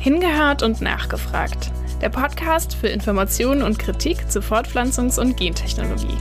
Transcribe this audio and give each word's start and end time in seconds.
Hingehört 0.00 0.62
und 0.62 0.80
nachgefragt. 0.80 1.70
Der 2.00 2.08
Podcast 2.08 2.74
für 2.74 2.88
Informationen 2.88 3.60
und 3.60 3.78
Kritik 3.78 4.30
zu 4.30 4.40
Fortpflanzungs- 4.40 5.20
und 5.20 5.36
Gentechnologie. 5.36 6.16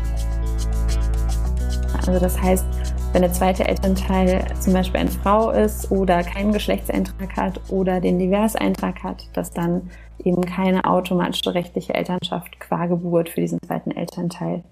Also 1.93 2.19
das 2.19 2.37
heißt, 2.41 2.65
wenn 3.13 3.21
der 3.21 3.31
zweite 3.31 3.65
Elternteil 3.65 4.45
zum 4.59 4.73
Beispiel 4.73 4.99
eine 4.99 5.09
Frau 5.09 5.51
ist 5.51 5.89
oder 5.91 6.23
keinen 6.23 6.51
Geschlechtseintrag 6.51 7.37
hat 7.37 7.61
oder 7.69 8.01
den 8.01 8.19
Diverseintrag 8.19 9.01
hat, 9.01 9.29
dass 9.31 9.51
dann 9.51 9.89
eben 10.25 10.43
keine 10.43 10.83
automatische 10.83 11.53
rechtliche 11.53 11.93
Elternschaft 11.93 12.59
qua 12.59 12.85
Geburt 12.87 13.29
für 13.29 13.39
diesen 13.39 13.61
zweiten 13.61 13.91
Elternteil 13.91 14.65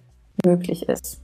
möglich 0.45 0.89
ist. 0.89 1.21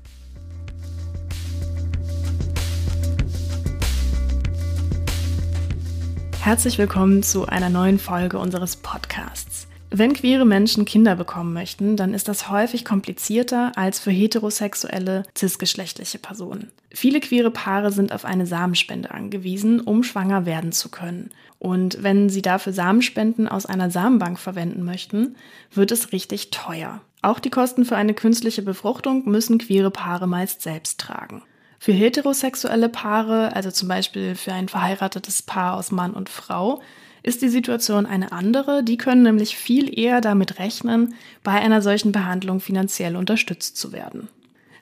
Herzlich 6.44 6.78
willkommen 6.78 7.24
zu 7.24 7.46
einer 7.46 7.70
neuen 7.70 7.98
Folge 7.98 8.38
unseres 8.38 8.76
Podcasts. 8.76 9.66
Wenn 9.92 10.12
queere 10.12 10.44
Menschen 10.44 10.84
Kinder 10.84 11.16
bekommen 11.16 11.54
möchten, 11.54 11.96
dann 11.96 12.14
ist 12.14 12.28
das 12.28 12.50
häufig 12.50 12.84
komplizierter 12.84 13.72
als 13.78 14.00
für 14.02 14.12
heterosexuelle, 14.12 15.24
cisgeschlechtliche 15.38 16.20
Personen. 16.20 16.70
Viele 16.94 17.22
queere 17.22 17.50
Paare 17.50 17.94
sind 17.94 18.12
auf 18.12 18.26
eine 18.26 18.46
Samenspende 18.46 19.12
angewiesen, 19.12 19.80
um 19.80 20.04
schwanger 20.04 20.46
werden 20.46 20.74
zu 20.74 20.90
können. 20.90 21.30
Und 21.60 22.04
wenn 22.04 22.28
sie 22.28 22.42
dafür 22.42 22.74
Samenspenden 22.74 23.48
aus 23.48 23.66
einer 23.66 23.90
Samenbank 23.90 24.38
verwenden 24.38 24.84
möchten, 24.84 25.38
wird 25.72 25.94
es 25.94 26.12
richtig 26.12 26.52
teuer. 26.52 27.00
Auch 27.22 27.40
die 27.40 27.52
Kosten 27.52 27.86
für 27.86 27.96
eine 27.96 28.14
künstliche 28.14 28.64
Befruchtung 28.64 29.30
müssen 29.30 29.60
queere 29.60 29.92
Paare 29.92 30.28
meist 30.28 30.62
selbst 30.62 31.00
tragen. 31.00 31.42
Für 31.84 31.92
heterosexuelle 31.92 32.88
Paare, 32.88 33.54
also 33.58 33.70
zum 33.70 33.90
Beispiel 33.90 34.36
für 34.36 34.54
ein 34.54 34.70
verheiratetes 34.70 35.42
Paar 35.42 35.76
aus 35.76 35.92
Mann 35.92 36.14
und 36.14 36.30
Frau, 36.30 36.82
ist 37.24 37.42
die 37.42 37.50
Situation 37.50 38.06
eine 38.06 38.32
andere. 38.32 38.86
Die 38.86 38.96
können 38.96 39.24
nämlich 39.24 39.58
viel 39.58 40.00
eher 40.00 40.22
damit 40.22 40.60
rechnen, 40.60 41.14
bei 41.44 41.52
einer 41.52 41.82
solchen 41.82 42.14
Behandlung 42.14 42.62
finanziell 42.62 43.18
unterstützt 43.18 43.76
zu 43.76 43.92
werden. 43.92 44.30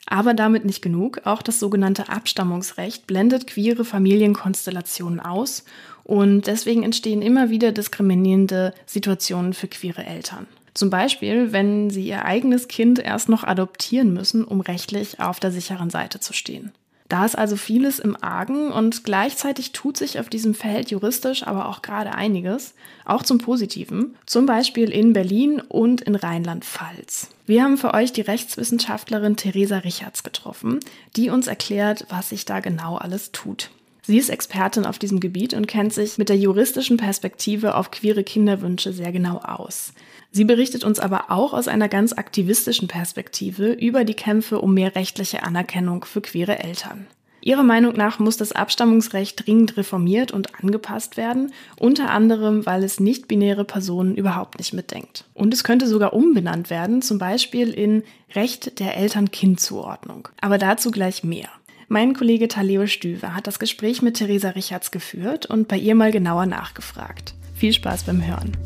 Aber 0.06 0.32
damit 0.32 0.64
nicht 0.64 0.80
genug. 0.80 1.22
Auch 1.24 1.42
das 1.42 1.58
sogenannte 1.58 2.08
Abstammungsrecht 2.08 3.08
blendet 3.08 3.48
queere 3.48 3.84
Familienkonstellationen 3.84 5.18
aus 5.18 5.64
und 6.04 6.46
deswegen 6.46 6.84
entstehen 6.84 7.20
immer 7.20 7.50
wieder 7.50 7.72
diskriminierende 7.72 8.74
Situationen 8.86 9.54
für 9.54 9.66
queere 9.66 10.06
Eltern. 10.06 10.46
Zum 10.72 10.88
Beispiel, 10.88 11.50
wenn 11.50 11.90
sie 11.90 12.06
ihr 12.06 12.24
eigenes 12.24 12.68
Kind 12.68 13.00
erst 13.00 13.28
noch 13.28 13.42
adoptieren 13.42 14.14
müssen, 14.14 14.44
um 14.44 14.60
rechtlich 14.60 15.18
auf 15.18 15.40
der 15.40 15.50
sicheren 15.50 15.90
Seite 15.90 16.20
zu 16.20 16.32
stehen. 16.32 16.70
Da 17.12 17.26
ist 17.26 17.36
also 17.36 17.56
vieles 17.56 17.98
im 17.98 18.16
Argen 18.22 18.72
und 18.72 19.04
gleichzeitig 19.04 19.72
tut 19.72 19.98
sich 19.98 20.18
auf 20.18 20.30
diesem 20.30 20.54
Feld 20.54 20.90
juristisch 20.90 21.46
aber 21.46 21.68
auch 21.68 21.82
gerade 21.82 22.14
einiges, 22.14 22.72
auch 23.04 23.22
zum 23.22 23.36
Positiven, 23.36 24.16
zum 24.24 24.46
Beispiel 24.46 24.90
in 24.90 25.12
Berlin 25.12 25.60
und 25.60 26.00
in 26.00 26.14
Rheinland-Pfalz. 26.14 27.28
Wir 27.44 27.64
haben 27.64 27.76
für 27.76 27.92
euch 27.92 28.14
die 28.14 28.22
Rechtswissenschaftlerin 28.22 29.36
Theresa 29.36 29.76
Richards 29.76 30.22
getroffen, 30.22 30.80
die 31.14 31.28
uns 31.28 31.48
erklärt, 31.48 32.06
was 32.08 32.30
sich 32.30 32.46
da 32.46 32.60
genau 32.60 32.96
alles 32.96 33.30
tut. 33.30 33.68
Sie 34.04 34.18
ist 34.18 34.30
Expertin 34.30 34.84
auf 34.84 34.98
diesem 34.98 35.20
Gebiet 35.20 35.54
und 35.54 35.68
kennt 35.68 35.92
sich 35.92 36.18
mit 36.18 36.28
der 36.28 36.36
juristischen 36.36 36.96
Perspektive 36.96 37.76
auf 37.76 37.92
queere 37.92 38.24
Kinderwünsche 38.24 38.92
sehr 38.92 39.12
genau 39.12 39.38
aus. 39.38 39.92
Sie 40.32 40.44
berichtet 40.44 40.82
uns 40.82 40.98
aber 40.98 41.30
auch 41.30 41.52
aus 41.52 41.68
einer 41.68 41.88
ganz 41.88 42.12
aktivistischen 42.12 42.88
Perspektive 42.88 43.72
über 43.72 44.04
die 44.04 44.14
Kämpfe 44.14 44.60
um 44.60 44.74
mehr 44.74 44.96
rechtliche 44.96 45.44
Anerkennung 45.44 46.04
für 46.04 46.20
queere 46.20 46.58
Eltern. 46.58 47.06
Ihrer 47.44 47.64
Meinung 47.64 47.94
nach 47.94 48.20
muss 48.20 48.36
das 48.36 48.52
Abstammungsrecht 48.52 49.46
dringend 49.46 49.76
reformiert 49.76 50.30
und 50.30 50.62
angepasst 50.62 51.16
werden, 51.16 51.52
unter 51.76 52.10
anderem, 52.10 52.64
weil 52.66 52.84
es 52.84 53.00
nicht-binäre 53.00 53.64
Personen 53.64 54.14
überhaupt 54.14 54.58
nicht 54.58 54.72
mitdenkt. 54.72 55.24
Und 55.34 55.52
es 55.52 55.64
könnte 55.64 55.88
sogar 55.88 56.12
umbenannt 56.12 56.70
werden, 56.70 57.02
zum 57.02 57.18
Beispiel 57.18 57.70
in 57.70 58.04
Recht 58.34 58.78
der 58.78 58.96
Eltern-Kind-Zuordnung. 58.96 60.28
Aber 60.40 60.56
dazu 60.56 60.92
gleich 60.92 61.24
mehr. 61.24 61.48
Mein 61.92 62.14
Kollege 62.14 62.48
Taleo 62.48 62.86
Stüwe 62.86 63.34
hat 63.34 63.46
das 63.46 63.58
Gespräch 63.58 64.00
mit 64.00 64.16
Theresa 64.16 64.48
Richards 64.48 64.92
geführt 64.92 65.44
und 65.44 65.68
bei 65.68 65.76
ihr 65.76 65.94
mal 65.94 66.10
genauer 66.10 66.46
nachgefragt. 66.46 67.34
Viel 67.54 67.74
Spaß 67.74 68.04
beim 68.04 68.26
Hören. 68.26 68.56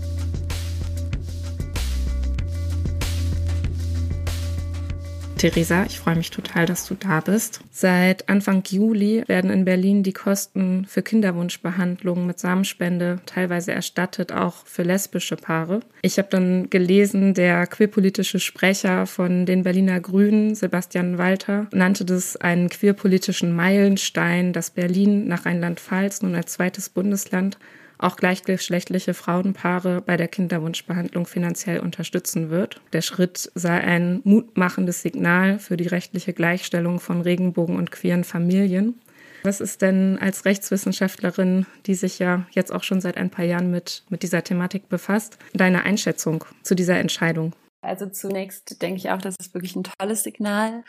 Theresa, 5.37 5.85
ich 5.85 5.99
freue 5.99 6.17
mich 6.17 6.31
total, 6.31 6.65
dass 6.65 6.87
du 6.87 6.95
da 6.95 7.21
bist. 7.21 7.61
Seit 7.71 8.29
Anfang 8.31 8.63
Juli 8.67 9.23
werden 9.27 9.51
in 9.51 9.67
Berlin 9.67 10.03
die 10.03 10.15
Kosten 10.15 10.87
für 10.89 11.03
Kinderwunschbehandlungen 11.03 12.27
mit 12.27 12.39
Samenspende 12.39 13.21
teilweise 13.27 13.73
erstattet, 13.73 14.33
auch 14.33 14.65
für 14.65 14.83
lesbische 14.83 15.37
Paare. 15.37 15.81
Ich 16.01 16.17
habe 16.17 16.29
dann 16.31 16.71
gelesen, 16.71 17.35
der 17.35 17.67
queerpolitische 17.67 18.41
Sprecher 18.41 19.07
von 19.07 19.45
den 19.45 19.63
Berliner 19.63 20.01
Grünen, 20.01 20.55
Sebastian 20.55 21.19
Walter, 21.19 21.67
nannte 21.71 22.07
das 22.07 22.39
einen 22.39 22.71
queerpolitischen 22.71 23.55
Meilenstein, 23.55 24.55
dass 24.55 24.71
Berlin 24.71 25.29
nach 25.29 25.45
Rheinland-Pfalz 25.45 26.23
nun 26.23 26.35
als 26.35 26.55
zweites 26.55 26.89
Bundesland 26.89 27.59
auch 27.99 28.17
gleichgeschlechtliche 28.17 29.15
Frauenpaare 29.15 30.03
bei 30.03 30.17
der 30.17 30.29
Kinderwunschbehandlung 30.29 31.27
finanziell 31.27 31.81
unterstützen 31.81 32.51
wird. 32.51 32.81
Der 32.93 33.03
Schritt 33.03 33.51
sei 33.55 33.81
ein 33.81 34.21
mutmachendes 34.25 35.03
Signal 35.03 35.59
für 35.59 35.77
die 35.77 35.87
rechtliche 35.87 36.33
Gleichstellung 36.33 37.01
von 37.01 37.21
Regenbogen 37.21 37.77
und 37.77 37.91
queeren 37.91 38.25
Familien. 38.25 39.01
Was 39.43 39.61
ist 39.61 39.83
denn 39.83 40.19
als 40.21 40.45
Rechtswissenschaftlerin, 40.45 41.67
die 41.87 41.95
sich 41.95 42.19
ja 42.19 42.47
jetzt 42.51 42.73
auch 42.73 42.83
schon 42.83 43.01
seit 43.01 43.17
ein 43.17 43.31
paar 43.31 43.45
Jahren 43.45 43.71
mit, 43.71 44.03
mit 44.09 44.23
dieser 44.23 44.43
Thematik 44.43 44.89
befasst, 44.89 45.39
deine 45.55 45.85
Einschätzung 45.85 46.45
zu 46.63 46.75
dieser 46.75 46.99
Entscheidung? 46.99 47.55
Also 47.81 48.07
zunächst 48.07 48.83
denke 48.83 48.97
ich 48.97 49.11
auch, 49.11 49.23
das 49.23 49.37
ist 49.39 49.55
wirklich 49.55 49.77
ein 49.77 49.85
tolles 49.85 50.25
Signal 50.25 50.83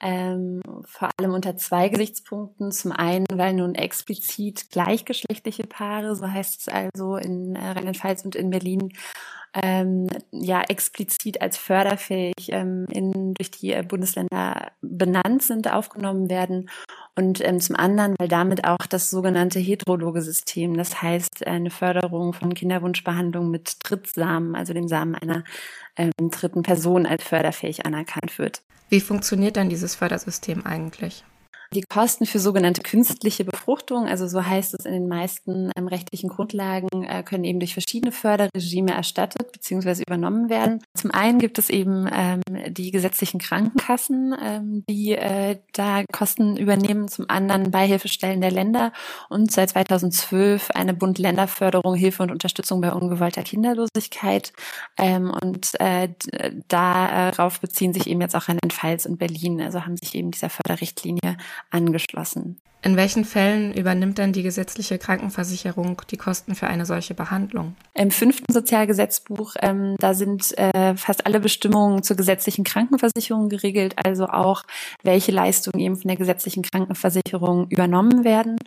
ähm, 0.00 0.60
vor 0.84 1.10
allem 1.16 1.34
unter 1.34 1.56
zwei 1.56 1.88
Gesichtspunkten. 1.88 2.72
Zum 2.72 2.92
einen, 2.92 3.26
weil 3.32 3.54
nun 3.54 3.74
explizit 3.74 4.70
gleichgeschlechtliche 4.70 5.64
Paare, 5.64 6.14
so 6.16 6.30
heißt 6.30 6.60
es 6.60 6.68
also 6.68 7.16
in 7.16 7.56
äh, 7.56 7.70
Rheinland-Pfalz 7.70 8.24
und 8.24 8.34
in 8.36 8.50
Berlin, 8.50 8.92
ähm, 9.54 10.08
ja 10.32 10.62
explizit 10.62 11.40
als 11.40 11.56
förderfähig 11.56 12.48
ähm, 12.48 12.86
in, 12.90 13.34
durch 13.34 13.50
die 13.50 13.72
äh, 13.72 13.82
Bundesländer 13.82 14.72
benannt 14.82 15.42
sind, 15.42 15.72
aufgenommen 15.72 16.28
werden. 16.28 16.68
Und 17.16 17.44
ähm, 17.44 17.60
zum 17.60 17.76
anderen, 17.76 18.16
weil 18.18 18.28
damit 18.28 18.64
auch 18.64 18.86
das 18.88 19.10
sogenannte 19.10 19.60
heterologe 19.60 20.20
System, 20.20 20.76
das 20.76 21.00
heißt 21.00 21.46
eine 21.46 21.70
Förderung 21.70 22.32
von 22.32 22.54
Kinderwunschbehandlung 22.54 23.50
mit 23.50 23.76
Drittsamen, 23.84 24.56
also 24.56 24.74
dem 24.74 24.88
Samen 24.88 25.14
einer 25.14 25.44
ähm, 25.96 26.12
dritten 26.18 26.62
Person 26.62 27.06
als 27.06 27.22
förderfähig 27.22 27.86
anerkannt 27.86 28.38
wird. 28.38 28.62
Wie 28.88 29.00
funktioniert 29.00 29.56
dann 29.56 29.68
dieses 29.68 29.94
Fördersystem 29.94 30.66
eigentlich? 30.66 31.24
Die 31.74 31.82
Kosten 31.82 32.24
für 32.24 32.38
sogenannte 32.38 32.82
künstliche 32.82 33.44
Befruchtung, 33.44 34.06
also 34.06 34.28
so 34.28 34.46
heißt 34.46 34.74
es 34.74 34.86
in 34.86 34.92
den 34.92 35.08
meisten 35.08 35.72
ähm, 35.76 35.88
rechtlichen 35.88 36.28
Grundlagen, 36.28 37.02
äh, 37.02 37.24
können 37.24 37.42
eben 37.42 37.58
durch 37.58 37.72
verschiedene 37.72 38.12
Förderregime 38.12 38.92
erstattet 38.92 39.50
bzw. 39.50 40.02
übernommen 40.06 40.48
werden. 40.48 40.84
Zum 40.94 41.10
einen 41.10 41.40
gibt 41.40 41.58
es 41.58 41.70
eben 41.70 42.08
ähm, 42.12 42.42
die 42.68 42.92
gesetzlichen 42.92 43.40
Krankenkassen, 43.40 44.36
ähm, 44.40 44.84
die 44.88 45.12
äh, 45.12 45.58
da 45.72 46.04
Kosten 46.12 46.56
übernehmen, 46.56 47.08
zum 47.08 47.28
anderen 47.28 47.72
Beihilfestellen 47.72 48.40
der 48.40 48.52
Länder 48.52 48.92
und 49.28 49.50
seit 49.50 49.70
2012 49.70 50.70
eine 50.70 50.94
Bund-Länder-Förderung, 50.94 51.96
Hilfe 51.96 52.22
und 52.22 52.30
Unterstützung 52.30 52.82
bei 52.82 52.92
ungewollter 52.92 53.42
Kinderlosigkeit. 53.42 54.52
Ähm, 54.96 55.32
und 55.42 55.72
äh, 55.80 56.10
darauf 56.68 57.58
beziehen 57.58 57.92
sich 57.92 58.06
eben 58.06 58.20
jetzt 58.20 58.36
auch 58.36 58.48
Rheinland-Pfalz 58.48 59.06
und 59.06 59.18
Berlin, 59.18 59.60
also 59.60 59.84
haben 59.84 59.96
sich 59.96 60.14
eben 60.14 60.30
dieser 60.30 60.50
Förderrichtlinie 60.50 61.36
angeschlossen. 61.70 62.60
In 62.84 62.98
welchen 62.98 63.24
Fällen 63.24 63.72
übernimmt 63.72 64.18
dann 64.18 64.34
die 64.34 64.42
gesetzliche 64.42 64.98
Krankenversicherung 64.98 66.02
die 66.10 66.18
Kosten 66.18 66.54
für 66.54 66.66
eine 66.66 66.84
solche 66.84 67.14
Behandlung? 67.14 67.76
Im 67.94 68.10
fünften 68.10 68.52
Sozialgesetzbuch, 68.52 69.54
ähm, 69.62 69.96
da 70.00 70.12
sind 70.12 70.56
äh, 70.58 70.94
fast 70.94 71.24
alle 71.24 71.40
Bestimmungen 71.40 72.02
zur 72.02 72.18
gesetzlichen 72.18 72.62
Krankenversicherung 72.62 73.48
geregelt, 73.48 73.94
also 74.04 74.26
auch 74.26 74.64
welche 75.02 75.32
Leistungen 75.32 75.80
eben 75.80 75.96
von 75.96 76.08
der 76.08 76.18
gesetzlichen 76.18 76.62
Krankenversicherung 76.62 77.68
übernommen 77.70 78.22
werden. 78.22 78.58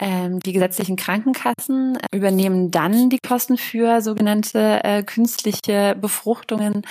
Ähm, 0.00 0.40
die 0.40 0.54
gesetzlichen 0.54 0.96
Krankenkassen 0.96 1.98
übernehmen 2.12 2.70
dann 2.70 3.10
die 3.10 3.18
Kosten 3.18 3.58
für 3.58 4.00
sogenannte 4.00 4.82
äh, 4.82 5.02
künstliche 5.02 5.94
Befruchtungen 6.00 6.82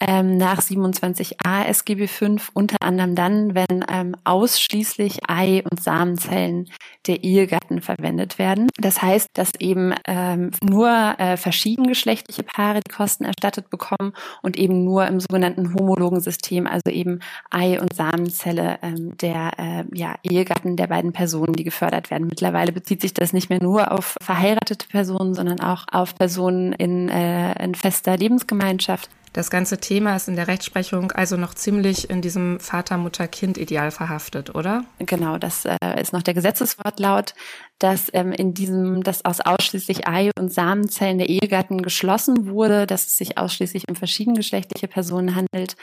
ähm, 0.00 0.36
nach 0.36 0.60
27a 0.60 1.64
SGB 1.64 2.06
V, 2.08 2.36
unter 2.52 2.76
anderem 2.80 3.14
dann, 3.14 3.54
wenn 3.54 3.86
ähm, 3.90 4.14
ausschließlich 4.24 5.20
Ei- 5.28 5.62
und 5.70 5.82
Samenzellen 5.82 6.68
der 7.06 7.24
Ehegatten 7.24 7.80
verwendet 7.80 8.38
werden. 8.38 8.68
Das 8.76 9.00
heißt, 9.00 9.28
dass 9.32 9.52
eben 9.58 9.94
ähm, 10.06 10.50
nur 10.62 10.90
äh, 11.18 11.38
verschiedengeschlechtliche 11.38 12.42
Paare 12.42 12.80
die 12.86 12.92
Kosten 12.92 13.24
erstattet 13.24 13.70
bekommen 13.70 14.12
und 14.42 14.58
eben 14.58 14.84
nur 14.84 15.06
im 15.06 15.20
sogenannten 15.20 15.72
homologen 15.72 16.20
System, 16.20 16.66
also 16.66 16.90
eben 16.90 17.20
Ei- 17.50 17.80
und 17.80 17.94
Samenzelle 17.94 18.78
ähm, 18.82 19.16
der 19.16 19.52
äh, 19.58 19.84
ja, 19.94 20.16
Ehegatten 20.22 20.76
der 20.76 20.88
beiden 20.88 21.12
Personen, 21.12 21.54
die 21.54 21.64
gefördert 21.64 22.10
werden. 22.10 22.26
Mittlerweile 22.26 22.57
mittlerweile 22.58 22.72
bezieht 22.72 23.00
sich 23.00 23.14
das 23.14 23.32
nicht 23.32 23.50
mehr 23.50 23.62
nur 23.62 23.92
auf 23.92 24.16
verheiratete 24.20 24.88
Personen, 24.88 25.34
sondern 25.34 25.60
auch 25.60 25.84
auf 25.90 26.14
Personen 26.14 26.72
in, 26.72 27.08
äh, 27.08 27.62
in 27.62 27.74
fester 27.74 28.16
Lebensgemeinschaft. 28.16 29.08
Das 29.32 29.50
ganze 29.50 29.78
Thema 29.78 30.16
ist 30.16 30.26
in 30.26 30.36
der 30.36 30.48
Rechtsprechung 30.48 31.12
also 31.12 31.36
noch 31.36 31.54
ziemlich 31.54 32.10
in 32.10 32.22
diesem 32.22 32.58
Vater-Mutter-Kind-Ideal 32.58 33.90
verhaftet, 33.90 34.54
oder? 34.54 34.84
Genau, 34.98 35.38
das 35.38 35.64
äh, 35.66 35.76
ist 36.00 36.12
noch 36.12 36.22
der 36.22 36.34
Gesetzeswortlaut 36.34 37.34
dass 37.78 38.10
ähm, 38.12 38.32
in 38.32 38.54
diesem, 38.54 39.02
dass 39.02 39.24
aus 39.24 39.40
ausschließlich 39.40 40.08
Ei- 40.08 40.30
und 40.38 40.52
Samenzellen 40.52 41.18
der 41.18 41.28
Ehegatten 41.28 41.82
geschlossen 41.82 42.48
wurde, 42.48 42.86
dass 42.86 43.06
es 43.06 43.16
sich 43.16 43.38
ausschließlich 43.38 43.88
um 43.88 43.94
verschiedengeschlechtliche 43.94 44.88
Personen 44.88 45.36
handelt, 45.36 45.76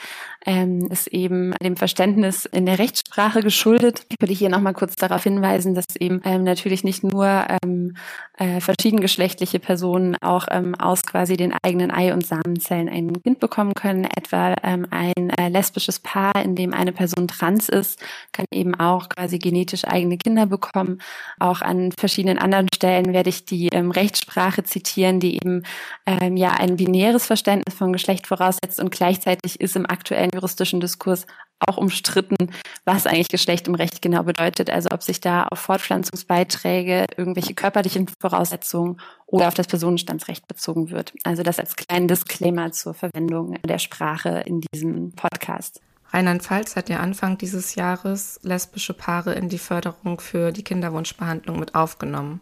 ähm, 0.45 0.87
ist 0.91 1.07
eben 1.07 1.53
dem 1.63 1.77
Verständnis 1.77 2.45
in 2.45 2.65
der 2.65 2.79
Rechtssprache 2.79 3.41
geschuldet. 3.41 4.05
Ich 4.09 4.17
würde 4.19 4.33
hier 4.33 4.49
nochmal 4.49 4.73
kurz 4.73 4.95
darauf 4.95 5.23
hinweisen, 5.23 5.73
dass 5.73 5.85
eben 5.97 6.21
ähm, 6.25 6.43
natürlich 6.43 6.83
nicht 6.83 7.03
nur 7.03 7.45
ähm, 7.63 7.95
äh, 8.37 8.59
verschiedengeschlechtliche 8.59 9.59
Personen 9.59 10.17
auch 10.21 10.47
ähm, 10.51 10.75
aus 10.75 11.03
quasi 11.03 11.37
den 11.37 11.53
eigenen 11.63 11.91
Ei- 11.91 12.13
und 12.13 12.25
Samenzellen 12.25 12.89
ein 12.89 13.21
Kind 13.23 13.39
bekommen 13.39 13.73
können. 13.73 14.03
Etwa 14.03 14.55
ähm, 14.63 14.85
ein 14.91 15.29
äh, 15.29 15.47
lesbisches 15.47 15.99
Paar, 15.99 16.35
in 16.43 16.55
dem 16.55 16.73
eine 16.73 16.91
Person 16.91 17.29
trans 17.29 17.69
ist, 17.69 18.01
kann 18.33 18.45
eben 18.51 18.75
auch 18.75 19.07
quasi 19.07 19.39
genetisch 19.39 19.85
eigene 19.85 20.17
Kinder 20.17 20.45
bekommen. 20.45 20.99
Auch 21.39 21.61
an 21.61 21.84
verschiedenen 21.91 22.37
anderen 22.37 22.67
Stellen 22.73 23.13
werde 23.13 23.29
ich 23.29 23.45
die 23.45 23.69
ähm, 23.69 23.91
Rechtssprache 23.91 24.63
zitieren, 24.63 25.19
die 25.19 25.35
eben 25.35 25.63
ähm, 26.05 26.37
ja 26.37 26.51
ein 26.51 26.77
binäres 26.77 27.25
Verständnis 27.25 27.75
von 27.75 27.93
Geschlecht 27.93 28.27
voraussetzt 28.27 28.79
und 28.79 28.91
gleichzeitig 28.91 29.59
ist 29.61 29.75
im 29.75 29.85
aktuellen 29.85 30.31
juristischen 30.33 30.79
Diskurs 30.79 31.25
auch 31.59 31.77
umstritten, 31.77 32.51
was 32.83 33.07
eigentlich 33.07 33.29
Geschlecht 33.29 33.67
im 33.67 33.75
Recht 33.75 34.01
genau 34.01 34.23
bedeutet. 34.23 34.69
Also 34.69 34.89
ob 34.91 35.03
sich 35.03 35.21
da 35.21 35.43
auf 35.43 35.59
Fortpflanzungsbeiträge, 35.59 37.05
irgendwelche 37.17 37.53
körperlichen 37.53 38.09
Voraussetzungen 38.19 38.99
oder 39.25 39.47
auf 39.47 39.53
das 39.53 39.67
Personenstandsrecht 39.67 40.47
bezogen 40.47 40.91
wird. 40.91 41.13
Also 41.23 41.43
das 41.43 41.59
als 41.59 41.75
kleinen 41.75 42.07
Disclaimer 42.07 42.71
zur 42.71 42.93
Verwendung 42.93 43.55
der 43.63 43.79
Sprache 43.79 44.43
in 44.45 44.61
diesem 44.73 45.13
Podcast. 45.13 45.81
Rheinland-Pfalz 46.15 46.77
hat 46.77 46.87
ja 46.87 47.01
Anfang 47.01 47.37
dieses 47.37 47.75
Jahres 47.75 48.39
lesbische 48.41 48.93
Paare 48.93 49.33
in 49.33 49.49
die 49.49 49.57
Förderung 49.57 50.21
für 50.21 50.53
die 50.53 50.63
Kinderwunschbehandlung 50.63 51.59
mit 51.59 51.75
aufgenommen. 51.75 52.39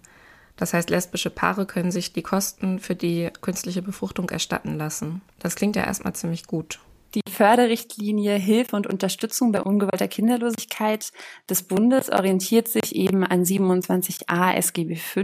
Das 0.57 0.75
heißt, 0.75 0.91
lesbische 0.91 1.31
Paare 1.31 1.65
können 1.65 1.91
sich 1.91 2.13
die 2.13 2.21
Kosten 2.21 2.77
für 2.77 2.93
die 2.93 3.31
künstliche 3.41 3.81
Befruchtung 3.81 4.29
erstatten 4.29 4.77
lassen. 4.77 5.21
Das 5.39 5.55
klingt 5.55 5.75
ja 5.75 5.85
erstmal 5.85 6.13
ziemlich 6.13 6.45
gut. 6.45 6.81
Die 7.15 7.21
Förderrichtlinie 7.29 8.35
Hilfe 8.37 8.75
und 8.75 8.87
Unterstützung 8.87 9.51
bei 9.51 9.61
ungewollter 9.61 10.07
Kinderlosigkeit 10.07 11.11
des 11.47 11.61
Bundes 11.61 12.09
orientiert 12.09 12.67
sich 12.67 12.95
eben 12.95 13.23
an 13.23 13.43
27a 13.43 14.53
SGB 14.55 14.95
V. 14.95 15.21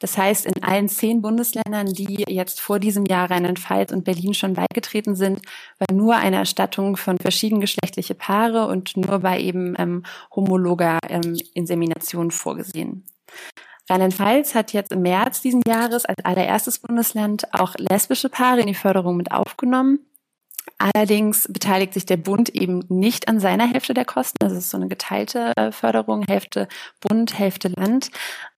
Das 0.00 0.18
heißt, 0.18 0.46
in 0.46 0.64
allen 0.64 0.88
zehn 0.88 1.22
Bundesländern, 1.22 1.86
die 1.92 2.24
jetzt 2.26 2.60
vor 2.60 2.80
diesem 2.80 3.04
Jahr 3.06 3.30
Rheinland-Pfalz 3.30 3.92
und 3.92 4.04
Berlin 4.04 4.34
schon 4.34 4.54
beigetreten 4.54 5.14
sind, 5.14 5.42
war 5.78 5.94
nur 5.96 6.16
eine 6.16 6.36
Erstattung 6.36 6.96
von 6.96 7.18
verschiedengeschlechtliche 7.18 8.16
Paare 8.16 8.66
und 8.66 8.96
nur 8.96 9.20
bei 9.20 9.40
eben 9.40 9.76
ähm, 9.78 10.02
homologer 10.34 10.98
ähm, 11.08 11.38
Insemination 11.54 12.32
vorgesehen. 12.32 13.04
Rheinland-Pfalz 13.88 14.56
hat 14.56 14.72
jetzt 14.72 14.90
im 14.90 15.02
März 15.02 15.40
diesen 15.40 15.62
Jahres 15.66 16.04
als 16.04 16.24
allererstes 16.24 16.80
Bundesland 16.80 17.52
auch 17.54 17.74
lesbische 17.78 18.28
Paare 18.28 18.60
in 18.60 18.66
die 18.66 18.74
Förderung 18.74 19.16
mit 19.16 19.30
aufgenommen. 19.30 20.00
Allerdings 20.78 21.46
beteiligt 21.48 21.94
sich 21.94 22.06
der 22.06 22.16
Bund 22.16 22.48
eben 22.48 22.84
nicht 22.88 23.28
an 23.28 23.38
seiner 23.38 23.68
Hälfte 23.68 23.94
der 23.94 24.04
Kosten. 24.04 24.36
Das 24.40 24.52
ist 24.52 24.70
so 24.70 24.76
eine 24.76 24.88
geteilte 24.88 25.52
äh, 25.56 25.70
Förderung, 25.70 26.24
Hälfte 26.26 26.66
Bund, 27.00 27.38
Hälfte 27.38 27.68
Land. 27.68 28.10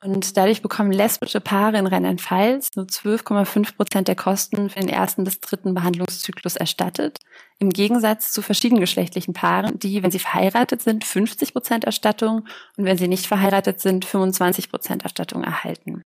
Und 0.03 0.37
dadurch 0.37 0.63
bekommen 0.63 0.91
lesbische 0.91 1.41
Paare 1.41 1.77
in 1.77 1.87
Rheinland-Pfalz 1.87 2.77
nur 2.77 2.87
12,5 2.87 3.77
Prozent 3.77 4.09
der 4.09 4.17
Kosten 4.17 4.71
für 4.71 4.81
den 4.81 4.89
ersten 4.89 5.25
bis 5.25 5.41
dritten 5.41 5.75
Behandlungszyklus 5.75 6.57
erstattet. 6.57 7.19
Im 7.59 7.71
Gegensatz 7.71 8.33
zu 8.33 8.41
verschiedengeschlechtlichen 8.41 9.35
Paaren, 9.35 9.79
die, 9.79 10.03
wenn 10.03 10.11
sie 10.11 10.19
verheiratet 10.19 10.83
sind, 10.83 11.05
50 11.05 11.53
Prozent 11.53 11.85
Erstattung 11.85 12.47
und 12.77 12.85
wenn 12.85 12.99
sie 12.99 13.09
nicht 13.09 13.27
verheiratet 13.27 13.81
sind, 13.81 14.05
25 14.05 14.71
Prozent 14.71 15.03
Erstattung 15.03 15.45
erhalten. 15.45 16.03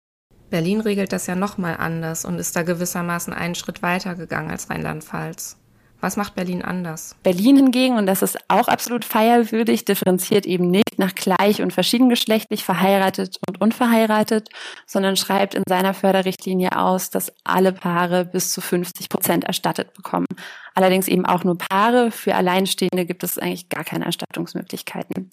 Berlin 0.48 0.80
regelt 0.80 1.12
das 1.12 1.26
ja 1.26 1.34
nochmal 1.34 1.76
anders 1.76 2.24
und 2.24 2.38
ist 2.38 2.56
da 2.56 2.62
gewissermaßen 2.62 3.32
einen 3.32 3.54
Schritt 3.54 3.82
weiter 3.82 4.14
gegangen 4.14 4.50
als 4.50 4.70
Rheinland-Pfalz. 4.70 5.58
Was 6.00 6.16
macht 6.16 6.34
Berlin 6.34 6.62
anders? 6.62 7.16
Berlin 7.22 7.56
hingegen, 7.56 7.96
und 7.96 8.06
das 8.06 8.22
ist 8.22 8.38
auch 8.48 8.68
absolut 8.68 9.04
feierwürdig, 9.04 9.84
differenziert 9.84 10.44
eben 10.46 10.70
nicht 10.70 10.98
nach 10.98 11.14
gleich 11.14 11.62
und 11.62 11.72
verschiedengeschlechtlich 11.72 12.64
verheiratet 12.64 13.38
und 13.48 13.60
unverheiratet, 13.60 14.50
sondern 14.86 15.16
schreibt 15.16 15.54
in 15.54 15.62
seiner 15.68 15.94
Förderrichtlinie 15.94 16.76
aus, 16.76 17.10
dass 17.10 17.32
alle 17.44 17.72
Paare 17.72 18.24
bis 18.24 18.52
zu 18.52 18.60
50 18.60 19.08
Prozent 19.08 19.44
erstattet 19.44 19.94
bekommen. 19.94 20.26
Allerdings 20.74 21.08
eben 21.08 21.24
auch 21.24 21.44
nur 21.44 21.56
Paare. 21.56 22.10
Für 22.10 22.34
Alleinstehende 22.34 23.06
gibt 23.06 23.24
es 23.24 23.38
eigentlich 23.38 23.68
gar 23.68 23.84
keine 23.84 24.04
Erstattungsmöglichkeiten. 24.04 25.30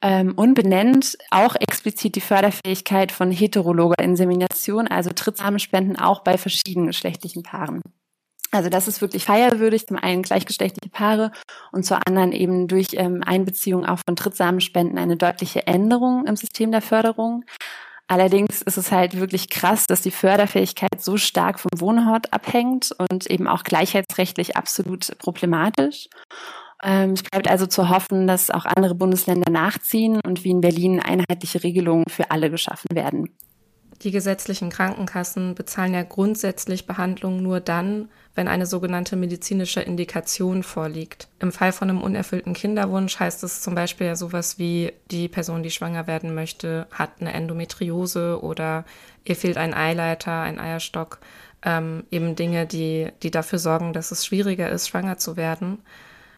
Ähm, 0.00 0.34
und 0.36 0.54
benennt 0.54 1.18
auch 1.30 1.56
explizit 1.56 2.14
die 2.14 2.20
Förderfähigkeit 2.20 3.10
von 3.10 3.32
heterologer 3.32 3.98
Insemination, 4.02 4.86
also 4.86 5.10
Trittsamenspenden 5.10 5.98
auch 5.98 6.20
bei 6.20 6.38
verschiedengeschlechtlichen 6.38 7.42
Paaren. 7.42 7.82
Also 8.50 8.70
das 8.70 8.88
ist 8.88 9.02
wirklich 9.02 9.24
feierwürdig, 9.24 9.86
zum 9.86 9.98
einen 9.98 10.22
gleichgeschlechtliche 10.22 10.90
Paare 10.90 11.32
und 11.70 11.84
zur 11.84 12.06
anderen 12.06 12.32
eben 12.32 12.66
durch 12.66 12.88
ähm, 12.92 13.22
Einbeziehung 13.24 13.84
auch 13.84 13.98
von 14.06 14.16
Trittsamenspenden 14.16 14.98
eine 14.98 15.16
deutliche 15.16 15.66
Änderung 15.66 16.26
im 16.26 16.36
System 16.36 16.72
der 16.72 16.80
Förderung. 16.80 17.44
Allerdings 18.06 18.62
ist 18.62 18.78
es 18.78 18.90
halt 18.90 19.20
wirklich 19.20 19.50
krass, 19.50 19.86
dass 19.86 20.00
die 20.00 20.10
Förderfähigkeit 20.10 21.02
so 21.02 21.18
stark 21.18 21.60
vom 21.60 21.78
Wohnort 21.78 22.32
abhängt 22.32 22.90
und 23.10 23.30
eben 23.30 23.46
auch 23.46 23.64
gleichheitsrechtlich 23.64 24.56
absolut 24.56 25.18
problematisch. 25.18 26.08
Ähm, 26.82 27.10
es 27.10 27.22
bleibt 27.22 27.48
also 27.48 27.66
zu 27.66 27.90
hoffen, 27.90 28.26
dass 28.26 28.50
auch 28.50 28.64
andere 28.64 28.94
Bundesländer 28.94 29.50
nachziehen 29.50 30.20
und 30.24 30.42
wie 30.42 30.50
in 30.50 30.62
Berlin 30.62 31.00
einheitliche 31.00 31.62
Regelungen 31.62 32.06
für 32.08 32.30
alle 32.30 32.50
geschaffen 32.50 32.88
werden. 32.94 33.28
Die 34.02 34.12
gesetzlichen 34.12 34.70
Krankenkassen 34.70 35.54
bezahlen 35.54 35.92
ja 35.92 36.04
grundsätzlich 36.04 36.86
Behandlungen 36.86 37.42
nur 37.42 37.60
dann, 37.60 38.08
wenn 38.38 38.46
eine 38.46 38.66
sogenannte 38.66 39.16
medizinische 39.16 39.80
Indikation 39.80 40.62
vorliegt. 40.62 41.26
Im 41.40 41.50
Fall 41.50 41.72
von 41.72 41.90
einem 41.90 42.00
unerfüllten 42.00 42.54
Kinderwunsch 42.54 43.18
heißt 43.18 43.42
es 43.42 43.62
zum 43.62 43.74
Beispiel 43.74 44.06
ja 44.06 44.14
sowas 44.14 44.60
wie, 44.60 44.92
die 45.10 45.26
Person, 45.26 45.64
die 45.64 45.72
schwanger 45.72 46.06
werden 46.06 46.36
möchte, 46.36 46.86
hat 46.92 47.14
eine 47.18 47.32
Endometriose 47.32 48.40
oder 48.40 48.84
ihr 49.24 49.34
fehlt 49.34 49.56
ein 49.56 49.74
Eileiter, 49.74 50.40
ein 50.40 50.60
Eierstock. 50.60 51.18
Ähm, 51.64 52.04
eben 52.12 52.36
Dinge, 52.36 52.64
die, 52.64 53.08
die 53.24 53.32
dafür 53.32 53.58
sorgen, 53.58 53.92
dass 53.92 54.12
es 54.12 54.24
schwieriger 54.24 54.70
ist, 54.70 54.86
schwanger 54.86 55.18
zu 55.18 55.36
werden. 55.36 55.82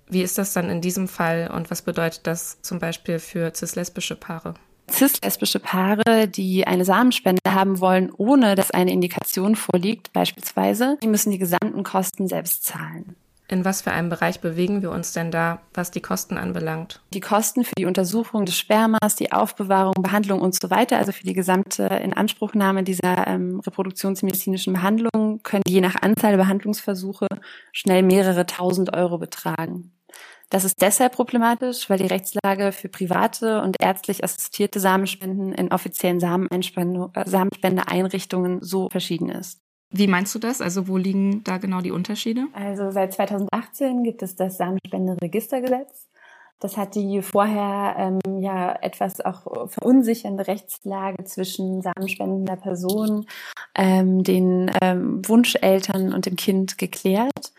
Wie 0.08 0.22
ist 0.22 0.38
das 0.38 0.54
dann 0.54 0.70
in 0.70 0.80
diesem 0.80 1.06
Fall 1.06 1.50
und 1.54 1.70
was 1.70 1.82
bedeutet 1.82 2.26
das 2.26 2.62
zum 2.62 2.78
Beispiel 2.78 3.18
für 3.18 3.52
cis-lesbische 3.54 4.16
Paare? 4.16 4.54
Cis-lesbische 4.90 5.60
Paare, 5.60 6.28
die 6.28 6.66
eine 6.66 6.84
Samenspende 6.84 7.40
haben 7.48 7.80
wollen, 7.80 8.10
ohne 8.16 8.54
dass 8.54 8.70
eine 8.70 8.92
Indikation 8.92 9.56
vorliegt, 9.56 10.12
beispielsweise, 10.12 10.98
die 11.02 11.08
müssen 11.08 11.30
die 11.30 11.38
gesamten 11.38 11.82
Kosten 11.82 12.28
selbst 12.28 12.64
zahlen. 12.64 13.16
In 13.50 13.64
was 13.64 13.82
für 13.82 13.90
einem 13.90 14.10
Bereich 14.10 14.40
bewegen 14.40 14.80
wir 14.80 14.92
uns 14.92 15.12
denn 15.12 15.32
da, 15.32 15.60
was 15.74 15.90
die 15.90 16.00
Kosten 16.00 16.38
anbelangt? 16.38 17.00
Die 17.12 17.20
Kosten 17.20 17.64
für 17.64 17.74
die 17.76 17.84
Untersuchung 17.84 18.44
des 18.44 18.56
Spermas, 18.56 19.16
die 19.18 19.32
Aufbewahrung, 19.32 19.94
Behandlung 20.00 20.40
und 20.40 20.54
so 20.54 20.70
weiter, 20.70 20.98
also 20.98 21.10
für 21.10 21.24
die 21.24 21.32
gesamte 21.32 21.82
Inanspruchnahme 21.82 22.84
dieser 22.84 23.26
ähm, 23.26 23.58
reproduktionsmedizinischen 23.58 24.72
Behandlung, 24.72 25.42
können 25.42 25.64
je 25.66 25.80
nach 25.80 25.96
Anzahl 26.00 26.30
der 26.30 26.38
Behandlungsversuche 26.38 27.26
schnell 27.72 28.04
mehrere 28.04 28.46
tausend 28.46 28.94
Euro 28.94 29.18
betragen. 29.18 29.90
Das 30.50 30.64
ist 30.64 30.82
deshalb 30.82 31.14
problematisch, 31.14 31.88
weil 31.88 31.98
die 31.98 32.06
Rechtslage 32.06 32.72
für 32.72 32.88
private 32.88 33.62
und 33.62 33.76
ärztlich 33.80 34.24
assistierte 34.24 34.80
Samenspenden 34.80 35.52
in 35.52 35.72
offiziellen 35.72 36.18
äh, 36.18 37.24
Samenspendeeinrichtungen 37.24 38.60
so 38.60 38.88
verschieden 38.90 39.28
ist. 39.28 39.60
Wie 39.92 40.08
meinst 40.08 40.34
du 40.34 40.40
das? 40.40 40.60
Also 40.60 40.88
wo 40.88 40.96
liegen 40.96 41.42
da 41.44 41.58
genau 41.58 41.80
die 41.80 41.92
Unterschiede? 41.92 42.46
Also 42.52 42.90
seit 42.90 43.12
2018 43.14 44.02
gibt 44.02 44.22
es 44.22 44.34
das 44.34 44.56
Samenspenderegistergesetz. 44.56 46.08
Das 46.60 46.76
hat 46.76 46.94
die 46.94 47.22
vorher 47.22 47.94
ähm, 47.96 48.42
ja 48.42 48.76
etwas 48.82 49.20
auch 49.22 49.68
verunsichernde 49.68 50.46
Rechtslage 50.46 51.24
zwischen 51.24 51.80
samenspendender 51.80 52.56
Person, 52.56 53.24
ähm, 53.74 54.22
den 54.22 54.70
ähm, 54.82 55.26
Wunscheltern 55.26 56.12
und 56.12 56.26
dem 56.26 56.36
Kind 56.36 56.76
geklärt. 56.76 57.52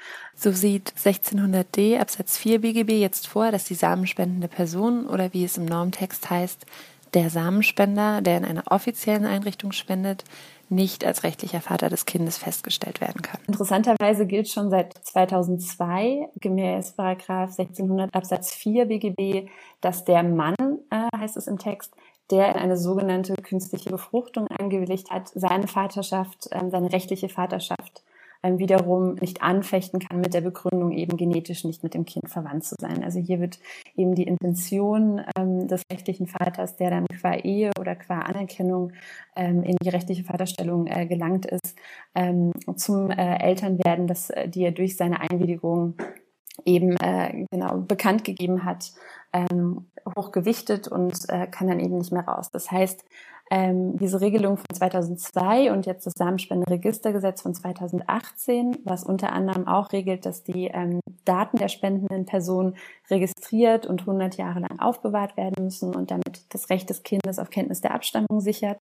So 0.44 0.52
sieht 0.52 0.96
1600d 0.98 2.00
Absatz 2.00 2.36
4 2.40 2.62
BGB 2.62 2.94
jetzt 2.94 3.28
vor, 3.28 3.52
dass 3.52 3.66
die 3.66 3.76
samenspendende 3.76 4.48
Person 4.48 5.06
oder 5.06 5.32
wie 5.36 5.44
es 5.44 5.56
im 5.56 5.66
Normtext 5.66 6.32
heißt, 6.32 6.66
der 7.14 7.30
Samenspender, 7.30 8.24
der 8.24 8.38
in 8.38 8.46
einer 8.46 8.64
offiziellen 8.72 9.28
Einrichtung 9.28 9.72
spendet, 9.72 10.24
nicht 10.68 11.06
als 11.06 11.22
rechtlicher 11.22 11.62
Vater 11.62 11.90
des 11.90 12.08
Kindes 12.08 12.40
festgestellt 12.40 13.02
werden 13.02 13.22
kann. 13.22 13.40
Interessanterweise 13.46 14.26
gilt 14.26 14.50
schon 14.50 14.72
seit 14.72 14.98
2002 14.98 16.30
gemäß 16.40 16.94
Paragraph 16.94 17.52
1600 17.52 18.12
Absatz 18.12 18.52
4 18.52 18.86
BGB, 18.86 19.48
dass 19.80 20.06
der 20.06 20.24
Mann, 20.24 20.56
äh, 20.90 21.20
heißt 21.20 21.38
es 21.38 21.46
im 21.46 21.60
Text, 21.60 21.94
der 22.32 22.50
in 22.56 22.56
eine 22.56 22.78
sogenannte 22.78 23.36
künstliche 23.36 23.92
Befruchtung 23.92 24.48
eingewilligt 24.48 25.12
hat, 25.12 25.30
seine 25.36 25.68
Vaterschaft, 25.68 26.50
ähm, 26.52 26.72
seine 26.72 26.92
rechtliche 26.92 27.30
Vaterschaft 27.30 28.02
ähm, 28.44 28.60
wiederum 28.60 29.16
nicht 29.16 29.42
anfechten 29.42 30.00
kann 30.00 30.22
mit 30.22 30.34
der 30.34 30.42
Begründung, 30.42 30.92
eben 30.92 31.18
genetisch 31.18 31.64
nicht 31.64 31.84
mit 31.84 31.94
dem 31.94 32.06
Kind 32.06 32.30
verwandt 32.30 32.64
zu 32.64 32.76
sein. 32.80 33.04
Also 33.04 33.20
hier 33.20 33.40
wird 33.40 33.60
eben 33.96 34.16
die 34.16 34.24
Intention 34.24 35.22
ähm, 35.38 35.68
des 35.68 35.84
rechtlichen 35.92 36.28
Vaters, 36.28 36.76
der 36.76 36.90
dann 36.90 37.06
qua 37.08 37.36
Ehe 37.36 37.72
oder 37.80 37.96
qua 37.96 38.20
Anerkennung 38.20 38.94
ähm, 39.36 39.64
in 39.64 39.76
die 39.82 39.90
rechtliche 39.90 40.24
Vaterstellung 40.24 40.88
äh, 40.88 41.06
gelangt 41.06 41.46
ist, 41.46 41.76
ähm, 42.16 42.52
zum 42.76 43.12
äh, 43.12 43.38
Elternwerden, 43.38 44.08
dass 44.08 44.30
äh, 44.30 44.48
die 44.50 44.64
er 44.64 44.72
durch 44.72 44.98
seine 44.98 45.20
Einwilligung 45.22 45.96
eben 46.66 46.96
äh, 46.98 47.46
genau 47.52 47.78
bekannt 47.78 48.24
gegeben 48.24 48.66
hat, 48.66 48.92
ähm, 49.34 49.88
hochgewichtet 50.18 50.88
und 50.88 51.14
äh, 51.30 51.48
kann 51.48 51.68
dann 51.68 51.80
eben 51.80 51.98
nicht 51.98 52.12
mehr 52.12 52.26
raus. 52.26 52.52
Das 52.52 52.72
heißt, 52.72 53.06
ähm, 53.52 53.98
diese 53.98 54.22
Regelung 54.22 54.56
von 54.56 54.66
2002 54.74 55.74
und 55.74 55.86
jetzt 55.86 56.06
das 56.06 56.14
Samenspenderegistergesetz 56.18 57.42
von 57.42 57.54
2018, 57.54 58.78
was 58.86 59.04
unter 59.04 59.34
anderem 59.34 59.68
auch 59.68 59.92
regelt, 59.92 60.26
dass 60.26 60.44
die 60.44 60.68
ähm, 60.68 61.02
Daten 61.26 61.58
der 61.58 61.68
spendenden 61.68 62.26
Person 62.26 62.76
registriert 63.10 63.86
und 63.86 64.02
100 64.02 64.38
Jahre 64.38 64.62
lang 64.62 64.80
aufbewahrt 64.80 65.36
werden 65.36 65.66
müssen 65.66 65.94
und 65.94 66.12
damit 66.12 66.46
das 66.54 66.70
Recht 66.70 66.90
des 66.90 67.04
Kindes 67.04 67.40
auf 67.40 67.50
Kenntnis 67.50 67.82
der 67.82 67.94
Abstammung 67.94 68.40
sichert. 68.40 68.80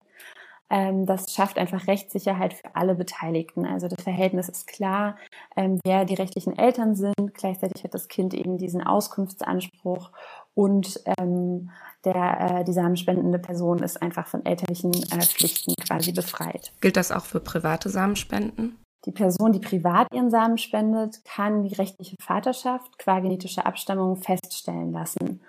Ähm, 0.71 1.05
das 1.05 1.33
schafft 1.33 1.57
einfach 1.57 1.87
Rechtssicherheit 1.87 2.53
für 2.53 2.75
alle 2.75 2.95
Beteiligten. 2.95 3.65
Also 3.65 3.89
das 3.89 4.01
Verhältnis 4.01 4.47
ist 4.47 4.67
klar, 4.67 5.17
ähm, 5.57 5.79
wer 5.83 6.05
die 6.05 6.13
rechtlichen 6.13 6.57
Eltern 6.57 6.95
sind. 6.95 7.13
Gleichzeitig 7.33 7.83
hat 7.83 7.93
das 7.93 8.07
Kind 8.07 8.33
eben 8.33 8.57
diesen 8.57 8.81
Auskunftsanspruch 8.81 10.11
und 10.53 11.01
ähm, 11.19 11.71
der, 12.05 12.59
äh, 12.59 12.63
die 12.63 12.73
samenspendende 12.73 13.37
Person 13.37 13.79
ist 13.79 14.01
einfach 14.01 14.27
von 14.27 14.45
elterlichen 14.45 14.93
äh, 14.93 15.21
Pflichten 15.21 15.75
quasi 15.75 16.13
befreit. 16.13 16.71
Gilt 16.79 16.95
das 16.95 17.11
auch 17.11 17.25
für 17.25 17.41
private 17.41 17.89
Samenspenden? 17.89 18.77
Die 19.05 19.11
Person, 19.11 19.51
die 19.51 19.59
privat 19.59 20.07
ihren 20.13 20.29
Samen 20.29 20.57
spendet, 20.57 21.25
kann 21.25 21.63
die 21.63 21.73
rechtliche 21.73 22.15
Vaterschaft 22.21 22.97
qua 22.99 23.19
genetischer 23.19 23.65
Abstammung 23.65 24.15
feststellen 24.17 24.91
lassen. 24.93 25.41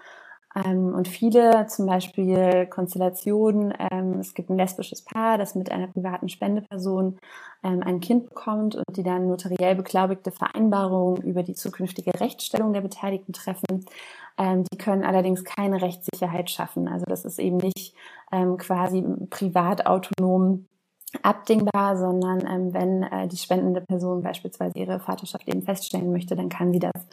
Ähm, 0.54 0.94
und 0.94 1.08
viele, 1.08 1.66
zum 1.66 1.86
Beispiel 1.86 2.66
Konstellationen, 2.66 3.72
ähm, 3.90 4.18
es 4.20 4.34
gibt 4.34 4.50
ein 4.50 4.58
lesbisches 4.58 5.02
Paar, 5.02 5.38
das 5.38 5.54
mit 5.54 5.70
einer 5.72 5.86
privaten 5.88 6.28
Spendeperson 6.28 7.18
ähm, 7.62 7.82
ein 7.82 8.00
Kind 8.00 8.28
bekommt 8.28 8.76
und 8.76 8.96
die 8.96 9.02
dann 9.02 9.28
notariell 9.28 9.74
beglaubigte 9.74 10.30
Vereinbarungen 10.30 11.22
über 11.22 11.42
die 11.42 11.54
zukünftige 11.54 12.18
Rechtsstellung 12.20 12.72
der 12.72 12.82
Beteiligten 12.82 13.32
treffen. 13.32 13.86
Ähm, 14.38 14.64
die 14.64 14.78
können 14.78 15.04
allerdings 15.04 15.44
keine 15.44 15.80
Rechtssicherheit 15.80 16.50
schaffen. 16.50 16.88
Also 16.88 17.04
das 17.06 17.24
ist 17.24 17.38
eben 17.38 17.58
nicht 17.58 17.94
ähm, 18.30 18.56
quasi 18.58 19.04
privat 19.30 19.86
autonom 19.86 20.66
abdingbar, 21.22 21.96
sondern 21.96 22.46
ähm, 22.46 22.74
wenn 22.74 23.02
äh, 23.02 23.28
die 23.28 23.36
spendende 23.36 23.82
Person 23.82 24.22
beispielsweise 24.22 24.78
ihre 24.78 25.00
Vaterschaft 25.00 25.46
eben 25.48 25.62
feststellen 25.62 26.12
möchte, 26.12 26.36
dann 26.36 26.48
kann 26.48 26.72
sie 26.72 26.78
das 26.78 27.06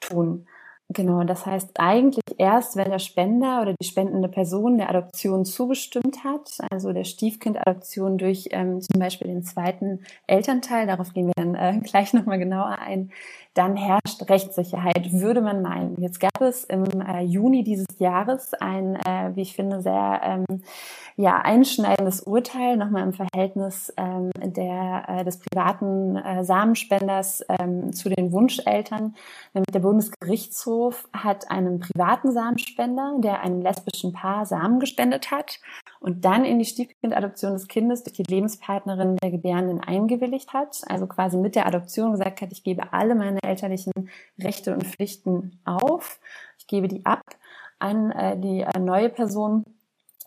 tun. 0.00 0.46
Genau, 0.90 1.24
das 1.24 1.46
heißt 1.46 1.70
eigentlich 1.80 2.22
erst, 2.36 2.76
wenn 2.76 2.90
der 2.90 2.98
Spender 2.98 3.62
oder 3.62 3.72
die 3.80 3.86
spendende 3.86 4.28
Person 4.28 4.76
der 4.76 4.90
Adoption 4.90 5.46
zugestimmt 5.46 6.24
hat, 6.24 6.58
also 6.70 6.92
der 6.92 7.04
Stiefkindadoption 7.04 8.18
durch 8.18 8.48
ähm, 8.50 8.82
zum 8.82 9.00
Beispiel 9.00 9.28
den 9.28 9.42
zweiten 9.44 10.00
Elternteil, 10.26 10.86
darauf 10.86 11.14
gehen 11.14 11.28
wir 11.28 11.32
dann 11.36 11.54
äh, 11.54 11.80
gleich 11.84 12.12
nochmal 12.12 12.38
genauer 12.38 12.78
ein, 12.80 13.10
dann 13.54 13.76
herrscht 13.76 14.28
Rechtssicherheit, 14.28 15.12
würde 15.12 15.40
man 15.40 15.62
meinen. 15.62 15.96
Jetzt 16.02 16.20
gab 16.20 16.40
es 16.40 16.64
im 16.64 16.84
äh, 17.00 17.22
Juni 17.22 17.62
dieses 17.62 17.86
Jahres 17.98 18.52
ein, 18.52 18.96
äh, 18.96 19.30
wie 19.34 19.42
ich 19.42 19.54
finde, 19.54 19.80
sehr 19.80 20.20
ähm, 20.22 20.62
ja, 21.16 21.38
einschneidendes 21.38 22.22
Urteil 22.22 22.76
nochmal 22.76 23.04
im 23.04 23.12
Verhältnis 23.12 23.92
ähm, 23.96 24.30
der, 24.34 25.04
äh, 25.06 25.24
des 25.24 25.38
privaten 25.38 26.16
äh, 26.16 26.44
Samenspenders 26.44 27.44
ähm, 27.60 27.92
zu 27.92 28.08
den 28.08 28.32
Wunscheltern. 28.32 29.14
Nämlich 29.54 29.72
der 29.72 29.78
Bundesgerichtshof 29.80 30.73
hat 31.12 31.50
einen 31.50 31.80
privaten 31.80 32.32
Samenspender, 32.32 33.16
der 33.18 33.40
einem 33.40 33.60
lesbischen 33.60 34.12
Paar 34.12 34.46
Samen 34.46 34.80
gespendet 34.80 35.30
hat 35.30 35.60
und 36.00 36.24
dann 36.24 36.44
in 36.44 36.58
die 36.58 36.64
Stiefkindadoption 36.64 37.52
des 37.52 37.68
Kindes 37.68 38.02
durch 38.02 38.16
die 38.16 38.22
Lebenspartnerin 38.22 39.16
der 39.16 39.30
Gebärenden 39.30 39.80
eingewilligt 39.80 40.52
hat. 40.52 40.82
Also 40.88 41.06
quasi 41.06 41.36
mit 41.36 41.54
der 41.54 41.66
Adoption 41.66 42.12
gesagt 42.12 42.40
hat, 42.40 42.52
ich 42.52 42.62
gebe 42.62 42.92
alle 42.92 43.14
meine 43.14 43.38
elterlichen 43.42 43.92
Rechte 44.38 44.74
und 44.74 44.84
Pflichten 44.84 45.60
auf. 45.64 46.20
Ich 46.58 46.66
gebe 46.66 46.88
die 46.88 47.04
ab 47.04 47.22
an 47.78 48.10
äh, 48.12 48.38
die 48.38 48.60
äh, 48.60 48.78
neue 48.78 49.10
Person 49.10 49.64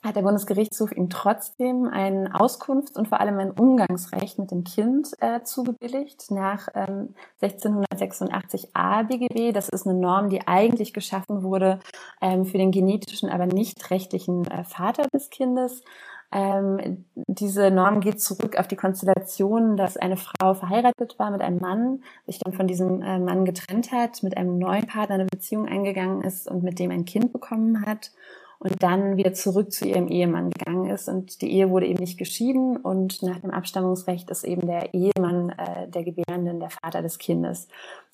hat 0.03 0.15
der 0.15 0.21
Bundesgerichtshof 0.21 0.91
ihm 0.91 1.09
trotzdem 1.09 1.85
ein 1.85 2.31
Auskunfts- 2.31 2.97
und 2.97 3.07
vor 3.07 3.19
allem 3.19 3.39
ein 3.39 3.51
Umgangsrecht 3.51 4.37
mit 4.37 4.51
dem 4.51 4.63
Kind 4.63 5.09
äh, 5.19 5.41
zugebilligt 5.43 6.29
nach 6.29 6.67
ähm, 6.75 7.15
1686a 7.41 9.03
BGB. 9.07 9.53
Das 9.53 9.69
ist 9.69 9.87
eine 9.87 9.99
Norm, 9.99 10.29
die 10.29 10.47
eigentlich 10.47 10.93
geschaffen 10.93 11.43
wurde 11.43 11.79
ähm, 12.21 12.45
für 12.45 12.57
den 12.57 12.71
genetischen, 12.71 13.29
aber 13.29 13.47
nicht 13.47 13.89
rechtlichen 13.89 14.45
äh, 14.49 14.63
Vater 14.63 15.07
des 15.13 15.29
Kindes. 15.29 15.83
Ähm, 16.31 17.05
diese 17.15 17.71
Norm 17.71 18.01
geht 18.01 18.21
zurück 18.21 18.57
auf 18.59 18.67
die 18.67 18.75
Konstellation, 18.75 19.77
dass 19.77 19.95
eine 19.95 20.17
Frau 20.17 20.53
verheiratet 20.53 21.17
war 21.17 21.31
mit 21.31 21.41
einem 21.41 21.59
Mann, 21.59 22.03
sich 22.25 22.39
dann 22.39 22.53
von 22.53 22.67
diesem 22.67 23.01
äh, 23.01 23.17
Mann 23.17 23.45
getrennt 23.45 23.91
hat, 23.91 24.21
mit 24.23 24.35
einem 24.35 24.57
neuen 24.57 24.87
Partner 24.87 25.15
eine 25.15 25.25
Beziehung 25.25 25.67
eingegangen 25.67 26.21
ist 26.21 26.49
und 26.49 26.63
mit 26.63 26.79
dem 26.79 26.91
ein 26.91 27.05
Kind 27.05 27.31
bekommen 27.31 27.85
hat 27.85 28.11
und 28.59 28.81
dann 28.81 29.17
wieder 29.17 29.33
zurück 29.33 29.71
zu 29.71 29.85
ihrem 29.85 30.07
Ehemann 30.07 30.49
gegangen 30.49 30.89
ist. 30.89 31.07
Und 31.07 31.41
die 31.41 31.51
Ehe 31.51 31.69
wurde 31.69 31.87
eben 31.87 31.99
nicht 31.99 32.17
geschieden 32.17 32.77
und 32.77 33.21
nach 33.21 33.39
dem 33.39 33.51
Abstammungsrecht 33.51 34.29
ist 34.29 34.43
eben 34.43 34.67
der 34.67 34.93
Ehemann 34.93 35.49
äh, 35.49 35.87
der 35.87 36.03
Gebärenden 36.03 36.59
der 36.59 36.69
Vater 36.69 37.01
des 37.01 37.17
Kindes. 37.17 37.67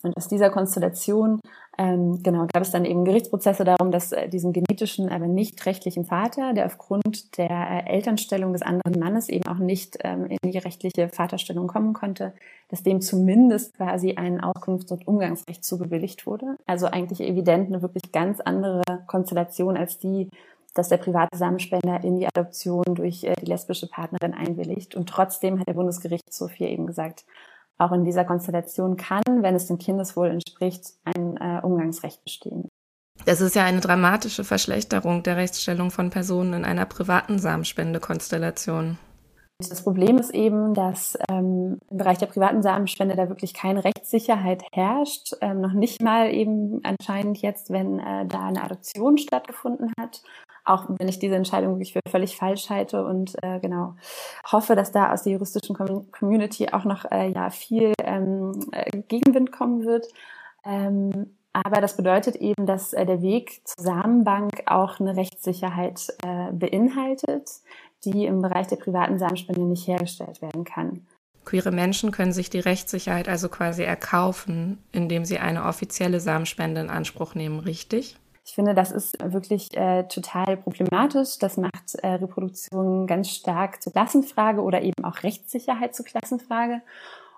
Und 0.03 0.17
aus 0.17 0.27
dieser 0.27 0.49
Konstellation 0.49 1.39
ähm, 1.77 2.21
genau 2.21 2.45
gab 2.53 2.61
es 2.61 2.71
dann 2.71 2.85
eben 2.85 3.03
Gerichtsprozesse 3.05 3.63
darum, 3.63 3.91
dass 3.91 4.11
äh, 4.11 4.29
diesen 4.29 4.53
genetischen, 4.53 5.09
aber 5.09 5.27
nicht 5.27 5.65
rechtlichen 5.65 6.05
Vater, 6.05 6.53
der 6.53 6.67
aufgrund 6.67 7.37
der 7.37 7.49
äh, 7.49 7.89
Elternstellung 7.89 8.53
des 8.53 8.61
anderen 8.61 8.99
Mannes 8.99 9.29
eben 9.29 9.47
auch 9.47 9.57
nicht 9.57 9.97
ähm, 10.03 10.27
in 10.27 10.51
die 10.51 10.57
rechtliche 10.59 11.09
Vaterstellung 11.09 11.67
kommen 11.67 11.93
konnte, 11.93 12.33
dass 12.69 12.83
dem 12.83 13.01
zumindest 13.01 13.75
quasi 13.75 14.15
ein 14.15 14.41
Auskunfts- 14.41 14.91
und 14.91 15.07
Umgangsrecht 15.07 15.63
zugebilligt 15.63 16.27
wurde. 16.27 16.57
Also 16.67 16.87
eigentlich 16.87 17.21
evident 17.21 17.67
eine 17.67 17.81
wirklich 17.81 18.11
ganz 18.11 18.39
andere 18.39 18.83
Konstellation 19.07 19.75
als 19.75 19.97
die, 19.97 20.29
dass 20.75 20.89
der 20.89 20.97
private 20.97 21.37
Samenspender 21.37 22.03
in 22.03 22.17
die 22.17 22.27
Adoption 22.27 22.83
durch 22.93 23.23
äh, 23.23 23.33
die 23.41 23.45
lesbische 23.45 23.87
Partnerin 23.87 24.35
einwilligt. 24.35 24.93
Und 24.95 25.09
trotzdem 25.09 25.59
hat 25.59 25.67
der 25.67 25.73
Bundesgerichtshof 25.73 26.51
hier 26.51 26.69
eben 26.69 26.85
gesagt, 26.85 27.25
auch 27.77 27.91
in 27.91 28.05
dieser 28.05 28.25
Konstellation 28.25 28.97
kann, 28.97 29.23
wenn 29.41 29.55
es 29.55 29.67
dem 29.67 29.77
Kindeswohl 29.77 30.29
entspricht, 30.29 30.93
ein 31.03 31.37
äh, 31.37 31.61
Umgangsrecht 31.63 32.23
bestehen. 32.23 32.67
Das 33.25 33.41
ist 33.41 33.55
ja 33.55 33.63
eine 33.63 33.79
dramatische 33.79 34.43
Verschlechterung 34.43 35.23
der 35.23 35.37
Rechtsstellung 35.37 35.91
von 35.91 36.09
Personen 36.09 36.53
in 36.53 36.65
einer 36.65 36.85
privaten 36.85 37.39
Samenspendekonstellation. 37.39 38.97
Das 39.59 39.83
Problem 39.83 40.17
ist 40.17 40.33
eben, 40.33 40.73
dass 40.73 41.17
ähm, 41.29 41.77
im 41.89 41.97
Bereich 41.97 42.17
der 42.17 42.25
privaten 42.25 42.61
Samenspende 42.61 43.15
da 43.15 43.29
wirklich 43.29 43.53
keine 43.53 43.83
Rechtssicherheit 43.83 44.63
herrscht. 44.73 45.33
Ähm, 45.41 45.61
noch 45.61 45.73
nicht 45.73 46.01
mal 46.01 46.33
eben 46.33 46.81
anscheinend 46.83 47.37
jetzt, 47.37 47.69
wenn 47.69 47.99
äh, 47.99 48.25
da 48.25 48.47
eine 48.47 48.63
Adoption 48.63 49.17
stattgefunden 49.17 49.93
hat 49.97 50.21
auch 50.65 50.85
wenn 50.87 51.07
ich 51.07 51.19
diese 51.19 51.35
Entscheidung 51.35 51.73
wirklich 51.73 51.93
für 51.93 51.99
völlig 52.09 52.37
falsch 52.37 52.69
halte 52.69 53.05
und 53.05 53.35
äh, 53.41 53.59
genau 53.59 53.95
hoffe, 54.51 54.75
dass 54.75 54.91
da 54.91 55.11
aus 55.11 55.23
der 55.23 55.33
juristischen 55.33 55.75
Community 56.11 56.69
auch 56.69 56.85
noch 56.85 57.05
äh, 57.11 57.31
ja 57.31 57.49
viel 57.49 57.93
ähm, 58.01 58.51
äh, 58.71 59.01
Gegenwind 59.07 59.51
kommen 59.51 59.85
wird. 59.85 60.07
Ähm, 60.65 61.35
aber 61.53 61.81
das 61.81 61.95
bedeutet 61.95 62.35
eben, 62.37 62.65
dass 62.65 62.93
äh, 62.93 63.05
der 63.05 63.21
Weg 63.21 63.61
zur 63.65 63.83
Samenbank 63.83 64.63
auch 64.65 64.99
eine 64.99 65.15
Rechtssicherheit 65.15 66.07
äh, 66.23 66.51
beinhaltet, 66.51 67.49
die 68.05 68.25
im 68.25 68.41
Bereich 68.41 68.67
der 68.67 68.77
privaten 68.77 69.19
Samenspende 69.19 69.61
nicht 69.61 69.87
hergestellt 69.87 70.41
werden 70.41 70.63
kann. 70.63 71.05
Queere 71.45 71.71
Menschen 71.71 72.11
können 72.11 72.31
sich 72.31 72.49
die 72.49 72.59
Rechtssicherheit 72.59 73.27
also 73.27 73.49
quasi 73.49 73.83
erkaufen, 73.83 74.81
indem 74.91 75.25
sie 75.25 75.39
eine 75.39 75.65
offizielle 75.65 76.19
Samenspende 76.19 76.81
in 76.81 76.89
Anspruch 76.89 77.35
nehmen, 77.35 77.59
richtig? 77.59 78.17
Ich 78.45 78.53
finde, 78.55 78.73
das 78.73 78.91
ist 78.91 79.15
wirklich 79.23 79.75
äh, 79.77 80.03
total 80.03 80.57
problematisch. 80.57 81.39
Das 81.39 81.57
macht 81.57 81.95
äh, 82.01 82.07
Reproduktion 82.07 83.07
ganz 83.07 83.29
stark 83.29 83.81
zur 83.81 83.93
Klassenfrage 83.93 84.61
oder 84.61 84.81
eben 84.81 85.03
auch 85.05 85.23
Rechtssicherheit 85.23 85.95
zur 85.95 86.05
Klassenfrage. 86.05 86.81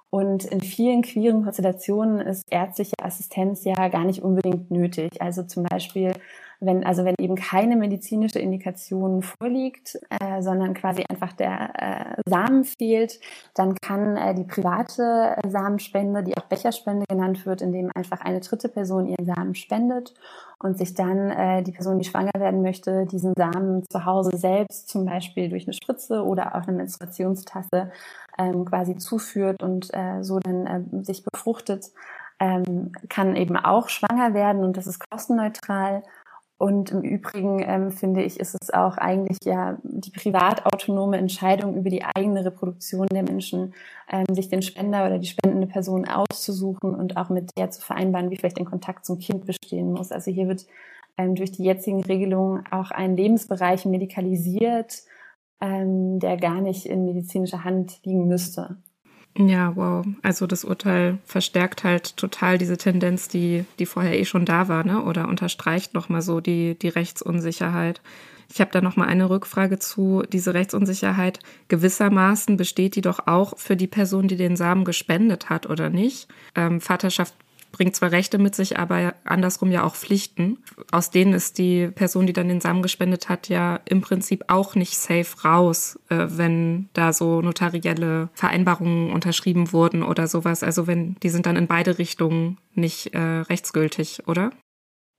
Und 0.10 0.46
in 0.46 0.62
vielen 0.62 1.02
queeren 1.02 1.44
Konstellationen 1.44 2.22
ist 2.22 2.44
ärztliche 2.50 2.96
Assistenz 3.02 3.66
ja 3.66 3.90
gar 3.90 4.06
nicht 4.06 4.24
unbedingt 4.24 4.72
nötig. 4.72 5.22
Also 5.22 5.44
zum 5.44 5.64
Beispiel 5.64 6.14
wenn, 6.60 6.86
also 6.86 7.06
wenn 7.06 7.16
eben 7.20 7.36
keine 7.36 7.76
medizinische 7.76 8.40
Indikation 8.40 9.22
vorliegt, 9.22 10.00
äh, 10.10 10.42
sondern 10.42 10.74
quasi 10.74 11.04
einfach 11.10 11.34
der 11.34 11.72
äh, 11.76 12.22
Samen 12.30 12.64
fehlt, 12.64 13.20
dann 13.54 13.76
kann 13.76 14.18
äh, 14.18 14.34
die 14.34 14.44
private 14.44 15.38
Samenspende, 15.48 16.24
die 16.24 16.38
auch 16.38 16.46
Becherspende 16.46 17.06
genannt 17.08 17.46
wird, 17.46 17.62
indem 17.62 17.92
einfach 17.96 18.22
eine 18.22 18.40
dritte 18.40 18.70
Person 18.70 19.08
ihren 19.08 19.26
Samen 19.26 19.56
spendet 19.56 20.14
und 20.60 20.78
sich 20.78 20.94
dann 20.94 21.30
äh, 21.30 21.64
die 21.64 21.72
Person, 21.72 22.00
die 22.00 22.06
schwanger 22.06 22.32
werden 22.38 22.62
möchte, 22.62 23.06
diesen 23.06 23.34
Samen 23.38 23.84
zu 23.90 24.06
Hause 24.06 24.38
selbst, 24.38 24.90
zum 24.90 25.06
Beispiel 25.06 25.50
durch 25.50 25.66
eine 25.66 25.74
Spritze 25.74 26.24
oder 26.24 26.56
auch 26.56 26.68
eine 26.68 26.78
Menstruationstasse, 26.78 27.92
ähm, 28.38 28.66
quasi 28.66 28.96
zuführt 28.96 29.62
und 29.62 29.94
äh, 29.94 30.24
so 30.24 30.40
dann 30.40 30.66
äh, 30.66 31.04
sich 31.04 31.24
befruchtet, 31.24 31.92
ähm, 32.40 32.92
kann 33.10 33.36
eben 33.36 33.56
auch 33.56 33.90
schwanger 33.90 34.34
werden 34.34 34.64
und 34.64 34.78
das 34.78 34.88
ist 34.88 35.00
kostenneutral. 35.10 36.04
Und 36.58 36.92
im 36.92 37.02
Übrigen 37.02 37.62
ähm, 37.66 37.92
finde 37.92 38.24
ich, 38.24 38.40
ist 38.40 38.56
es 38.62 38.74
auch 38.74 38.98
eigentlich 38.98 39.38
ja 39.44 39.78
die 39.84 40.12
privatautonome 40.12 41.18
Entscheidung 41.18 41.76
über 41.76 41.90
die 41.90 42.04
eigene 42.06 42.46
Reproduktion 42.46 43.08
der 43.08 43.24
Menschen, 43.24 43.74
ähm, 44.10 44.26
sich 44.34 44.48
den 44.48 44.62
Spender 44.62 45.06
oder 45.06 45.20
die 45.20 45.28
spendende 45.28 45.68
Person 45.68 46.08
auszusuchen 46.08 46.96
und 46.96 47.18
auch 47.18 47.30
mit 47.30 47.52
der 47.58 47.72
zu 47.72 47.82
vereinbaren, 47.82 48.30
wie 48.30 48.38
vielleicht 48.38 48.58
ein 48.58 48.66
Kontakt 48.66 49.06
zum 49.06 49.20
Kind 49.20 49.46
bestehen 49.46 49.92
muss. 49.92 50.14
Also 50.14 50.32
hier 50.32 50.48
wird 50.48 50.66
ähm, 51.18 51.36
durch 51.36 51.52
die 51.52 51.64
jetzigen 51.64 52.02
Regelungen 52.02 52.64
auch 52.72 52.92
ein 52.92 53.18
Lebensbereich 53.18 53.86
medikalisiert, 53.86 55.04
ähm, 55.60 56.20
der 56.20 56.38
gar 56.38 56.62
nicht 56.62 56.86
in 56.86 57.06
medizinischer 57.06 57.66
Hand 57.66 58.00
liegen 58.06 58.28
müsste. 58.28 58.78
Ja, 59.38 59.75
wow. 59.75 60.06
Also 60.22 60.48
das 60.48 60.63
Urteil 60.63 61.18
verstärkt 61.25 61.84
halt 61.84 62.15
total 62.15 62.58
diese 62.58 62.77
Tendenz, 62.77 63.27
die, 63.27 63.65
die 63.80 63.86
vorher 63.86 64.18
eh 64.18 64.24
schon 64.24 64.46
da 64.46 64.70
war, 64.70 64.86
ne? 64.86 65.04
Oder 65.04 65.27
unterstreicht 65.27 65.94
nochmal 65.94 66.22
so 66.22 66.39
die, 66.39 66.75
die 66.80 66.88
Rechtsunsicherheit. 66.88 68.01
Ich 68.50 68.62
habe 68.62 68.72
da 68.72 68.80
nochmal 68.80 69.10
eine 69.10 69.30
Rückfrage 69.30 69.77
zu. 69.77 70.24
Diese 70.32 70.54
Rechtsunsicherheit 70.54 71.39
gewissermaßen 71.68 72.56
besteht 72.56 72.96
die 72.96 73.01
doch 73.01 73.27
auch 73.27 73.58
für 73.58 73.75
die 73.75 73.88
Person, 73.88 74.30
die 74.30 74.38
den 74.38 74.56
Samen 74.56 74.86
gespendet 74.86 75.50
hat, 75.50 75.70
oder 75.70 75.89
nicht? 75.89 76.30
Ähm, 76.56 76.80
Vaterschaft 76.80 77.36
bringt 77.75 77.94
zwar 77.94 78.13
Rechte 78.13 78.38
mit 78.38 78.55
sich, 78.55 78.79
aber 78.79 79.15
andersrum 79.25 79.70
ja 79.70 79.84
auch 79.84 79.96
Pflichten. 79.96 80.60
Aus 80.94 81.10
denen 81.10 81.34
ist 81.34 81.58
die 81.58 81.88
Person, 81.88 82.25
die 82.25 82.32
dann 82.32 82.48
den 82.48 82.62
Samen 82.62 82.82
gespendet 82.82 83.27
hat, 83.27 83.50
ja 83.50 83.82
im 83.84 84.00
Prinzip 84.00 84.46
auch 84.48 84.75
nicht 84.75 84.98
safe 84.98 85.41
raus, 85.44 86.00
äh, 86.10 86.27
wenn 86.29 86.88
da 86.94 87.12
so 87.12 87.41
notarielle 87.41 88.29
Vereinbarungen 88.34 89.12
unterschrieben 89.12 89.74
wurden 89.74 90.03
oder 90.03 90.27
sowas. 90.27 90.63
Also 90.63 90.88
wenn 90.88 91.15
die 91.22 91.29
sind 91.29 91.48
dann 91.48 91.58
in 91.58 91.67
beide 91.67 91.98
Richtungen 91.98 92.60
nicht 92.75 93.13
äh, 93.13 93.20
rechtsgültig, 93.20 94.25
oder? 94.25 94.51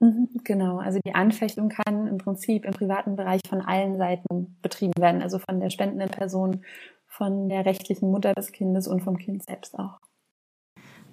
Mhm, 0.00 0.28
genau, 0.42 0.78
also 0.78 0.98
die 1.04 1.14
Anfechtung 1.14 1.68
kann 1.68 2.06
im 2.06 2.16
Prinzip 2.16 2.64
im 2.64 2.72
privaten 2.72 3.16
Bereich 3.16 3.42
von 3.46 3.60
allen 3.60 3.98
Seiten 3.98 4.56
betrieben 4.62 4.94
werden, 4.98 5.20
also 5.20 5.38
von 5.38 5.60
der 5.60 5.68
spendenden 5.68 6.10
Person, 6.10 6.64
von 7.06 7.50
der 7.50 7.66
rechtlichen 7.66 8.10
Mutter 8.10 8.32
des 8.32 8.52
Kindes 8.52 8.88
und 8.88 9.02
vom 9.02 9.18
Kind 9.18 9.44
selbst 9.44 9.78
auch 9.78 9.98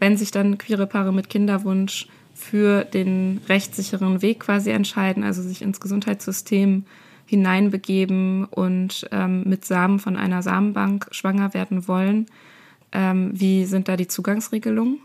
wenn 0.03 0.17
sich 0.17 0.31
dann 0.31 0.57
queere 0.57 0.85
Paare 0.85 1.13
mit 1.13 1.29
Kinderwunsch 1.29 2.09
für 2.33 2.83
den 2.83 3.39
rechtssicheren 3.47 4.21
Weg 4.21 4.41
quasi 4.41 4.69
entscheiden, 4.71 5.23
also 5.23 5.41
sich 5.41 5.61
ins 5.61 5.79
Gesundheitssystem 5.79 6.85
hineinbegeben 7.25 8.43
und 8.43 9.07
ähm, 9.13 9.45
mit 9.45 9.63
Samen 9.63 9.99
von 9.99 10.17
einer 10.17 10.41
Samenbank 10.41 11.07
schwanger 11.11 11.53
werden 11.53 11.87
wollen. 11.87 12.25
Ähm, 12.91 13.31
wie 13.33 13.63
sind 13.63 13.87
da 13.87 13.95
die 13.95 14.09
Zugangsregelungen? 14.09 14.99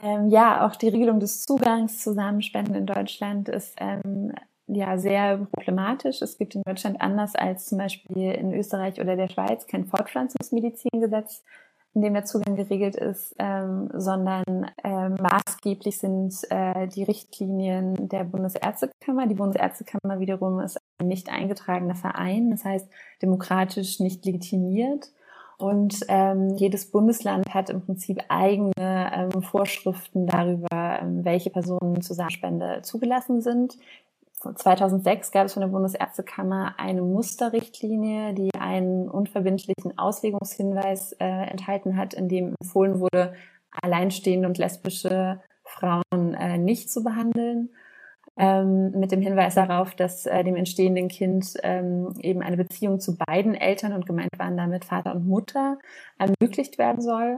Ähm, 0.00 0.28
ja, 0.28 0.64
auch 0.64 0.76
die 0.76 0.90
Regelung 0.90 1.18
des 1.18 1.42
Zugangs 1.42 2.00
zu 2.00 2.14
Samenspenden 2.14 2.76
in 2.76 2.86
Deutschland 2.86 3.48
ist 3.48 3.74
ähm, 3.78 4.32
ja 4.68 4.96
sehr 4.96 5.38
problematisch. 5.50 6.22
Es 6.22 6.38
gibt 6.38 6.54
in 6.54 6.62
Deutschland 6.64 7.00
anders 7.00 7.34
als 7.34 7.66
zum 7.66 7.78
Beispiel 7.78 8.30
in 8.30 8.54
Österreich 8.54 9.00
oder 9.00 9.16
der 9.16 9.28
Schweiz 9.28 9.66
kein 9.66 9.86
Fortpflanzungsmedizingesetz, 9.86 11.42
in 11.94 12.02
dem 12.02 12.14
der 12.14 12.24
Zugang 12.24 12.56
geregelt 12.56 12.96
ist, 12.96 13.34
ähm, 13.38 13.88
sondern 13.94 14.70
äh, 14.82 15.08
maßgeblich 15.10 15.98
sind 15.98 16.34
äh, 16.50 16.88
die 16.88 17.04
Richtlinien 17.04 18.08
der 18.08 18.24
Bundesärztekammer. 18.24 19.26
Die 19.28 19.36
Bundesärztekammer 19.36 20.18
wiederum 20.18 20.60
ist 20.60 20.78
ein 20.98 21.06
nicht 21.06 21.30
eingetragener 21.30 21.94
Verein, 21.94 22.50
das 22.50 22.64
heißt 22.64 22.88
demokratisch 23.22 24.00
nicht 24.00 24.24
legitimiert. 24.24 25.12
Und 25.56 26.00
ähm, 26.08 26.56
jedes 26.56 26.90
Bundesland 26.90 27.54
hat 27.54 27.70
im 27.70 27.80
Prinzip 27.80 28.20
eigene 28.28 28.72
ähm, 28.76 29.42
Vorschriften 29.42 30.26
darüber, 30.26 30.98
ähm, 31.00 31.24
welche 31.24 31.50
Personen 31.50 32.02
zur 32.02 32.16
Samenspende 32.16 32.80
zugelassen 32.82 33.40
sind. 33.40 33.76
2006 34.54 35.30
gab 35.32 35.46
es 35.46 35.54
von 35.54 35.62
der 35.62 35.68
Bundesärztekammer 35.68 36.74
eine 36.78 37.02
Musterrichtlinie, 37.02 38.34
die 38.34 38.50
einen 38.58 39.08
unverbindlichen 39.08 39.98
Auslegungshinweis 39.98 41.12
äh, 41.12 41.24
enthalten 41.24 41.96
hat, 41.96 42.14
in 42.14 42.28
dem 42.28 42.54
empfohlen 42.60 43.00
wurde, 43.00 43.34
alleinstehende 43.82 44.46
und 44.46 44.58
lesbische 44.58 45.40
Frauen 45.64 46.34
äh, 46.34 46.58
nicht 46.58 46.90
zu 46.90 47.02
behandeln. 47.02 47.70
Ähm, 48.36 48.90
mit 48.92 49.12
dem 49.12 49.20
Hinweis 49.20 49.54
darauf, 49.54 49.94
dass 49.94 50.26
äh, 50.26 50.42
dem 50.42 50.56
entstehenden 50.56 51.06
Kind 51.06 51.54
ähm, 51.62 52.14
eben 52.20 52.42
eine 52.42 52.56
Beziehung 52.56 52.98
zu 52.98 53.16
beiden 53.16 53.54
Eltern 53.54 53.92
und 53.92 54.06
gemeint 54.06 54.30
waren 54.38 54.56
damit 54.56 54.84
Vater 54.84 55.14
und 55.14 55.26
Mutter 55.26 55.78
ermöglicht 56.18 56.76
werden 56.78 57.00
soll. 57.00 57.36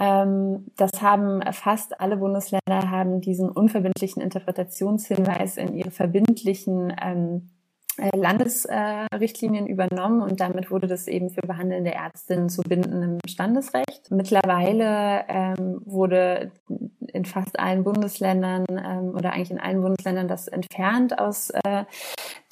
Ähm, 0.00 0.66
das 0.76 1.02
haben 1.02 1.42
fast 1.52 2.00
alle 2.00 2.16
Bundesländer 2.16 2.90
haben 2.90 3.20
diesen 3.20 3.50
unverbindlichen 3.50 4.22
Interpretationshinweis 4.22 5.56
in 5.56 5.74
ihre 5.74 5.90
verbindlichen 5.90 6.94
äh, 7.98 8.16
Landesrichtlinien 8.16 9.66
übernommen 9.66 10.22
und 10.22 10.40
damit 10.40 10.70
wurde 10.70 10.86
das 10.86 11.06
eben 11.06 11.30
für 11.30 11.40
behandelnde 11.40 11.92
Ärztinnen 11.92 12.48
zu 12.48 12.62
bindendem 12.62 13.18
Standesrecht. 13.28 14.10
Mittlerweile 14.10 15.24
ähm, 15.28 15.82
wurde 15.84 16.52
in 17.12 17.24
fast 17.24 17.58
allen 17.58 17.84
Bundesländern 17.84 18.64
ähm, 18.68 19.14
oder 19.14 19.32
eigentlich 19.32 19.50
in 19.50 19.60
allen 19.60 19.80
Bundesländern 19.80 20.28
das 20.28 20.48
entfernt 20.48 21.18
aus 21.18 21.50
äh, 21.50 21.84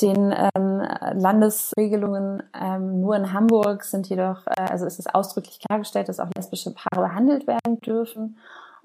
den 0.01 0.35
ähm, 0.57 0.83
Landesregelungen. 1.15 2.43
Ähm, 2.55 3.01
nur 3.01 3.17
in 3.17 3.33
Hamburg 3.33 3.85
sind 3.85 4.09
jedoch, 4.09 4.47
äh, 4.47 4.63
also 4.63 4.87
ist 4.87 4.99
es 4.99 5.07
ausdrücklich 5.07 5.61
klargestellt, 5.61 6.09
dass 6.09 6.21
auch 6.21 6.31
lesbische 6.37 6.73
Paare 6.73 7.09
behandelt 7.09 7.47
werden 7.47 7.81
dürfen. 7.81 8.37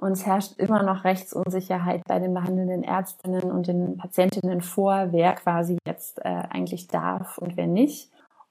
Und 0.01 0.13
es 0.13 0.25
herrscht 0.25 0.57
immer 0.57 0.81
noch 0.81 1.03
Rechtsunsicherheit 1.03 2.01
bei 2.07 2.17
den 2.17 2.33
behandelnden 2.33 2.83
Ärztinnen 2.83 3.43
und 3.43 3.67
den 3.67 3.97
Patientinnen 3.97 4.61
vor, 4.61 5.09
wer 5.11 5.33
quasi 5.33 5.77
jetzt 5.85 6.17
äh, 6.25 6.41
eigentlich 6.49 6.87
darf 6.87 7.37
und 7.37 7.55
wer 7.55 7.67
nicht. 7.67 8.09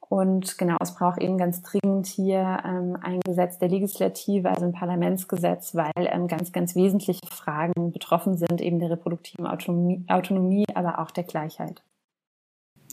Und 0.09 0.59
genau, 0.59 0.77
es 0.81 0.95
braucht 0.95 1.21
eben 1.21 1.39
ganz 1.39 1.61
dringend 1.63 2.07
hier 2.07 2.59
ähm, 2.65 2.97
ein 3.03 3.19
Gesetz 3.25 3.59
der 3.59 3.69
Legislative, 3.69 4.49
also 4.49 4.65
ein 4.65 4.73
Parlamentsgesetz, 4.73 5.75
weil 5.75 5.91
ähm, 5.97 6.29
ganz, 6.29 6.53
ganz 6.53 6.77
wesentliche 6.77 7.27
Fragen 7.29 7.91
betroffen 7.91 8.37
sind, 8.37 8.61
eben 8.61 8.79
der 8.79 8.91
reproduktiven 8.91 9.49
Autonomie, 9.49 10.05
Autonomie 10.07 10.67
aber 10.73 11.01
auch 11.01 11.11
der 11.11 11.25
Gleichheit. 11.25 11.83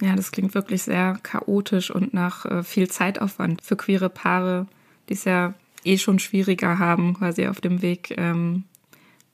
Ja, 0.01 0.15
das 0.15 0.31
klingt 0.31 0.55
wirklich 0.55 0.81
sehr 0.81 1.19
chaotisch 1.21 1.91
und 1.91 2.11
nach 2.11 2.45
äh, 2.45 2.63
viel 2.63 2.87
Zeitaufwand 2.89 3.61
für 3.61 3.75
queere 3.75 4.09
Paare, 4.09 4.65
die 5.09 5.13
es 5.13 5.25
ja 5.25 5.53
eh 5.87 5.97
schon 5.97 6.19
schwieriger 6.19 6.79
haben, 6.79 7.13
quasi 7.13 7.47
auf 7.47 7.61
dem 7.61 7.81
Weg 7.81 8.13
ähm, 8.17 8.63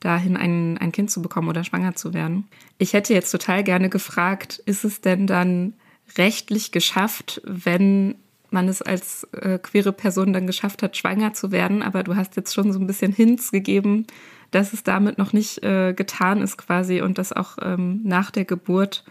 dahin 0.00 0.36
ein, 0.36 0.78
ein 0.78 0.92
Kind 0.92 1.10
zu 1.10 1.22
bekommen 1.22 1.48
oder 1.48 1.64
schwanger 1.64 1.94
zu 1.94 2.14
werden. 2.14 2.46
Ich 2.78 2.92
hätte 2.92 3.14
jetzt 3.14 3.30
total 3.30 3.64
gerne 3.64 3.88
gefragt, 3.88 4.62
ist 4.66 4.84
es 4.84 5.00
denn 5.00 5.26
dann 5.26 5.74
rechtlich 6.18 6.72
geschafft, 6.72 7.40
wenn 7.44 8.16
man 8.50 8.68
es 8.68 8.82
als 8.82 9.24
äh, 9.32 9.58
queere 9.58 9.92
Person 9.92 10.32
dann 10.32 10.46
geschafft 10.46 10.82
hat, 10.82 10.96
schwanger 10.96 11.32
zu 11.32 11.50
werden, 11.50 11.82
aber 11.82 12.02
du 12.02 12.16
hast 12.16 12.36
jetzt 12.36 12.54
schon 12.54 12.72
so 12.72 12.78
ein 12.78 12.86
bisschen 12.86 13.12
Hints 13.12 13.50
gegeben, 13.50 14.06
dass 14.50 14.72
es 14.72 14.84
damit 14.84 15.18
noch 15.18 15.32
nicht 15.32 15.62
äh, 15.64 15.92
getan 15.94 16.40
ist 16.40 16.56
quasi 16.56 17.02
und 17.02 17.18
dass 17.18 17.32
auch 17.32 17.56
ähm, 17.60 18.00
nach 18.04 18.30
der 18.30 18.44
Geburt 18.44 19.04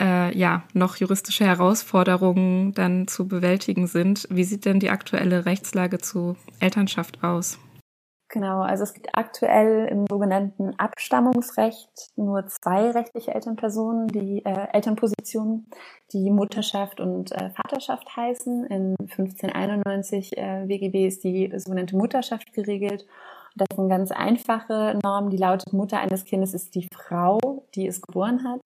äh, 0.00 0.36
ja 0.36 0.64
noch 0.72 0.96
juristische 0.96 1.44
Herausforderungen 1.44 2.72
dann 2.72 3.08
zu 3.08 3.28
bewältigen 3.28 3.86
sind. 3.86 4.26
Wie 4.30 4.44
sieht 4.44 4.64
denn 4.64 4.80
die 4.80 4.90
aktuelle 4.90 5.46
Rechtslage 5.46 5.98
zu 5.98 6.36
Elternschaft 6.60 7.22
aus? 7.22 7.58
Genau, 8.32 8.62
also 8.62 8.84
es 8.84 8.94
gibt 8.94 9.10
aktuell 9.12 9.86
im 9.88 10.06
sogenannten 10.08 10.72
Abstammungsrecht 10.78 11.90
nur 12.16 12.46
zwei 12.46 12.90
rechtliche 12.90 13.34
Elternpersonen, 13.34 14.08
die 14.08 14.42
äh, 14.46 14.68
Elternpositionen, 14.72 15.66
die 16.14 16.30
Mutterschaft 16.30 16.98
und 16.98 17.30
äh, 17.32 17.50
Vaterschaft 17.50 18.16
heißen. 18.16 18.64
In 18.68 18.96
1591 18.98 20.38
äh, 20.38 20.66
WGB 20.66 21.06
ist 21.06 21.24
die 21.24 21.52
sogenannte 21.58 21.94
Mutterschaft 21.94 22.54
geregelt. 22.54 23.04
Das 23.54 23.66
ist 23.70 23.78
eine 23.78 23.88
ganz 23.88 24.10
einfache 24.12 24.98
Norm, 25.02 25.28
die 25.28 25.36
lautet, 25.36 25.74
Mutter 25.74 25.98
eines 25.98 26.24
Kindes 26.24 26.54
ist 26.54 26.74
die 26.74 26.88
Frau, 26.90 27.38
die 27.74 27.86
es 27.86 28.00
geboren 28.00 28.44
hat. 28.44 28.62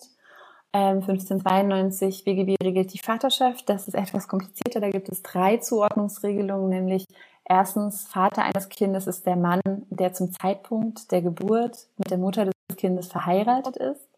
1592 0.77 2.27
ähm, 2.27 2.37
BGB 2.37 2.63
regelt 2.63 2.93
die 2.93 2.99
Vaterschaft. 2.99 3.69
Das 3.69 3.89
ist 3.89 3.95
etwas 3.95 4.29
komplizierter. 4.29 4.81
Da 4.81 4.91
gibt 4.91 5.09
es 5.09 5.23
drei 5.23 5.57
Zuordnungsregelungen, 5.57 6.69
nämlich 6.69 7.07
erstens, 7.45 8.07
Vater 8.07 8.43
eines 8.43 8.69
Kindes 8.69 9.07
ist 9.07 9.27
der 9.27 9.37
Mann, 9.37 9.61
der 9.91 10.13
zum 10.13 10.33
Zeitpunkt 10.33 11.11
der 11.13 11.23
Geburt 11.23 11.89
mit 11.97 12.11
der 12.11 12.19
Mutter 12.19 12.45
des 12.45 12.77
Kindes 12.77 13.07
verheiratet 13.07 13.77
ist. 13.77 14.09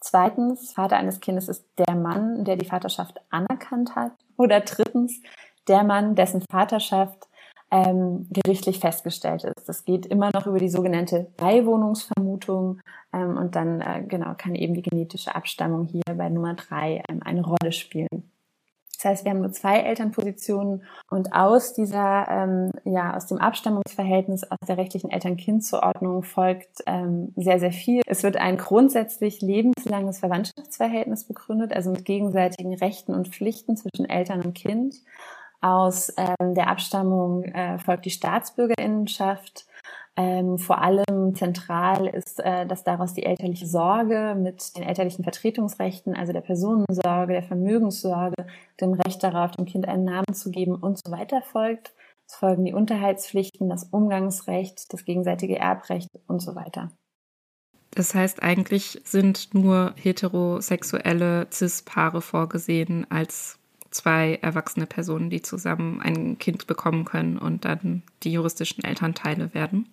Zweitens, 0.00 0.72
Vater 0.72 0.96
eines 0.96 1.20
Kindes 1.20 1.48
ist 1.48 1.66
der 1.78 1.94
Mann, 1.94 2.44
der 2.44 2.56
die 2.56 2.66
Vaterschaft 2.66 3.20
anerkannt 3.30 3.96
hat. 3.96 4.12
Oder 4.36 4.60
drittens, 4.60 5.20
der 5.68 5.82
Mann, 5.82 6.14
dessen 6.14 6.44
Vaterschaft 6.50 7.26
ähm, 7.70 8.28
gerichtlich 8.30 8.78
festgestellt 8.78 9.44
ist. 9.44 9.68
Das 9.68 9.84
geht 9.84 10.06
immer 10.06 10.30
noch 10.32 10.46
über 10.46 10.58
die 10.58 10.68
sogenannte 10.68 11.32
Beiwohnungsvermutung 11.36 12.80
ähm, 13.12 13.36
und 13.36 13.56
dann 13.56 13.80
äh, 13.80 14.04
genau 14.06 14.34
kann 14.36 14.54
eben 14.54 14.74
die 14.74 14.82
genetische 14.82 15.34
Abstammung 15.34 15.86
hier 15.86 16.02
bei 16.16 16.28
Nummer 16.28 16.54
drei 16.54 17.02
ähm, 17.08 17.20
eine 17.24 17.44
Rolle 17.44 17.72
spielen. 17.72 18.30
Das 18.96 19.04
heißt, 19.04 19.24
wir 19.24 19.32
haben 19.32 19.40
nur 19.40 19.52
zwei 19.52 19.80
Elternpositionen 19.80 20.82
und 21.10 21.32
aus 21.34 21.74
dieser, 21.74 22.26
ähm, 22.30 22.70
ja, 22.84 23.14
aus 23.14 23.26
dem 23.26 23.36
Abstammungsverhältnis, 23.38 24.44
aus 24.44 24.58
der 24.66 24.78
rechtlichen 24.78 25.10
Eltern-Kind-Zuordnung 25.10 26.22
folgt 26.22 26.82
ähm, 26.86 27.34
sehr, 27.36 27.60
sehr 27.60 27.72
viel. 27.72 28.00
Es 28.06 28.22
wird 28.22 28.38
ein 28.38 28.56
grundsätzlich 28.56 29.42
lebenslanges 29.42 30.20
Verwandtschaftsverhältnis 30.20 31.24
begründet, 31.24 31.74
also 31.74 31.90
mit 31.90 32.06
gegenseitigen 32.06 32.74
Rechten 32.74 33.14
und 33.14 33.28
Pflichten 33.28 33.76
zwischen 33.76 34.08
Eltern 34.08 34.40
und 34.40 34.54
Kind. 34.54 34.96
Aus 35.60 36.12
ähm, 36.16 36.54
der 36.54 36.68
Abstammung 36.68 37.44
äh, 37.44 37.78
folgt 37.78 38.04
die 38.04 38.10
Staatsbürgerinnenschaft. 38.10 39.66
Ähm, 40.18 40.56
vor 40.56 40.80
allem 40.80 41.34
zentral 41.34 42.06
ist, 42.06 42.40
äh, 42.40 42.66
dass 42.66 42.84
daraus 42.84 43.12
die 43.12 43.24
elterliche 43.24 43.66
Sorge 43.66 44.34
mit 44.34 44.74
den 44.76 44.82
elterlichen 44.82 45.24
Vertretungsrechten, 45.24 46.16
also 46.16 46.32
der 46.32 46.40
Personensorge, 46.40 47.34
der 47.34 47.42
Vermögenssorge, 47.42 48.46
dem 48.80 48.94
Recht 48.94 49.22
darauf, 49.22 49.50
dem 49.50 49.66
Kind 49.66 49.86
einen 49.86 50.04
Namen 50.04 50.32
zu 50.32 50.50
geben 50.50 50.74
und 50.74 50.98
so 50.98 51.12
weiter 51.12 51.42
folgt. 51.42 51.92
Es 52.26 52.34
folgen 52.34 52.64
die 52.64 52.72
Unterhaltspflichten, 52.72 53.68
das 53.68 53.84
Umgangsrecht, 53.84 54.92
das 54.92 55.04
gegenseitige 55.04 55.58
Erbrecht 55.58 56.08
und 56.26 56.40
so 56.40 56.54
weiter. 56.54 56.90
Das 57.90 58.14
heißt, 58.14 58.42
eigentlich 58.42 59.00
sind 59.04 59.54
nur 59.54 59.94
heterosexuelle 59.96 61.46
Cis-Paare 61.52 62.20
vorgesehen 62.20 63.06
als 63.10 63.58
zwei 63.96 64.38
erwachsene 64.42 64.86
Personen, 64.86 65.30
die 65.30 65.42
zusammen 65.42 66.00
ein 66.00 66.38
Kind 66.38 66.66
bekommen 66.66 67.04
können 67.04 67.38
und 67.38 67.64
dann 67.64 68.02
die 68.22 68.32
juristischen 68.32 68.84
Elternteile 68.84 69.54
werden? 69.54 69.88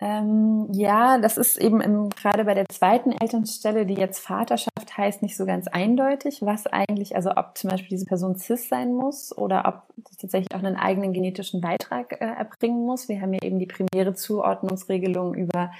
Ähm, 0.00 0.68
ja, 0.72 1.18
das 1.18 1.36
ist 1.36 1.56
eben 1.56 1.80
im, 1.80 2.10
gerade 2.10 2.44
bei 2.44 2.54
der 2.54 2.66
zweiten 2.70 3.10
Elternstelle, 3.10 3.84
die 3.84 3.94
jetzt 3.94 4.20
Vaterschaft 4.20 4.96
heißt, 4.96 5.22
nicht 5.22 5.36
so 5.36 5.44
ganz 5.44 5.66
eindeutig, 5.66 6.40
was 6.42 6.68
eigentlich, 6.68 7.16
also 7.16 7.32
ob 7.34 7.58
zum 7.58 7.70
Beispiel 7.70 7.88
diese 7.88 8.06
Person 8.06 8.36
cis 8.36 8.68
sein 8.68 8.94
muss 8.94 9.36
oder 9.36 9.64
ob 9.66 10.04
das 10.04 10.16
tatsächlich 10.18 10.54
auch 10.54 10.62
einen 10.62 10.76
eigenen 10.76 11.12
genetischen 11.12 11.60
Beitrag 11.60 12.12
äh, 12.12 12.26
erbringen 12.26 12.86
muss. 12.86 13.08
Wir 13.08 13.20
haben 13.20 13.32
ja 13.32 13.40
eben 13.42 13.58
die 13.58 13.66
primäre 13.66 14.14
Zuordnungsregelung 14.14 15.34
über 15.34 15.72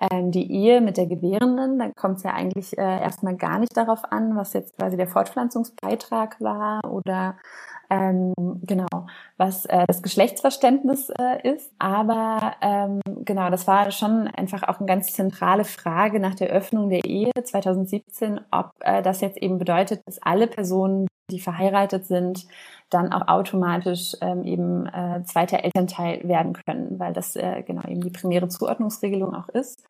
ähm, 0.00 0.30
die 0.30 0.50
Ehe 0.50 0.80
mit 0.80 0.96
der 0.96 1.06
Gebärenden, 1.06 1.78
da 1.78 1.90
kommt 1.94 2.18
es 2.18 2.22
ja 2.22 2.32
eigentlich 2.32 2.76
äh, 2.78 3.00
erstmal 3.00 3.36
gar 3.36 3.58
nicht 3.58 3.76
darauf 3.76 4.10
an, 4.10 4.36
was 4.36 4.52
jetzt 4.54 4.76
quasi 4.76 4.96
der 4.96 5.06
Fortpflanzungsbeitrag 5.06 6.40
war 6.40 6.80
oder 6.90 7.36
ähm, 7.90 8.32
genau, 8.62 8.86
was 9.36 9.66
äh, 9.66 9.84
das 9.86 10.02
Geschlechtsverständnis 10.02 11.10
äh, 11.10 11.52
ist. 11.52 11.72
Aber 11.78 12.54
ähm, 12.62 13.00
genau, 13.24 13.50
das 13.50 13.66
war 13.66 13.90
schon 13.90 14.28
einfach 14.28 14.62
auch 14.62 14.78
eine 14.78 14.86
ganz 14.86 15.08
zentrale 15.12 15.64
Frage 15.64 16.20
nach 16.20 16.36
der 16.36 16.50
Öffnung 16.50 16.88
der 16.88 17.04
Ehe 17.04 17.32
2017, 17.42 18.40
ob 18.52 18.70
äh, 18.80 19.02
das 19.02 19.20
jetzt 19.20 19.38
eben 19.38 19.58
bedeutet, 19.58 20.02
dass 20.06 20.22
alle 20.22 20.46
Personen, 20.46 21.08
die 21.30 21.40
verheiratet 21.40 22.06
sind, 22.06 22.46
dann 22.90 23.12
auch 23.12 23.28
automatisch 23.28 24.16
ähm, 24.20 24.44
eben 24.44 24.86
äh, 24.86 25.22
zweiter 25.24 25.64
Elternteil 25.64 26.26
werden 26.28 26.52
können, 26.52 26.98
weil 26.98 27.12
das 27.12 27.36
äh, 27.36 27.62
genau 27.62 27.82
eben 27.88 28.00
die 28.00 28.10
primäre 28.10 28.48
Zuordnungsregelung 28.48 29.34
auch 29.34 29.48
ist. 29.48 29.84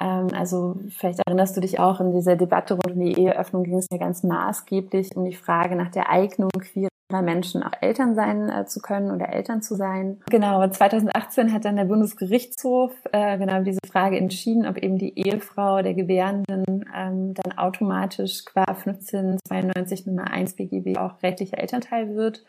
Ähm, 0.00 0.28
also 0.34 0.76
vielleicht 0.90 1.20
erinnerst 1.26 1.56
du 1.56 1.60
dich 1.60 1.80
auch 1.80 2.00
in 2.00 2.12
dieser 2.12 2.36
Debatte 2.36 2.74
rund 2.74 2.92
um 2.92 3.00
die 3.00 3.18
Eheöffnung 3.18 3.64
ging 3.64 3.78
es 3.78 3.88
ja 3.90 3.98
ganz 3.98 4.22
maßgeblich 4.22 5.16
um 5.16 5.24
die 5.24 5.34
Frage 5.34 5.76
nach 5.76 5.90
der 5.90 6.10
Eignung 6.10 6.50
queerer 6.50 6.88
Menschen 7.10 7.62
auch 7.62 7.72
Eltern 7.80 8.14
sein 8.14 8.48
äh, 8.50 8.66
zu 8.66 8.80
können 8.80 9.10
oder 9.10 9.28
Eltern 9.32 9.62
zu 9.62 9.74
sein. 9.74 10.20
Genau, 10.28 10.66
2018 10.66 11.52
hat 11.52 11.64
dann 11.64 11.76
der 11.76 11.84
Bundesgerichtshof 11.84 12.92
äh, 13.12 13.38
genau 13.38 13.62
diese 13.62 13.80
Frage 13.90 14.18
entschieden, 14.18 14.66
ob 14.66 14.78
eben 14.78 14.98
die 14.98 15.16
Ehefrau 15.18 15.82
der 15.82 15.94
Gebärenden 15.94 16.84
ähm, 16.94 17.34
dann 17.34 17.58
automatisch 17.58 18.44
qua 18.44 18.64
1592 18.64 20.06
Nummer 20.06 20.30
1 20.30 20.56
BGB 20.56 20.98
auch 20.98 21.22
rechtlicher 21.22 21.58
Elternteil 21.58 22.14
wird 22.16 22.44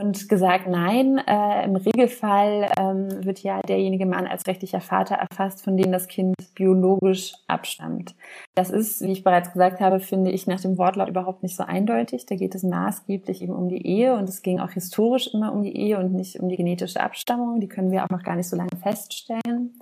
und 0.00 0.28
gesagt, 0.28 0.66
nein, 0.66 1.18
äh, 1.26 1.64
im 1.64 1.76
Regelfall 1.76 2.70
ähm, 2.78 3.24
wird 3.24 3.40
ja 3.42 3.60
derjenige 3.62 4.06
Mann 4.06 4.26
als 4.26 4.46
rechtlicher 4.46 4.80
Vater 4.80 5.16
erfasst, 5.16 5.62
von 5.64 5.76
dem 5.76 5.92
das 5.92 6.08
Kind 6.08 6.34
biologisch 6.54 7.34
abstammt. 7.46 8.14
Das 8.54 8.70
ist, 8.70 9.02
wie 9.02 9.12
ich 9.12 9.24
bereits 9.24 9.52
gesagt 9.52 9.80
habe, 9.80 10.00
finde 10.00 10.30
ich 10.30 10.46
nach 10.46 10.60
dem 10.60 10.78
Wortlaut 10.78 11.08
überhaupt 11.08 11.42
nicht 11.42 11.56
so 11.56 11.64
eindeutig. 11.64 12.26
Da 12.26 12.36
geht 12.36 12.54
es 12.54 12.62
maßgeblich 12.62 13.42
eben 13.42 13.54
um 13.54 13.68
die 13.68 13.86
Ehe 13.86 14.14
und 14.16 14.28
es 14.28 14.42
ging 14.42 14.60
auch 14.60 14.70
historisch 14.70 15.32
immer 15.32 15.52
um 15.52 15.62
die 15.62 15.76
Ehe 15.76 15.98
und 15.98 16.12
nicht 16.12 16.40
um 16.40 16.48
die 16.48 16.56
genetische 16.56 17.00
Abstammung. 17.00 17.60
Die 17.60 17.68
können 17.68 17.90
wir 17.90 18.04
auch 18.04 18.10
noch 18.10 18.22
gar 18.22 18.36
nicht 18.36 18.48
so 18.48 18.56
lange 18.56 18.76
feststellen. 18.82 19.78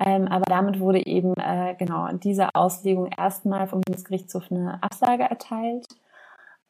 Ähm, 0.00 0.26
aber 0.26 0.44
damit 0.46 0.80
wurde 0.80 1.06
eben 1.06 1.34
äh, 1.36 1.74
genau 1.78 2.08
diese 2.12 2.54
Auslegung 2.54 3.08
erstmal 3.16 3.66
vom 3.68 3.80
Bundesgerichtshof 3.80 4.50
eine 4.50 4.82
Absage 4.82 5.22
erteilt. 5.22 5.86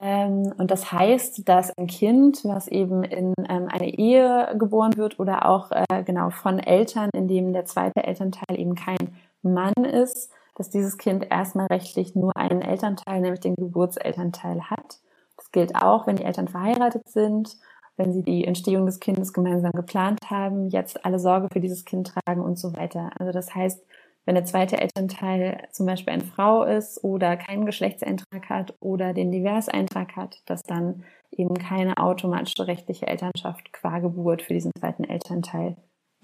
Ähm, 0.05 0.53
und 0.59 0.71
das 0.71 0.93
heißt, 0.93 1.49
dass 1.49 1.73
ein 1.79 1.87
Kind, 1.87 2.45
was 2.45 2.69
eben 2.69 3.05
in 3.05 3.33
ähm, 3.49 3.69
eine 3.73 3.89
Ehe 3.89 4.55
geboren 4.59 4.99
wird 4.99 5.19
oder 5.19 5.49
auch 5.49 5.71
äh, 5.71 6.03
genau 6.05 6.29
von 6.29 6.59
Eltern, 6.59 7.09
in 7.15 7.27
dem 7.27 7.55
der 7.55 7.65
zweite 7.65 8.05
Elternteil 8.05 8.59
eben 8.59 8.75
kein 8.75 9.17
Mann 9.41 9.73
ist, 9.83 10.31
dass 10.57 10.69
dieses 10.69 10.99
Kind 10.99 11.27
erstmal 11.31 11.69
rechtlich 11.69 12.15
nur 12.15 12.37
einen 12.37 12.61
Elternteil, 12.61 13.23
nämlich 13.23 13.41
den 13.41 13.57
Geburtselternteil 13.57 14.69
hat. 14.69 14.99
Das 15.39 15.51
gilt 15.53 15.75
auch, 15.75 16.07
wenn 16.07 16.17
die 16.17 16.25
Eltern 16.25 16.49
verheiratet 16.49 17.09
sind, 17.09 17.57
wenn 17.97 18.13
sie 18.13 18.23
die 18.23 18.45
Entstehung 18.45 18.85
des 18.85 19.01
Kindes 19.01 19.33
gemeinsam 19.33 19.73
geplant 19.73 20.21
haben, 20.29 20.69
jetzt 20.69 21.03
alle 21.07 21.19
Sorge 21.19 21.49
für 21.51 21.61
dieses 21.61 21.87
Kind 21.87 22.13
tragen 22.27 22.43
und 22.43 22.59
so 22.59 22.77
weiter. 22.77 23.11
Also 23.19 23.33
das 23.33 23.55
heißt, 23.55 23.83
wenn 24.27 24.35
der 24.35 24.45
zweite 24.45 24.81
Elternteil 24.81 25.69
zum 25.71 25.87
Beispiel 25.87 26.15
eine 26.15 26.25
Frau 26.25 26.65
ist 26.65 27.03
oder 27.05 27.37
keinen 27.37 27.67
Geschlechtseintrag 27.67 28.49
hat 28.49 28.75
oder 28.81 29.13
den 29.13 29.31
Diverseintrag 29.31 30.17
hat, 30.17 30.43
dass 30.47 30.63
dann 30.63 31.05
eben 31.31 31.55
keine 31.55 31.99
automatische 31.99 32.67
rechtliche 32.67 33.07
Elternschaft 33.07 33.73
qua 33.73 33.99
Geburt 33.99 34.43
für 34.43 34.55
diesen 34.55 34.73
zweiten 34.79 35.05
Elternteil 35.05 35.77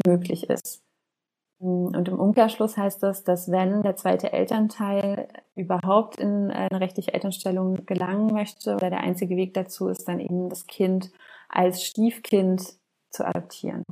möglich 0.06 0.48
ist. 0.48 0.82
Und 1.58 2.08
im 2.08 2.18
Umkehrschluss 2.18 2.78
heißt 2.78 3.02
das, 3.02 3.22
dass 3.22 3.50
wenn 3.50 3.82
der 3.82 3.94
zweite 3.96 4.32
Elternteil 4.32 5.28
überhaupt 5.54 6.16
in 6.16 6.50
eine 6.50 6.80
rechtliche 6.80 7.12
Elternstellung 7.12 7.84
gelangen 7.84 8.32
möchte 8.32 8.74
oder 8.74 8.88
der 8.88 9.00
einzige 9.00 9.36
Weg 9.36 9.52
dazu 9.52 9.88
ist, 9.88 10.08
dann 10.08 10.20
eben 10.20 10.48
das 10.48 10.66
Kind 10.66 11.10
als 11.50 11.84
Stiefkind 11.84 12.62
zu 13.10 13.26
adoptieren. 13.26 13.84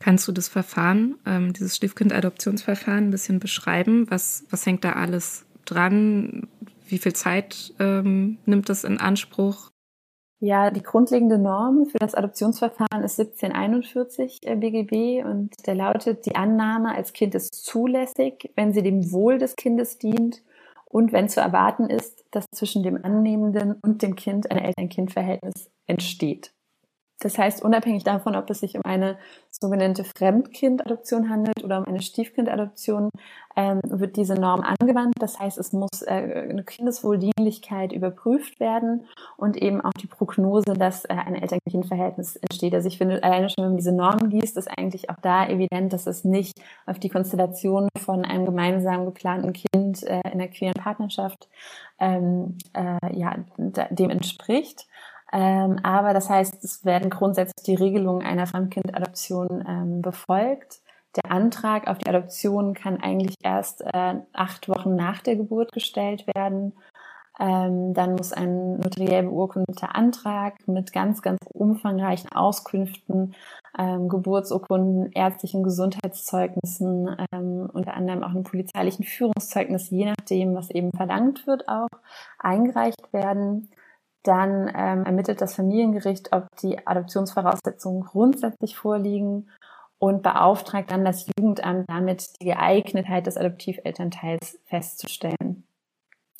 Kannst 0.00 0.26
du 0.26 0.32
das 0.32 0.48
Verfahren, 0.48 1.18
ähm, 1.26 1.52
dieses 1.52 1.76
Stiefkind-Adoptionsverfahren 1.76 3.08
ein 3.08 3.10
bisschen 3.10 3.38
beschreiben? 3.38 4.10
Was, 4.10 4.44
was 4.50 4.64
hängt 4.64 4.82
da 4.82 4.94
alles 4.94 5.44
dran? 5.66 6.48
Wie 6.88 6.98
viel 6.98 7.12
Zeit 7.12 7.74
ähm, 7.78 8.38
nimmt 8.46 8.70
das 8.70 8.84
in 8.84 8.98
Anspruch? 8.98 9.70
Ja, 10.42 10.70
die 10.70 10.82
grundlegende 10.82 11.36
Norm 11.36 11.84
für 11.84 11.98
das 11.98 12.14
Adoptionsverfahren 12.14 13.04
ist 13.04 13.20
1741 13.20 14.38
äh, 14.42 14.56
BGB 14.56 15.22
und 15.22 15.50
der 15.66 15.74
lautet, 15.74 16.24
die 16.24 16.34
Annahme 16.34 16.94
als 16.94 17.12
Kind 17.12 17.34
ist 17.34 17.54
zulässig, 17.54 18.50
wenn 18.56 18.72
sie 18.72 18.82
dem 18.82 19.12
Wohl 19.12 19.36
des 19.36 19.54
Kindes 19.54 19.98
dient 19.98 20.42
und 20.86 21.12
wenn 21.12 21.28
zu 21.28 21.40
erwarten 21.40 21.90
ist, 21.90 22.24
dass 22.30 22.46
zwischen 22.54 22.82
dem 22.82 23.04
Annehmenden 23.04 23.74
und 23.82 24.00
dem 24.00 24.16
Kind 24.16 24.50
ein 24.50 24.56
Eltern-Kind-Verhältnis 24.56 25.70
entsteht. 25.86 26.54
Das 27.20 27.38
heißt, 27.38 27.62
unabhängig 27.62 28.02
davon, 28.02 28.34
ob 28.34 28.48
es 28.50 28.60
sich 28.60 28.76
um 28.76 28.82
eine 28.84 29.18
sogenannte 29.50 30.04
Fremdkindadoption 30.04 31.28
handelt 31.28 31.62
oder 31.62 31.78
um 31.78 31.84
eine 31.84 32.00
Stiefkindadoption, 32.00 33.10
ähm, 33.56 33.80
wird 33.84 34.16
diese 34.16 34.34
Norm 34.34 34.62
angewandt. 34.62 35.14
Das 35.18 35.38
heißt, 35.38 35.58
es 35.58 35.72
muss 35.72 36.02
äh, 36.06 36.46
eine 36.48 36.64
Kindeswohldienlichkeit 36.64 37.92
überprüft 37.92 38.58
werden 38.58 39.06
und 39.36 39.56
eben 39.56 39.82
auch 39.82 39.92
die 39.92 40.06
Prognose, 40.06 40.74
dass 40.74 41.04
äh, 41.04 41.12
ein 41.12 41.34
Eltern-Kind-Verhältnis 41.34 42.36
entsteht. 42.36 42.74
Also 42.74 42.88
ich 42.88 42.96
finde, 42.96 43.22
alleine 43.22 43.50
schon, 43.50 43.64
wenn 43.64 43.72
man 43.72 43.76
diese 43.76 43.92
Norm 43.92 44.30
liest, 44.30 44.56
ist 44.56 44.70
eigentlich 44.78 45.10
auch 45.10 45.20
da 45.20 45.46
evident, 45.46 45.92
dass 45.92 46.06
es 46.06 46.24
nicht 46.24 46.58
auf 46.86 46.98
die 46.98 47.10
Konstellation 47.10 47.88
von 47.98 48.24
einem 48.24 48.46
gemeinsam 48.46 49.04
geplanten 49.04 49.52
Kind 49.52 50.02
äh, 50.04 50.20
in 50.24 50.40
einer 50.40 50.48
queeren 50.48 50.80
Partnerschaft 50.80 51.48
ähm, 51.98 52.56
äh, 52.72 53.18
ja, 53.18 53.36
dem 53.58 54.10
entspricht. 54.10 54.86
Ähm, 55.32 55.78
aber 55.82 56.12
das 56.12 56.28
heißt, 56.28 56.64
es 56.64 56.84
werden 56.84 57.10
grundsätzlich 57.10 57.64
die 57.64 57.74
Regelungen 57.76 58.26
einer 58.26 58.46
Fremdkindadoption 58.46 59.64
ähm, 59.66 60.02
befolgt. 60.02 60.80
Der 61.16 61.30
Antrag 61.30 61.88
auf 61.88 61.98
die 61.98 62.08
Adoption 62.08 62.74
kann 62.74 63.00
eigentlich 63.00 63.34
erst 63.42 63.82
äh, 63.82 64.14
acht 64.32 64.68
Wochen 64.68 64.94
nach 64.94 65.20
der 65.20 65.36
Geburt 65.36 65.72
gestellt 65.72 66.24
werden. 66.34 66.72
Ähm, 67.40 67.94
dann 67.94 68.16
muss 68.16 68.32
ein 68.32 68.76
notariell 68.76 69.22
beurkundeter 69.22 69.96
Antrag 69.96 70.56
mit 70.66 70.92
ganz, 70.92 71.22
ganz 71.22 71.38
umfangreichen 71.54 72.30
Auskünften, 72.32 73.34
ähm, 73.78 74.08
Geburtsurkunden, 74.10 75.10
ärztlichen 75.12 75.62
Gesundheitszeugnissen, 75.62 77.16
ähm, 77.32 77.70
unter 77.72 77.94
anderem 77.94 78.22
auch 78.24 78.30
einem 78.30 78.42
polizeilichen 78.42 79.04
Führungszeugnis, 79.04 79.88
je 79.90 80.04
nachdem, 80.06 80.54
was 80.54 80.70
eben 80.70 80.90
verlangt 80.92 81.46
wird, 81.46 81.66
auch 81.66 81.88
eingereicht 82.38 83.12
werden. 83.12 83.70
Dann 84.22 84.68
ähm, 84.74 85.04
ermittelt 85.04 85.40
das 85.40 85.54
Familiengericht, 85.54 86.32
ob 86.32 86.46
die 86.60 86.86
Adoptionsvoraussetzungen 86.86 88.02
grundsätzlich 88.02 88.76
vorliegen 88.76 89.48
und 89.98 90.22
beauftragt 90.22 90.90
dann 90.90 91.04
das 91.04 91.26
Jugendamt 91.38 91.88
damit, 91.88 92.40
die 92.40 92.46
Geeignetheit 92.46 93.26
des 93.26 93.36
Adoptivelternteils 93.36 94.58
festzustellen. 94.64 95.64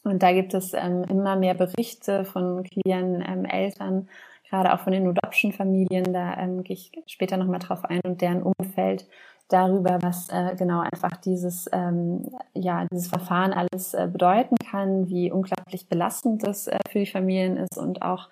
Und 0.04 0.22
da 0.22 0.32
gibt 0.32 0.54
es 0.54 0.72
ähm, 0.72 1.04
immer 1.04 1.36
mehr 1.36 1.54
Berichte 1.54 2.24
von 2.24 2.64
queeren 2.64 3.22
ähm, 3.26 3.44
Eltern, 3.44 4.08
gerade 4.48 4.74
auch 4.74 4.80
von 4.80 4.92
den 4.92 5.06
Adoption-Familien, 5.06 6.12
da 6.12 6.36
ähm, 6.36 6.64
gehe 6.64 6.74
ich 6.74 6.92
später 7.06 7.36
nochmal 7.36 7.60
drauf 7.60 7.84
ein 7.84 8.00
und 8.04 8.20
deren 8.20 8.42
Umfeld 8.42 9.06
darüber, 9.52 9.98
was 10.02 10.28
äh, 10.30 10.54
genau 10.56 10.80
einfach 10.80 11.16
dieses, 11.18 11.68
ähm, 11.72 12.24
ja, 12.54 12.86
dieses 12.92 13.08
Verfahren 13.08 13.52
alles 13.52 13.94
äh, 13.94 14.08
bedeuten 14.10 14.56
kann, 14.70 15.08
wie 15.08 15.30
unglaublich 15.30 15.88
belastend 15.88 16.46
es 16.46 16.66
äh, 16.66 16.78
für 16.88 17.00
die 17.00 17.06
Familien 17.06 17.56
ist 17.56 17.76
und 17.76 18.02
auch 18.02 18.28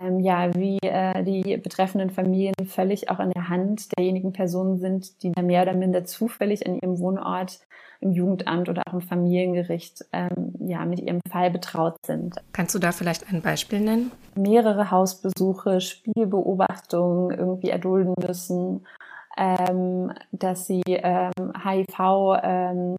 ähm, 0.00 0.20
ja, 0.20 0.54
wie 0.54 0.78
äh, 0.82 1.22
die 1.22 1.56
betreffenden 1.58 2.10
Familien 2.10 2.54
völlig 2.66 3.10
auch 3.10 3.20
in 3.20 3.30
der 3.30 3.48
Hand 3.48 3.96
derjenigen 3.96 4.32
Personen 4.32 4.78
sind, 4.78 5.22
die 5.22 5.32
da 5.32 5.42
mehr 5.42 5.62
oder 5.62 5.74
minder 5.74 6.04
zufällig 6.04 6.66
an 6.66 6.78
ihrem 6.80 6.98
Wohnort 6.98 7.60
im 8.00 8.12
Jugendamt 8.12 8.68
oder 8.68 8.82
auch 8.86 8.94
im 8.94 9.00
Familiengericht 9.00 10.04
ähm, 10.12 10.54
ja, 10.58 10.84
mit 10.84 11.00
ihrem 11.00 11.20
Fall 11.30 11.50
betraut 11.50 11.94
sind. 12.04 12.34
Kannst 12.52 12.74
du 12.74 12.80
da 12.80 12.90
vielleicht 12.90 13.32
ein 13.32 13.42
Beispiel 13.42 13.80
nennen? 13.80 14.10
Mehrere 14.34 14.90
Hausbesuche, 14.90 15.80
Spielbeobachtungen 15.80 17.38
irgendwie 17.38 17.70
erdulden 17.70 18.14
müssen, 18.18 18.84
ähm, 19.36 20.12
dass 20.32 20.66
sie 20.66 20.82
ähm, 20.86 21.52
HIV 21.64 22.38
ähm, 22.42 22.96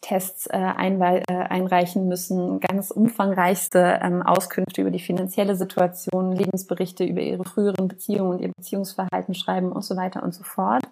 Tests 0.00 0.46
äh, 0.46 0.58
äh, 0.58 1.22
einreichen 1.34 2.06
müssen, 2.06 2.60
ganz 2.60 2.90
umfangreichste 2.90 3.98
ähm, 4.02 4.22
Auskünfte 4.22 4.82
über 4.82 4.90
die 4.90 5.00
finanzielle 5.00 5.56
Situation, 5.56 6.32
Lebensberichte 6.32 7.04
über 7.04 7.20
ihre 7.20 7.44
früheren 7.44 7.88
Beziehungen 7.88 8.30
und 8.30 8.40
ihr 8.40 8.52
Beziehungsverhalten 8.56 9.34
schreiben 9.34 9.72
und 9.72 9.84
so 9.84 9.96
weiter 9.96 10.22
und 10.22 10.32
so 10.32 10.44
fort. 10.44 10.82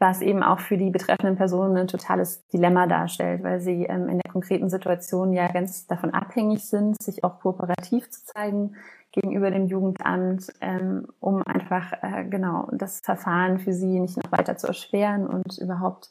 Was 0.00 0.20
eben 0.20 0.42
auch 0.42 0.58
für 0.58 0.76
die 0.76 0.90
betreffenden 0.90 1.36
Personen 1.36 1.76
ein 1.76 1.86
totales 1.86 2.44
Dilemma 2.48 2.86
darstellt, 2.88 3.44
weil 3.44 3.60
sie 3.60 3.84
ähm, 3.84 4.08
in 4.08 4.18
der 4.18 4.32
konkreten 4.32 4.68
Situation 4.68 5.32
ja 5.32 5.46
ganz 5.46 5.86
davon 5.86 6.10
abhängig 6.10 6.68
sind, 6.68 7.00
sich 7.00 7.22
auch 7.22 7.38
kooperativ 7.40 8.10
zu 8.10 8.24
zeigen 8.24 8.74
gegenüber 9.14 9.50
dem 9.50 9.66
Jugendamt, 9.66 10.52
ähm, 10.60 11.06
um 11.20 11.42
einfach 11.46 11.92
äh, 12.02 12.24
genau 12.24 12.68
das 12.72 13.00
Verfahren 13.00 13.58
für 13.58 13.72
sie 13.72 14.00
nicht 14.00 14.16
noch 14.16 14.32
weiter 14.32 14.56
zu 14.56 14.66
erschweren 14.66 15.26
und 15.26 15.58
überhaupt 15.58 16.10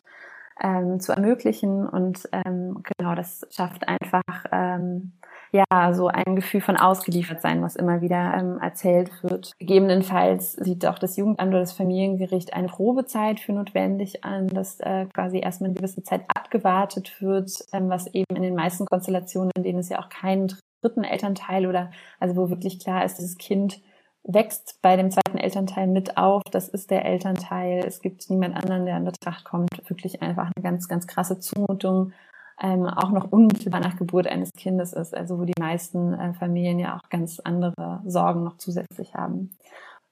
ähm, 0.61 0.99
zu 0.99 1.11
ermöglichen. 1.11 1.87
Und 1.87 2.27
ähm, 2.31 2.81
genau, 2.97 3.15
das 3.15 3.45
schafft 3.51 3.87
einfach 3.87 4.45
ähm, 4.51 5.13
ja, 5.51 5.93
so 5.93 6.07
ein 6.07 6.35
Gefühl 6.35 6.61
von 6.61 6.77
ausgeliefert 6.77 7.41
sein, 7.41 7.61
was 7.61 7.75
immer 7.75 8.01
wieder 8.01 8.33
ähm, 8.35 8.57
erzählt 8.59 9.11
wird. 9.21 9.51
Gegebenenfalls 9.59 10.53
sieht 10.53 10.85
auch 10.85 10.97
das 10.97 11.15
Jugendamt 11.15 11.49
oder 11.49 11.59
das 11.59 11.73
Familiengericht 11.73 12.53
eine 12.53 12.67
Probezeit 12.67 13.39
für 13.39 13.53
notwendig 13.53 14.23
an, 14.23 14.47
dass 14.47 14.79
äh, 14.79 15.05
quasi 15.13 15.39
erstmal 15.39 15.69
eine 15.69 15.75
gewisse 15.75 16.03
Zeit 16.03 16.23
abgewartet 16.33 17.21
wird, 17.21 17.51
ähm, 17.71 17.89
was 17.89 18.07
eben 18.07 18.35
in 18.35 18.41
den 18.41 18.55
meisten 18.55 18.85
Konstellationen, 18.85 19.51
in 19.55 19.63
denen 19.63 19.79
es 19.79 19.89
ja 19.89 19.99
auch 19.99 20.09
keinen 20.09 20.47
dritten 20.83 21.03
Elternteil 21.03 21.65
oder 21.65 21.91
also 22.19 22.35
wo 22.35 22.49
wirklich 22.49 22.79
klar 22.79 23.05
ist, 23.05 23.17
dieses 23.17 23.37
Kind 23.37 23.81
wächst 24.23 24.79
bei 24.81 24.95
dem 24.95 25.11
zweiten 25.11 25.37
Elternteil 25.37 25.87
mit 25.87 26.17
auf. 26.17 26.41
Das 26.51 26.69
ist 26.69 26.91
der 26.91 27.05
Elternteil. 27.05 27.83
Es 27.85 28.01
gibt 28.01 28.29
niemand 28.29 28.55
anderen, 28.55 28.85
der 28.85 28.97
in 28.97 29.05
Betracht 29.05 29.43
kommt. 29.43 29.69
Wirklich 29.89 30.21
einfach 30.21 30.51
eine 30.55 30.63
ganz, 30.63 30.87
ganz 30.87 31.07
krasse 31.07 31.39
Zumutung 31.39 32.13
ähm, 32.61 32.85
auch 32.85 33.11
noch 33.11 33.31
unmittelbar 33.31 33.81
nach 33.81 33.97
Geburt 33.97 34.27
eines 34.27 34.51
Kindes 34.55 34.93
ist, 34.93 35.15
also 35.15 35.39
wo 35.39 35.45
die 35.45 35.59
meisten 35.59 36.13
äh, 36.13 36.33
Familien 36.33 36.79
ja 36.79 36.97
auch 36.97 37.09
ganz 37.09 37.39
andere 37.39 38.01
Sorgen 38.05 38.43
noch 38.43 38.57
zusätzlich 38.57 39.15
haben. 39.15 39.49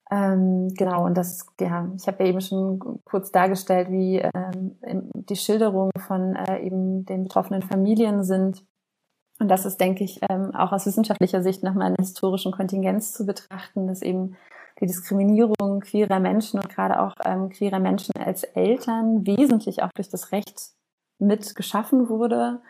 Ähm, 0.10 0.68
genau, 0.74 1.06
und 1.06 1.16
das, 1.16 1.48
ja, 1.60 1.90
ich 1.96 2.08
habe 2.08 2.24
ja 2.24 2.30
eben 2.30 2.42
schon 2.42 3.00
kurz 3.06 3.32
dargestellt, 3.32 3.90
wie 3.90 4.18
ähm, 4.18 4.76
die 5.14 5.36
Schilderungen 5.38 5.92
von 5.98 6.36
äh, 6.36 6.60
eben 6.66 7.06
den 7.06 7.24
betroffenen 7.24 7.62
Familien 7.62 8.24
sind. 8.24 8.64
Und 9.42 9.48
das 9.48 9.66
ist, 9.66 9.82
denke 9.82 10.04
ich, 10.04 10.20
ähm, 10.30 10.54
auch 10.54 10.72
aus 10.72 10.86
wissenschaftlicher 10.86 11.42
Sicht 11.42 11.64
nochmal 11.64 11.88
eine 11.88 11.96
historischen 11.98 12.52
Kontingenz 12.52 13.12
zu 13.12 13.26
betrachten, 13.26 13.88
dass 13.88 14.04
eben 14.04 14.38
die 14.80 14.86
Diskriminierung 14.86 15.80
queerer 15.80 16.20
Menschen 16.20 16.60
und 16.60 16.70
gerade 16.70 17.00
auch 17.00 17.16
ähm, 17.26 17.50
queerer 17.50 17.80
Menschen 17.80 18.12
als 18.24 18.44
Eltern 18.44 19.26
wesentlich 19.26 19.82
auch 19.82 19.90
durch 19.96 20.10
das 20.10 20.32
Recht 20.32 20.74
mit 21.18 21.56
geschaffen 21.56 22.08
wurde, 22.08 22.62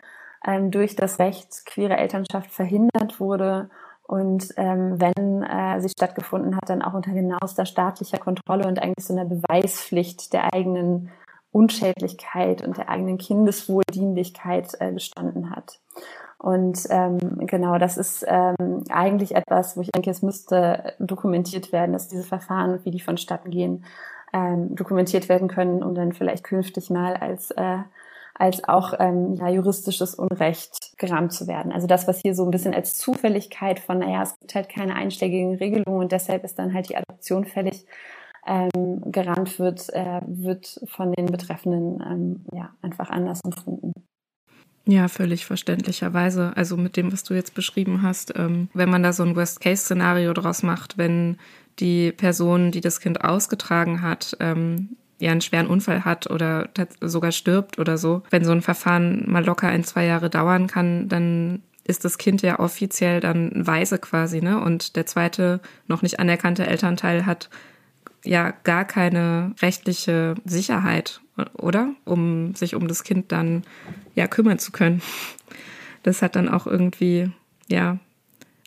ähm, 0.46 0.70
durch 0.70 0.96
das 0.96 1.18
Recht 1.18 1.66
queere 1.66 1.98
Elternschaft 1.98 2.50
verhindert 2.50 3.20
wurde 3.20 3.68
und 4.04 4.48
ähm, 4.56 4.98
wenn 4.98 5.42
äh, 5.42 5.78
sie 5.82 5.90
stattgefunden 5.90 6.56
hat, 6.56 6.70
dann 6.70 6.80
auch 6.80 6.94
unter 6.94 7.12
genauester 7.12 7.66
staatlicher 7.66 8.18
Kontrolle 8.18 8.66
und 8.66 8.78
eigentlich 8.80 9.06
so 9.06 9.12
einer 9.12 9.26
Beweispflicht 9.26 10.32
der 10.32 10.54
eigenen 10.54 11.10
Unschädlichkeit 11.50 12.66
und 12.66 12.78
der 12.78 12.88
eigenen 12.88 13.18
Kindeswohldienlichkeit 13.18 14.72
äh, 14.80 14.90
gestanden 14.90 15.50
hat. 15.50 15.80
Und 16.42 16.86
ähm, 16.90 17.18
genau, 17.46 17.78
das 17.78 17.96
ist 17.96 18.24
ähm, 18.26 18.82
eigentlich 18.90 19.36
etwas, 19.36 19.76
wo 19.76 19.80
ich 19.80 19.92
denke, 19.92 20.10
es 20.10 20.22
müsste 20.22 20.94
dokumentiert 20.98 21.70
werden, 21.70 21.92
dass 21.92 22.08
diese 22.08 22.24
Verfahren, 22.24 22.80
wie 22.84 22.90
die 22.90 22.98
vonstatten 22.98 23.50
gehen, 23.50 23.84
ähm, 24.32 24.74
dokumentiert 24.74 25.28
werden 25.28 25.46
können, 25.46 25.84
um 25.84 25.94
dann 25.94 26.12
vielleicht 26.12 26.42
künftig 26.42 26.90
mal 26.90 27.14
als 27.14 27.52
äh, 27.52 27.78
als 28.34 28.64
auch 28.64 28.94
ähm, 28.98 29.36
ja, 29.36 29.48
juristisches 29.50 30.14
Unrecht 30.14 30.98
gerammt 30.98 31.32
zu 31.32 31.46
werden. 31.46 31.70
Also 31.70 31.86
das, 31.86 32.08
was 32.08 32.18
hier 32.18 32.34
so 32.34 32.44
ein 32.44 32.50
bisschen 32.50 32.74
als 32.74 32.96
Zufälligkeit 32.96 33.78
von, 33.78 33.98
naja, 33.98 34.22
es 34.22 34.36
gibt 34.40 34.54
halt 34.54 34.68
keine 34.68 34.94
einschlägigen 34.96 35.54
Regelungen 35.54 36.00
und 36.00 36.12
deshalb 36.12 36.42
ist 36.42 36.58
dann 36.58 36.74
halt 36.74 36.88
die 36.88 36.96
Adoption 36.96 37.44
fällig 37.44 37.86
ähm, 38.46 39.12
gerannt 39.12 39.58
wird, 39.58 39.92
äh, 39.92 40.20
wird 40.26 40.80
von 40.88 41.12
den 41.12 41.26
Betreffenden 41.26 42.02
ähm, 42.04 42.46
ja, 42.52 42.70
einfach 42.80 43.10
anders 43.10 43.40
empfunden. 43.44 43.92
Ja, 44.84 45.06
völlig 45.08 45.46
verständlicherweise. 45.46 46.52
Also 46.56 46.76
mit 46.76 46.96
dem, 46.96 47.12
was 47.12 47.22
du 47.22 47.34
jetzt 47.34 47.54
beschrieben 47.54 48.02
hast, 48.02 48.32
ähm, 48.36 48.68
wenn 48.74 48.90
man 48.90 49.02
da 49.02 49.12
so 49.12 49.22
ein 49.22 49.36
Worst-Case-Szenario 49.36 50.32
draus 50.32 50.62
macht, 50.62 50.98
wenn 50.98 51.38
die 51.78 52.12
Person, 52.12 52.72
die 52.72 52.80
das 52.80 53.00
Kind 53.00 53.24
ausgetragen 53.24 54.02
hat, 54.02 54.36
ähm, 54.40 54.96
ja 55.20 55.30
einen 55.30 55.40
schweren 55.40 55.68
Unfall 55.68 56.04
hat 56.04 56.28
oder 56.30 56.68
sogar 57.00 57.30
stirbt 57.30 57.78
oder 57.78 57.96
so, 57.96 58.22
wenn 58.30 58.44
so 58.44 58.50
ein 58.50 58.60
Verfahren 58.60 59.24
mal 59.30 59.44
locker 59.44 59.68
ein, 59.68 59.84
zwei 59.84 60.04
Jahre 60.04 60.28
dauern 60.28 60.66
kann, 60.66 61.08
dann 61.08 61.62
ist 61.84 62.04
das 62.04 62.18
Kind 62.18 62.42
ja 62.42 62.58
offiziell 62.58 63.20
dann 63.20 63.66
weise 63.66 63.98
quasi, 63.98 64.40
ne? 64.40 64.60
Und 64.60 64.96
der 64.96 65.06
zweite 65.06 65.60
noch 65.86 66.02
nicht 66.02 66.20
anerkannte 66.20 66.66
Elternteil 66.66 67.24
hat 67.24 67.50
ja 68.24 68.52
gar 68.64 68.84
keine 68.84 69.54
rechtliche 69.62 70.34
Sicherheit, 70.44 71.21
oder? 71.54 71.94
Um 72.04 72.54
sich 72.54 72.74
um 72.74 72.88
das 72.88 73.04
Kind 73.04 73.32
dann 73.32 73.62
ja 74.14 74.26
kümmern 74.26 74.58
zu 74.58 74.72
können. 74.72 75.02
Das 76.02 76.22
hat 76.22 76.36
dann 76.36 76.48
auch 76.48 76.66
irgendwie 76.66 77.30
ja 77.68 77.98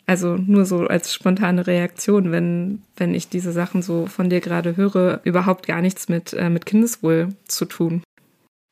also 0.06 0.36
nur 0.36 0.64
so 0.64 0.86
als 0.86 1.12
spontane 1.12 1.66
Reaktion, 1.66 2.30
wenn, 2.30 2.82
wenn 2.96 3.12
ich 3.12 3.28
diese 3.28 3.50
Sachen 3.50 3.82
so 3.82 4.06
von 4.06 4.30
dir 4.30 4.40
gerade 4.40 4.76
höre, 4.76 5.20
überhaupt 5.24 5.66
gar 5.66 5.82
nichts 5.82 6.08
mit, 6.08 6.32
äh, 6.32 6.48
mit 6.48 6.64
Kindeswohl 6.64 7.30
zu 7.46 7.64
tun. 7.64 8.02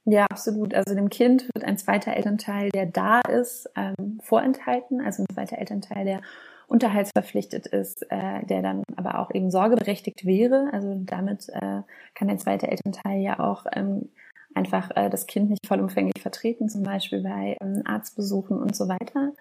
Ja, 0.06 0.26
absolut. 0.30 0.74
Also 0.74 0.94
dem 0.94 1.08
Kind 1.08 1.48
wird 1.54 1.64
ein 1.64 1.78
zweiter 1.78 2.14
Elternteil, 2.14 2.70
der 2.70 2.86
da 2.86 3.20
ist, 3.20 3.68
ähm, 3.74 4.20
vorenthalten. 4.22 5.00
Also 5.00 5.24
ein 5.24 5.34
zweiter 5.34 5.58
Elternteil, 5.58 6.04
der 6.04 6.20
unterhaltsverpflichtet 6.66 7.66
ist, 7.66 8.02
äh, 8.10 8.44
der 8.46 8.62
dann 8.62 8.82
aber 8.96 9.18
auch 9.18 9.30
eben 9.32 9.50
sorgeberechtigt 9.50 10.24
wäre. 10.24 10.70
Also 10.72 10.94
damit 11.04 11.48
äh, 11.50 11.82
kann 12.14 12.28
der 12.28 12.38
zweite 12.38 12.68
Elternteil 12.68 13.20
ja 13.20 13.38
auch 13.38 13.66
ähm, 13.74 14.08
einfach 14.54 14.90
äh, 14.94 15.10
das 15.10 15.26
Kind 15.26 15.50
nicht 15.50 15.66
vollumfänglich 15.66 16.22
vertreten, 16.22 16.68
zum 16.68 16.82
Beispiel 16.82 17.22
bei 17.22 17.56
ähm, 17.60 17.82
Arztbesuchen 17.84 18.58
und 18.58 18.74
so 18.74 18.88
weiter. 18.88 19.32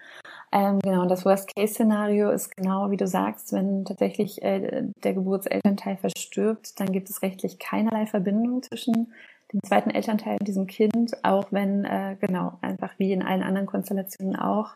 Ähm, 0.52 0.80
genau, 0.80 1.02
und 1.02 1.10
das 1.10 1.26
Worst-Case-Szenario 1.26 2.30
ist 2.30 2.56
genau 2.56 2.92
wie 2.92 2.98
du 2.98 3.08
sagst, 3.08 3.54
wenn 3.54 3.86
tatsächlich 3.86 4.42
äh, 4.42 4.84
der 5.04 5.14
Geburtselternteil 5.14 5.98
verstirbt, 5.98 6.80
dann 6.80 6.92
gibt 6.92 7.10
es 7.10 7.22
rechtlich 7.22 7.60
keinerlei 7.60 8.06
Verbindung 8.06 8.62
zwischen 8.64 9.14
dem 9.52 9.62
zweiten 9.64 9.92
Elternteil 9.92 10.38
und 10.40 10.48
diesem 10.48 10.68
Kind, 10.68 11.24
auch 11.24 11.52
wenn, 11.52 11.86
äh, 11.86 12.18
genau, 12.20 12.58
einfach 12.62 12.94
wie 12.98 13.12
in 13.14 13.22
allen 13.22 13.44
anderen 13.44 13.68
Konstellationen 13.68 14.36
auch, 14.36 14.76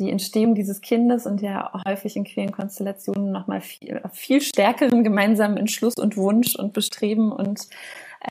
die 0.00 0.10
Entstehung 0.10 0.54
dieses 0.54 0.80
Kindes 0.80 1.26
und 1.26 1.42
ja 1.42 1.70
häufig 1.86 2.16
in 2.16 2.24
queeren 2.24 2.52
Konstellationen 2.52 3.30
nochmal 3.30 3.60
viel, 3.60 4.00
viel 4.12 4.40
stärkeren 4.40 5.04
gemeinsamen 5.04 5.58
Entschluss 5.58 5.94
und 5.96 6.16
Wunsch 6.16 6.56
und 6.56 6.72
Bestreben 6.72 7.30
und 7.30 7.68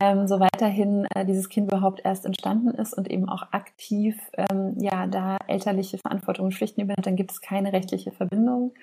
ähm, 0.01 0.27
so 0.27 0.39
weiterhin 0.39 1.07
äh, 1.15 1.25
dieses 1.25 1.49
Kind 1.49 1.71
überhaupt 1.71 2.01
erst 2.03 2.25
entstanden 2.25 2.69
ist 2.69 2.93
und 2.93 3.09
eben 3.09 3.29
auch 3.29 3.43
aktiv 3.51 4.19
ähm, 4.37 4.75
ja 4.79 5.07
da 5.07 5.37
elterliche 5.47 5.97
Verantwortung 5.97 6.47
und 6.47 6.53
Pflichten 6.53 6.81
übernimmt, 6.81 7.05
dann 7.05 7.15
gibt 7.15 7.31
es 7.31 7.41
keine 7.41 7.71
rechtliche 7.71 8.11
Verbindung. 8.11 8.73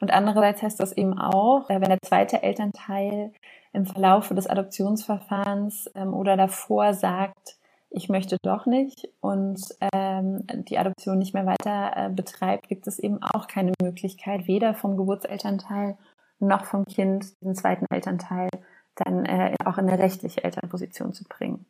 Und 0.00 0.12
andererseits 0.12 0.62
heißt 0.62 0.80
das 0.80 0.92
eben 0.92 1.18
auch, 1.18 1.68
äh, 1.70 1.80
wenn 1.80 1.88
der 1.88 2.02
zweite 2.02 2.42
Elternteil 2.42 3.32
im 3.72 3.86
Verlauf 3.86 4.28
des 4.28 4.46
Adoptionsverfahrens 4.46 5.90
ähm, 5.94 6.14
oder 6.14 6.36
davor 6.36 6.94
sagt, 6.94 7.59
ich 7.90 8.08
möchte 8.08 8.36
doch 8.42 8.66
nicht 8.66 9.08
und 9.20 9.60
ähm, 9.92 10.46
die 10.46 10.78
Adoption 10.78 11.18
nicht 11.18 11.34
mehr 11.34 11.46
weiter 11.46 11.92
äh, 11.96 12.08
betreibt, 12.08 12.68
gibt 12.68 12.86
es 12.86 12.98
eben 12.98 13.22
auch 13.22 13.48
keine 13.48 13.72
Möglichkeit, 13.82 14.46
weder 14.46 14.74
vom 14.74 14.96
Geburtselternteil 14.96 15.98
noch 16.38 16.64
vom 16.64 16.84
Kind, 16.86 17.34
den 17.42 17.54
zweiten 17.54 17.86
Elternteil, 17.90 18.48
dann 18.94 19.24
äh, 19.24 19.54
auch 19.64 19.78
in 19.78 19.88
eine 19.88 19.98
rechtliche 19.98 20.42
Elternposition 20.42 21.12
zu 21.12 21.24
bringen. 21.24 21.66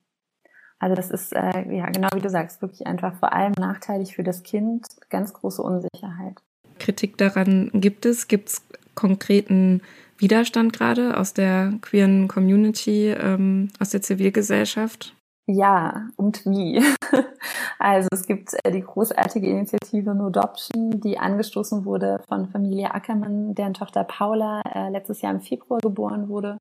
Also 0.79 0.95
das 0.95 1.11
ist, 1.11 1.33
äh, 1.35 1.77
ja, 1.77 1.87
genau 1.91 2.09
wie 2.15 2.21
du 2.21 2.31
sagst, 2.31 2.63
wirklich 2.63 2.87
einfach 2.87 3.15
vor 3.17 3.33
allem 3.33 3.53
nachteilig 3.53 4.15
für 4.15 4.23
das 4.23 4.43
Kind, 4.43 4.87
ganz 5.11 5.33
große 5.33 5.63
Unsicherheit. 5.63 6.39
Kritik 6.79 7.19
daran 7.19 7.71
gibt 7.75 8.07
es? 8.07 8.29
Gibt 8.29 8.49
es 8.49 8.63
konkreten 8.95 9.83
Widerstand 10.17 10.73
gerade 10.73 11.17
aus 11.17 11.35
der 11.35 11.75
queeren 11.83 12.29
Community, 12.29 13.09
ähm, 13.09 13.69
aus 13.79 13.91
der 13.91 14.03
Zivilgesellschaft? 14.03 15.15
Ja, 15.51 16.09
und 16.17 16.47
wie? 16.47 16.81
Also 17.83 18.09
es 18.13 18.27
gibt 18.27 18.55
äh, 18.63 18.71
die 18.71 18.83
großartige 18.83 19.47
Initiative 19.49 20.15
No 20.15 20.27
Adoption, 20.27 21.01
die 21.01 21.19
angestoßen 21.19 21.87
wurde 21.87 22.21
von 22.29 22.47
Familie 22.51 22.93
Ackermann, 22.93 23.55
deren 23.55 23.73
Tochter 23.73 24.05
Paula 24.05 24.61
äh, 24.75 24.91
letztes 24.91 25.23
Jahr 25.23 25.33
im 25.33 25.41
Februar 25.41 25.81
geboren 25.81 26.29
wurde 26.29 26.59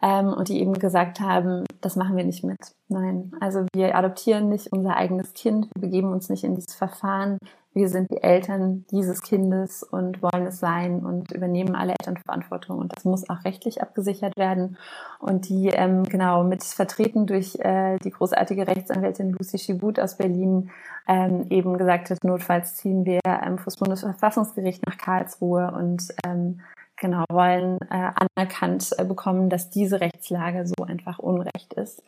ähm, 0.00 0.28
und 0.28 0.48
die 0.48 0.58
eben 0.58 0.72
gesagt 0.72 1.20
haben, 1.20 1.64
das 1.82 1.96
machen 1.96 2.16
wir 2.16 2.24
nicht 2.24 2.42
mit. 2.42 2.56
Nein, 2.88 3.32
also 3.38 3.66
wir 3.74 3.94
adoptieren 3.94 4.48
nicht 4.48 4.72
unser 4.72 4.96
eigenes 4.96 5.34
Kind, 5.34 5.68
wir 5.74 5.82
begeben 5.82 6.10
uns 6.10 6.30
nicht 6.30 6.42
in 6.42 6.54
dieses 6.54 6.74
Verfahren, 6.74 7.36
wir 7.76 7.90
sind 7.90 8.10
die 8.10 8.22
Eltern 8.22 8.86
dieses 8.90 9.20
Kindes 9.20 9.82
und 9.82 10.22
wollen 10.22 10.46
es 10.46 10.58
sein 10.58 11.04
und 11.04 11.30
übernehmen 11.30 11.76
alle 11.76 11.92
Elternverantwortung. 11.92 12.78
Und 12.78 12.96
das 12.96 13.04
muss 13.04 13.28
auch 13.28 13.44
rechtlich 13.44 13.82
abgesichert 13.82 14.34
werden. 14.38 14.78
Und 15.18 15.50
die, 15.50 15.68
ähm, 15.68 16.04
genau, 16.04 16.42
mit 16.42 16.64
vertreten 16.64 17.26
durch 17.26 17.54
äh, 17.56 17.98
die 17.98 18.12
großartige 18.12 18.66
Rechtsanwältin 18.66 19.32
Lucy 19.32 19.58
Schibut 19.58 20.00
aus 20.00 20.16
Berlin, 20.16 20.70
ähm, 21.06 21.44
eben 21.50 21.76
gesagt 21.76 22.08
hat, 22.08 22.24
notfalls 22.24 22.76
ziehen 22.76 23.04
wir 23.04 23.20
ähm, 23.26 23.58
vor 23.58 23.66
das 23.66 23.76
Bundesverfassungsgericht 23.76 24.86
nach 24.86 24.96
Karlsruhe 24.96 25.70
und 25.70 26.14
ähm, 26.24 26.60
genau 26.96 27.24
wollen 27.30 27.78
äh, 27.90 28.10
anerkannt 28.34 28.90
äh, 28.96 29.04
bekommen, 29.04 29.50
dass 29.50 29.68
diese 29.68 30.00
Rechtslage 30.00 30.66
so 30.66 30.82
einfach 30.82 31.18
Unrecht 31.18 31.74
ist. 31.74 32.02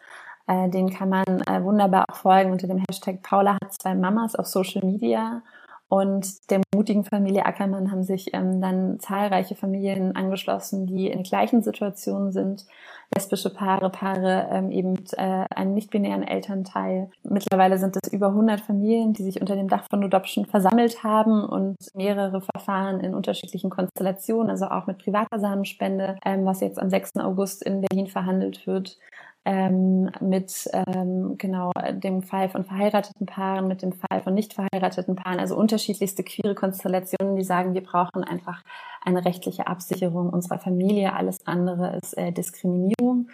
Äh, 0.48 0.68
den 0.70 0.90
kann 0.90 1.10
man 1.10 1.24
äh, 1.46 1.62
wunderbar 1.62 2.06
auch 2.10 2.16
folgen 2.16 2.50
unter 2.50 2.66
dem 2.66 2.82
Hashtag 2.88 3.22
Paula 3.22 3.54
hat 3.54 3.72
zwei 3.74 3.94
Mamas 3.94 4.34
auf 4.34 4.46
Social 4.46 4.84
Media. 4.84 5.42
Und 5.90 6.50
der 6.50 6.60
mutigen 6.74 7.04
Familie 7.04 7.46
Ackermann 7.46 7.90
haben 7.90 8.02
sich 8.02 8.34
ähm, 8.34 8.60
dann 8.60 9.00
zahlreiche 9.00 9.54
Familien 9.54 10.14
angeschlossen, 10.14 10.86
die 10.86 11.06
in 11.06 11.22
gleichen 11.22 11.62
Situationen 11.62 12.30
sind. 12.30 12.66
Lesbische 13.14 13.48
Paare, 13.48 13.88
Paare 13.88 14.48
ähm, 14.52 14.70
eben 14.70 14.96
äh, 15.16 15.46
einen 15.48 15.72
nicht-binären 15.72 16.22
Elternteil. 16.22 17.10
Mittlerweile 17.22 17.78
sind 17.78 17.96
es 17.96 18.12
über 18.12 18.28
100 18.28 18.60
Familien, 18.60 19.14
die 19.14 19.22
sich 19.22 19.40
unter 19.40 19.56
dem 19.56 19.68
Dach 19.68 19.84
von 19.88 20.04
Adoption 20.04 20.44
versammelt 20.44 21.04
haben 21.04 21.42
und 21.42 21.76
mehrere 21.94 22.42
Verfahren 22.42 23.00
in 23.00 23.14
unterschiedlichen 23.14 23.70
Konstellationen, 23.70 24.50
also 24.50 24.66
auch 24.66 24.86
mit 24.86 24.98
privater 24.98 25.40
Samenspende, 25.40 26.18
ähm, 26.22 26.44
was 26.44 26.60
jetzt 26.60 26.78
am 26.78 26.90
6. 26.90 27.16
August 27.16 27.62
in 27.62 27.80
Berlin 27.80 28.08
verhandelt 28.08 28.66
wird, 28.66 28.98
ähm, 29.44 30.10
mit 30.20 30.68
ähm, 30.72 31.36
genau 31.38 31.70
dem 31.90 32.22
Fall 32.22 32.48
von 32.48 32.64
verheirateten 32.64 33.26
Paaren, 33.26 33.68
mit 33.68 33.82
dem 33.82 33.92
Fall 33.92 34.20
von 34.22 34.34
nicht 34.34 34.54
verheirateten 34.54 35.16
Paaren, 35.16 35.40
also 35.40 35.56
unterschiedlichste 35.56 36.22
queere 36.22 36.54
Konstellationen, 36.54 37.36
die 37.36 37.44
sagen, 37.44 37.74
wir 37.74 37.82
brauchen 37.82 38.24
einfach 38.24 38.62
eine 39.04 39.24
rechtliche 39.24 39.66
Absicherung 39.66 40.30
unserer 40.30 40.58
Familie. 40.58 41.14
Alles 41.14 41.38
andere 41.46 41.96
ist 41.96 42.16
äh, 42.16 42.32
Diskriminierung. 42.32 43.28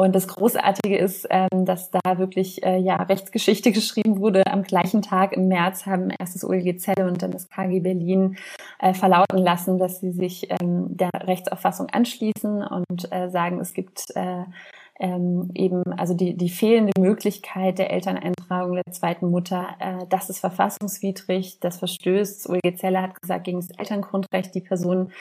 Und 0.00 0.14
das 0.14 0.28
Großartige 0.28 0.96
ist, 0.96 1.26
ähm, 1.28 1.64
dass 1.64 1.90
da 1.90 2.18
wirklich 2.18 2.62
äh, 2.62 2.78
ja 2.78 3.02
Rechtsgeschichte 3.02 3.72
geschrieben 3.72 4.20
wurde. 4.20 4.46
Am 4.46 4.62
gleichen 4.62 5.02
Tag 5.02 5.32
im 5.32 5.48
März 5.48 5.86
haben 5.86 6.10
erst 6.16 6.36
das 6.36 6.44
OLG 6.44 6.78
Zelle 6.78 7.08
und 7.08 7.20
dann 7.20 7.32
das 7.32 7.48
KG 7.48 7.80
Berlin 7.80 8.36
äh, 8.78 8.94
verlauten 8.94 9.38
lassen, 9.38 9.76
dass 9.76 9.98
sie 9.98 10.12
sich 10.12 10.48
ähm, 10.50 10.96
der 10.96 11.10
Rechtsauffassung 11.14 11.88
anschließen 11.90 12.62
und 12.62 13.10
äh, 13.10 13.28
sagen, 13.28 13.58
es 13.58 13.74
gibt 13.74 14.04
äh, 14.14 14.44
ähm, 14.98 15.50
eben 15.54 15.82
also 15.92 16.14
die, 16.14 16.36
die 16.36 16.48
fehlende 16.48 16.92
Möglichkeit 16.98 17.78
der 17.78 17.90
Elterneintragung 17.90 18.74
der 18.74 18.92
zweiten 18.92 19.30
Mutter, 19.30 19.76
äh, 19.78 20.06
das 20.08 20.28
ist 20.28 20.40
verfassungswidrig, 20.40 21.60
das 21.60 21.78
verstößt, 21.78 22.48
Ulrike 22.48 22.74
Zeller 22.76 23.02
hat 23.02 23.20
gesagt, 23.20 23.44
gegen 23.44 23.60
das 23.60 23.70
Elterngrundrecht, 23.78 24.54
die 24.54 24.60
Person, 24.60 25.12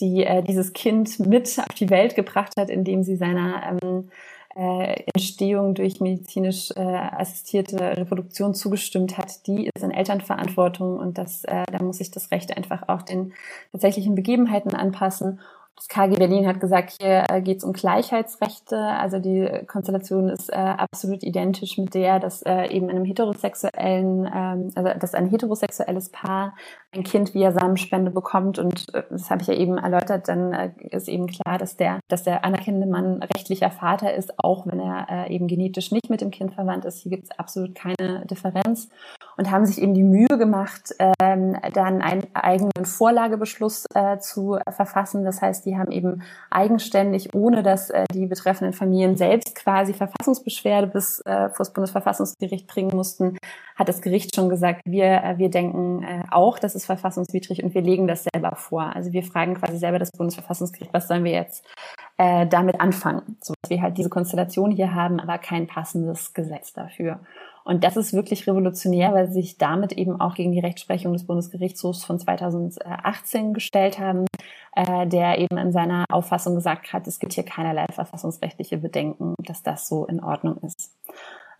die 0.00 0.24
äh, 0.24 0.42
dieses 0.42 0.72
Kind 0.72 1.20
mit 1.20 1.58
auf 1.58 1.74
die 1.74 1.90
Welt 1.90 2.14
gebracht 2.14 2.52
hat, 2.58 2.70
indem 2.70 3.02
sie 3.02 3.16
seiner 3.16 3.78
ähm, 3.82 4.08
äh, 4.56 5.02
Entstehung 5.14 5.74
durch 5.74 6.00
medizinisch 6.00 6.70
äh, 6.74 6.80
assistierte 6.80 7.78
Reproduktion 7.78 8.54
zugestimmt 8.54 9.18
hat, 9.18 9.46
die 9.46 9.70
ist 9.74 9.84
in 9.84 9.90
Elternverantwortung 9.90 10.98
und 10.98 11.18
das, 11.18 11.44
äh, 11.44 11.64
da 11.70 11.82
muss 11.82 11.98
sich 11.98 12.10
das 12.10 12.30
Recht 12.30 12.56
einfach 12.56 12.88
auch 12.88 13.02
den 13.02 13.34
tatsächlichen 13.72 14.14
Begebenheiten 14.14 14.74
anpassen. 14.74 15.40
Das 15.76 15.88
KG 15.88 16.16
Berlin 16.16 16.46
hat 16.46 16.58
gesagt, 16.58 16.94
hier 16.98 17.24
äh, 17.28 17.42
geht 17.42 17.58
es 17.58 17.64
um 17.64 17.74
Gleichheitsrechte. 17.74 18.78
Also 18.78 19.18
die 19.18 19.46
Konstellation 19.66 20.30
ist 20.30 20.50
äh, 20.50 20.56
absolut 20.56 21.22
identisch 21.22 21.76
mit 21.76 21.92
der, 21.92 22.18
dass 22.18 22.40
äh, 22.42 22.68
eben 22.68 22.88
in 22.88 22.96
einem 22.96 23.04
heterosexuellen, 23.04 24.26
ähm, 24.34 24.70
also 24.74 24.98
dass 24.98 25.14
ein 25.14 25.28
heterosexuelles 25.28 26.08
Paar 26.08 26.54
ein 26.96 27.04
Kind 27.04 27.34
via 27.34 27.52
Samenspende 27.52 28.10
bekommt. 28.10 28.58
Und 28.58 28.92
äh, 28.94 29.02
das 29.10 29.30
habe 29.30 29.42
ich 29.42 29.48
ja 29.48 29.54
eben 29.54 29.78
erläutert, 29.78 30.28
dann 30.28 30.52
äh, 30.52 30.70
ist 30.90 31.08
eben 31.08 31.26
klar, 31.26 31.58
dass 31.58 31.76
der, 31.76 32.00
dass 32.08 32.22
der 32.22 32.44
anerkennende 32.44 32.86
Mann 32.86 33.22
rechtlicher 33.22 33.70
Vater 33.70 34.14
ist, 34.14 34.34
auch 34.38 34.66
wenn 34.66 34.80
er 34.80 35.06
äh, 35.10 35.34
eben 35.34 35.46
genetisch 35.46 35.92
nicht 35.92 36.10
mit 36.10 36.20
dem 36.20 36.30
Kind 36.30 36.54
verwandt 36.54 36.84
ist. 36.84 36.98
Hier 36.98 37.10
gibt 37.10 37.24
es 37.24 37.38
absolut 37.38 37.74
keine 37.74 38.26
Differenz 38.26 38.88
und 39.36 39.50
haben 39.50 39.66
sich 39.66 39.80
eben 39.80 39.94
die 39.94 40.02
Mühe 40.02 40.38
gemacht, 40.38 40.94
ähm, 41.20 41.56
dann 41.74 42.00
einen 42.00 42.26
eigenen 42.34 42.84
Vorlagebeschluss 42.84 43.84
zu 44.20 44.58
verfassen. 44.70 45.24
Das 45.24 45.42
heißt, 45.42 45.66
die 45.66 45.76
haben 45.76 45.90
eben 45.90 46.22
eigenständig, 46.50 47.34
ohne 47.34 47.62
dass 47.62 47.92
die 48.12 48.26
betreffenden 48.26 48.72
Familien 48.72 49.16
selbst 49.16 49.54
quasi 49.54 49.92
Verfassungsbeschwerde 49.92 50.86
bis 50.86 51.22
vor 51.24 51.50
das 51.58 51.72
Bundesverfassungsgericht 51.72 52.66
bringen 52.66 52.94
mussten, 52.94 53.36
hat 53.76 53.88
das 53.88 54.00
Gericht 54.00 54.34
schon 54.34 54.48
gesagt, 54.48 54.82
wir, 54.84 55.34
wir 55.36 55.50
denken 55.50 56.06
auch, 56.30 56.58
das 56.58 56.74
verfassungswidrig 56.86 57.62
und 57.62 57.74
wir 57.74 57.82
legen 57.82 58.06
das 58.06 58.24
selber 58.32 58.56
vor. 58.56 58.94
Also 58.94 59.12
wir 59.12 59.22
fragen 59.22 59.54
quasi 59.54 59.78
selber 59.78 59.98
das 59.98 60.10
Bundesverfassungsgericht, 60.12 60.92
was 60.94 61.08
sollen 61.08 61.24
wir 61.24 61.32
jetzt 61.32 61.64
äh, 62.16 62.46
damit 62.46 62.80
anfangen? 62.80 63.36
So 63.40 63.54
dass 63.60 63.70
wir 63.70 63.82
halt 63.82 63.98
diese 63.98 64.10
Konstellation 64.10 64.70
hier 64.70 64.94
haben, 64.94 65.20
aber 65.20 65.38
kein 65.38 65.66
passendes 65.66 66.34
Gesetz 66.34 66.72
dafür. 66.72 67.20
Und 67.66 67.82
das 67.82 67.96
ist 67.96 68.12
wirklich 68.12 68.46
revolutionär, 68.46 69.12
weil 69.12 69.26
sie 69.26 69.42
sich 69.42 69.58
damit 69.58 69.90
eben 69.90 70.20
auch 70.20 70.36
gegen 70.36 70.52
die 70.52 70.60
Rechtsprechung 70.60 71.12
des 71.12 71.26
Bundesgerichtshofs 71.26 72.04
von 72.04 72.20
2018 72.20 73.54
gestellt 73.54 73.98
haben, 73.98 74.24
äh, 74.76 75.04
der 75.08 75.38
eben 75.38 75.58
in 75.58 75.72
seiner 75.72 76.04
Auffassung 76.08 76.54
gesagt 76.54 76.92
hat, 76.92 77.08
es 77.08 77.18
gibt 77.18 77.32
hier 77.32 77.44
keinerlei 77.44 77.86
verfassungsrechtliche 77.90 78.78
Bedenken, 78.78 79.34
dass 79.38 79.64
das 79.64 79.88
so 79.88 80.06
in 80.06 80.22
Ordnung 80.22 80.58
ist. 80.58 80.92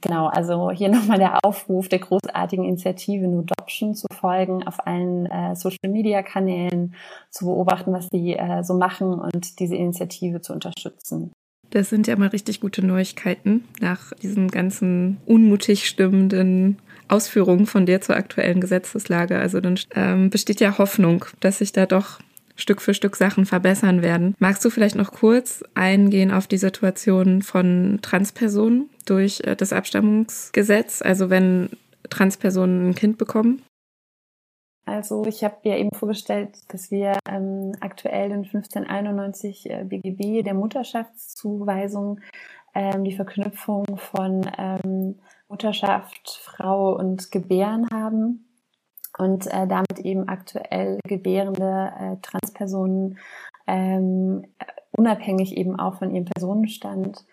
Genau, 0.00 0.26
also 0.26 0.70
hier 0.70 0.88
nochmal 0.90 1.18
der 1.18 1.44
Aufruf 1.44 1.88
der 1.88 2.00
großartigen 2.00 2.64
Initiative 2.64 3.26
No 3.26 3.40
Adoption 3.40 3.94
zu 3.94 4.06
folgen, 4.12 4.66
auf 4.66 4.86
allen 4.86 5.26
äh, 5.26 5.54
Social-Media-Kanälen 5.56 6.94
zu 7.30 7.46
beobachten, 7.46 7.92
was 7.92 8.08
die 8.08 8.34
äh, 8.34 8.62
so 8.62 8.74
machen 8.74 9.14
und 9.14 9.58
diese 9.60 9.76
Initiative 9.76 10.40
zu 10.40 10.52
unterstützen. 10.52 11.32
Das 11.70 11.90
sind 11.90 12.06
ja 12.06 12.16
mal 12.16 12.28
richtig 12.28 12.60
gute 12.60 12.84
Neuigkeiten 12.84 13.64
nach 13.80 14.12
diesen 14.22 14.48
ganzen 14.48 15.18
unmutig 15.26 15.86
stimmenden 15.86 16.78
Ausführungen 17.08 17.66
von 17.66 17.86
dir 17.86 18.00
zur 18.00 18.16
aktuellen 18.16 18.60
Gesetzeslage. 18.60 19.38
Also 19.38 19.60
dann 19.60 19.78
ähm, 19.94 20.30
besteht 20.30 20.60
ja 20.60 20.78
Hoffnung, 20.78 21.24
dass 21.40 21.58
sich 21.58 21.72
da 21.72 21.86
doch 21.86 22.20
Stück 22.56 22.80
für 22.80 22.94
Stück 22.94 23.16
Sachen 23.16 23.46
verbessern 23.46 24.02
werden. 24.02 24.34
Magst 24.38 24.64
du 24.64 24.70
vielleicht 24.70 24.96
noch 24.96 25.12
kurz 25.12 25.62
eingehen 25.74 26.32
auf 26.32 26.46
die 26.46 26.58
Situation 26.58 27.42
von 27.42 27.98
Transpersonen 28.02 28.90
durch 29.04 29.40
äh, 29.44 29.54
das 29.54 29.72
Abstammungsgesetz? 29.72 31.02
Also 31.02 31.30
wenn 31.30 31.70
Transpersonen 32.10 32.88
ein 32.88 32.94
Kind 32.94 33.18
bekommen? 33.18 33.62
Also 34.86 35.26
ich 35.26 35.42
habe 35.42 35.56
ja 35.64 35.76
eben 35.76 35.90
vorgestellt, 35.92 36.58
dass 36.68 36.90
wir 36.90 37.18
ähm, 37.28 37.72
aktuell 37.80 38.30
in 38.30 38.44
1591 38.44 39.68
äh, 39.68 39.84
BGB 39.84 40.44
der 40.44 40.54
Mutterschaftszuweisung 40.54 42.20
ähm, 42.74 43.02
die 43.02 43.16
Verknüpfung 43.16 43.84
von 43.96 44.48
ähm, 44.56 45.18
Mutterschaft, 45.48 46.40
Frau 46.42 46.96
und 46.96 47.32
Gebären 47.32 47.88
haben 47.92 48.45
und 49.18 49.46
äh, 49.46 49.66
damit 49.66 49.98
eben 50.00 50.28
aktuell 50.28 50.98
gebärende 51.06 51.92
äh, 51.98 52.16
Transpersonen 52.22 53.18
ähm, 53.66 54.46
unabhängig 54.92 55.56
eben 55.56 55.78
auch 55.78 55.98
von 55.98 56.10
ihrem 56.14 56.24
Personenstand 56.24 57.24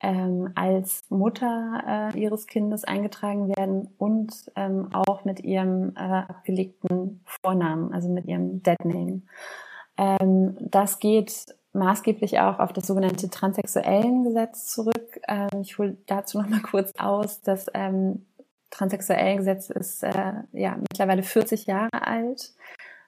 ähm, 0.00 0.50
als 0.56 1.04
Mutter 1.08 2.10
äh, 2.14 2.18
ihres 2.18 2.46
Kindes 2.46 2.84
eingetragen 2.84 3.48
werden 3.56 3.88
und 3.98 4.32
ähm, 4.56 4.88
auch 4.92 5.24
mit 5.24 5.40
ihrem 5.40 5.94
äh, 5.94 6.00
abgelegten 6.00 7.20
Vornamen, 7.24 7.92
also 7.92 8.08
mit 8.08 8.26
ihrem 8.26 8.62
Dead 8.62 8.84
Name. 8.84 9.22
Ähm, 9.96 10.56
das 10.60 10.98
geht 10.98 11.46
maßgeblich 11.72 12.40
auch 12.40 12.58
auf 12.58 12.72
das 12.72 12.86
sogenannte 12.86 13.30
transsexuellen 13.30 14.24
Gesetz 14.24 14.66
zurück. 14.66 15.20
Ähm, 15.28 15.62
ich 15.62 15.78
hole 15.78 15.96
dazu 16.06 16.38
noch 16.38 16.48
mal 16.48 16.60
kurz 16.62 16.92
aus. 16.98 17.40
Das 17.40 17.66
ähm, 17.72 18.26
transsexuellen 18.72 19.36
Gesetz 19.36 19.70
ist 19.70 20.02
äh, 20.02 20.32
ja 20.52 20.76
mittlerweile 20.76 21.22
40 21.22 21.66
Jahre 21.66 21.90
alt. 21.92 22.52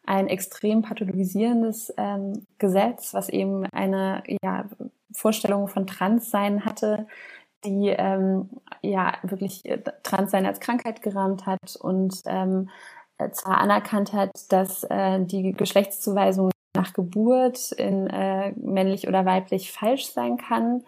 Ein 0.07 0.29
extrem 0.29 0.83
pathologisierendes 0.83 1.93
ähm, 1.97 2.47
Gesetz, 2.59 3.15
was 3.15 3.31
eben 3.31 3.67
eine 3.73 4.23
ja, 4.43 4.69
Vorstellung 5.13 5.67
von 5.67 5.87
Transsein 5.87 6.65
hatte, 6.65 7.07
die 7.65 7.89
ähm, 7.89 8.51
ja 8.83 9.15
wirklich 9.23 9.65
äh, 9.65 9.83
Transsein 10.03 10.45
als 10.45 10.61
Krankheit 10.61 11.01
gerammt 11.01 11.47
hat 11.47 11.77
und 11.81 12.23
ähm, 12.27 12.69
zwar 13.33 13.59
anerkannt 13.59 14.13
hat, 14.13 14.31
dass 14.51 14.85
äh, 14.85 15.21
die 15.25 15.53
Geschlechtszuweisung 15.53 16.51
nach 16.85 16.93
Geburt 16.93 17.73
in 17.73 18.07
äh, 18.09 18.53
männlich 18.57 19.09
oder 19.09 19.25
weiblich 19.25 19.73
falsch 19.73 20.07
sein 20.07 20.37
kann, 20.37 20.83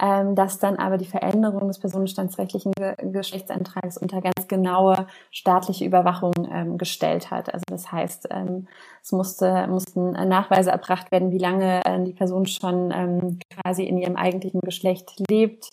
ähm, 0.00 0.34
dass 0.34 0.58
dann 0.58 0.76
aber 0.76 0.96
die 0.96 1.06
Veränderung 1.06 1.68
des 1.68 1.78
personenstandsrechtlichen 1.78 2.72
Ge 2.72 2.94
Geschlechtsantrags 3.02 3.98
unter 3.98 4.22
ganz 4.22 4.48
genaue 4.48 5.06
staatliche 5.30 5.84
Überwachung 5.84 6.32
ähm, 6.50 6.78
gestellt 6.78 7.30
hat. 7.30 7.52
Also 7.52 7.64
das 7.68 7.92
heißt, 7.92 8.28
ähm, 8.30 8.66
es 9.02 9.12
musste, 9.12 9.66
mussten 9.68 10.12
Nachweise 10.12 10.70
erbracht 10.70 11.12
werden, 11.12 11.30
wie 11.30 11.38
lange 11.38 11.84
äh, 11.84 12.02
die 12.02 12.14
Person 12.14 12.46
schon 12.46 12.90
ähm, 12.90 13.38
quasi 13.50 13.84
in 13.84 13.98
ihrem 13.98 14.16
eigentlichen 14.16 14.60
Geschlecht 14.60 15.12
lebt, 15.30 15.68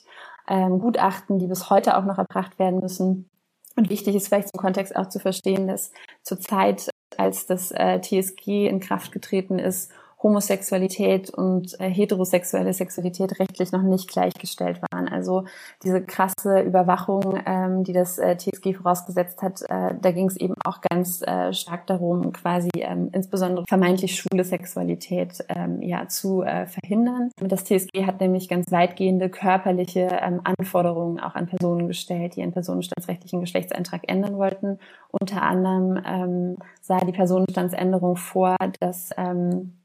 ähm, 0.49 0.79
Gutachten, 0.79 1.39
die 1.39 1.47
bis 1.47 1.69
heute 1.69 1.97
auch 1.97 2.05
noch 2.05 2.17
erbracht 2.17 2.59
werden 2.59 2.79
müssen. 2.79 3.29
Und 3.77 3.89
wichtig 3.89 4.15
ist 4.15 4.27
vielleicht 4.27 4.49
im 4.53 4.59
Kontext 4.59 4.95
auch 4.95 5.07
zu 5.07 5.19
verstehen, 5.19 5.67
dass 5.67 5.93
zurzeit 6.23 6.89
als 7.17 7.45
das 7.45 7.71
äh, 7.71 7.99
TSG 7.99 8.67
in 8.67 8.79
Kraft 8.79 9.11
getreten 9.11 9.59
ist, 9.59 9.91
Homosexualität 10.21 11.29
und 11.29 11.79
äh, 11.79 11.89
heterosexuelle 11.89 12.73
Sexualität 12.73 13.39
rechtlich 13.39 13.71
noch 13.71 13.83
nicht 13.83 14.09
gleichgestellt 14.09 14.81
waren. 14.91 15.07
Also 15.07 15.45
diese 15.83 16.01
krasse 16.01 16.59
Überwachung, 16.59 17.39
ähm, 17.45 17.85
die 17.85 17.93
das 17.93 18.17
äh, 18.17 18.35
TSG 18.35 18.73
vorausgesetzt 18.73 19.41
hat, 19.41 19.61
äh, 19.69 19.95
da 20.01 20.11
ging 20.11 20.27
es 20.27 20.35
eben 20.35 20.55
auch 20.65 20.81
ganz 20.81 21.21
äh, 21.21 21.53
stark 21.53 21.87
darum, 21.87 22.33
quasi 22.33 22.69
ähm, 22.75 23.09
insbesondere 23.13 23.63
vermeintlich 23.67 24.17
schwule 24.17 24.43
Sexualität 24.43 25.43
ähm, 25.47 25.81
ja 25.81 26.07
zu 26.09 26.41
äh, 26.41 26.67
verhindern. 26.67 27.31
Das 27.37 27.63
TSG 27.63 28.05
hat 28.05 28.19
nämlich 28.19 28.49
ganz 28.49 28.71
weitgehende 28.71 29.29
körperliche 29.29 30.19
ähm, 30.21 30.41
Anforderungen 30.43 31.21
auch 31.21 31.35
an 31.35 31.47
Personen 31.47 31.87
gestellt, 31.87 32.35
die 32.35 32.41
ihren 32.41 32.51
personenstandsrechtlichen 32.51 33.39
Geschlechtseintrag 33.39 34.01
ändern 34.07 34.37
wollten. 34.37 34.79
Unter 35.11 35.43
anderem 35.43 36.01
ähm, 36.05 36.57
sah 36.81 36.99
die 36.99 37.13
Personenstandsänderung 37.13 38.17
vor, 38.17 38.57
dass 38.79 39.11
ähm, 39.17 39.78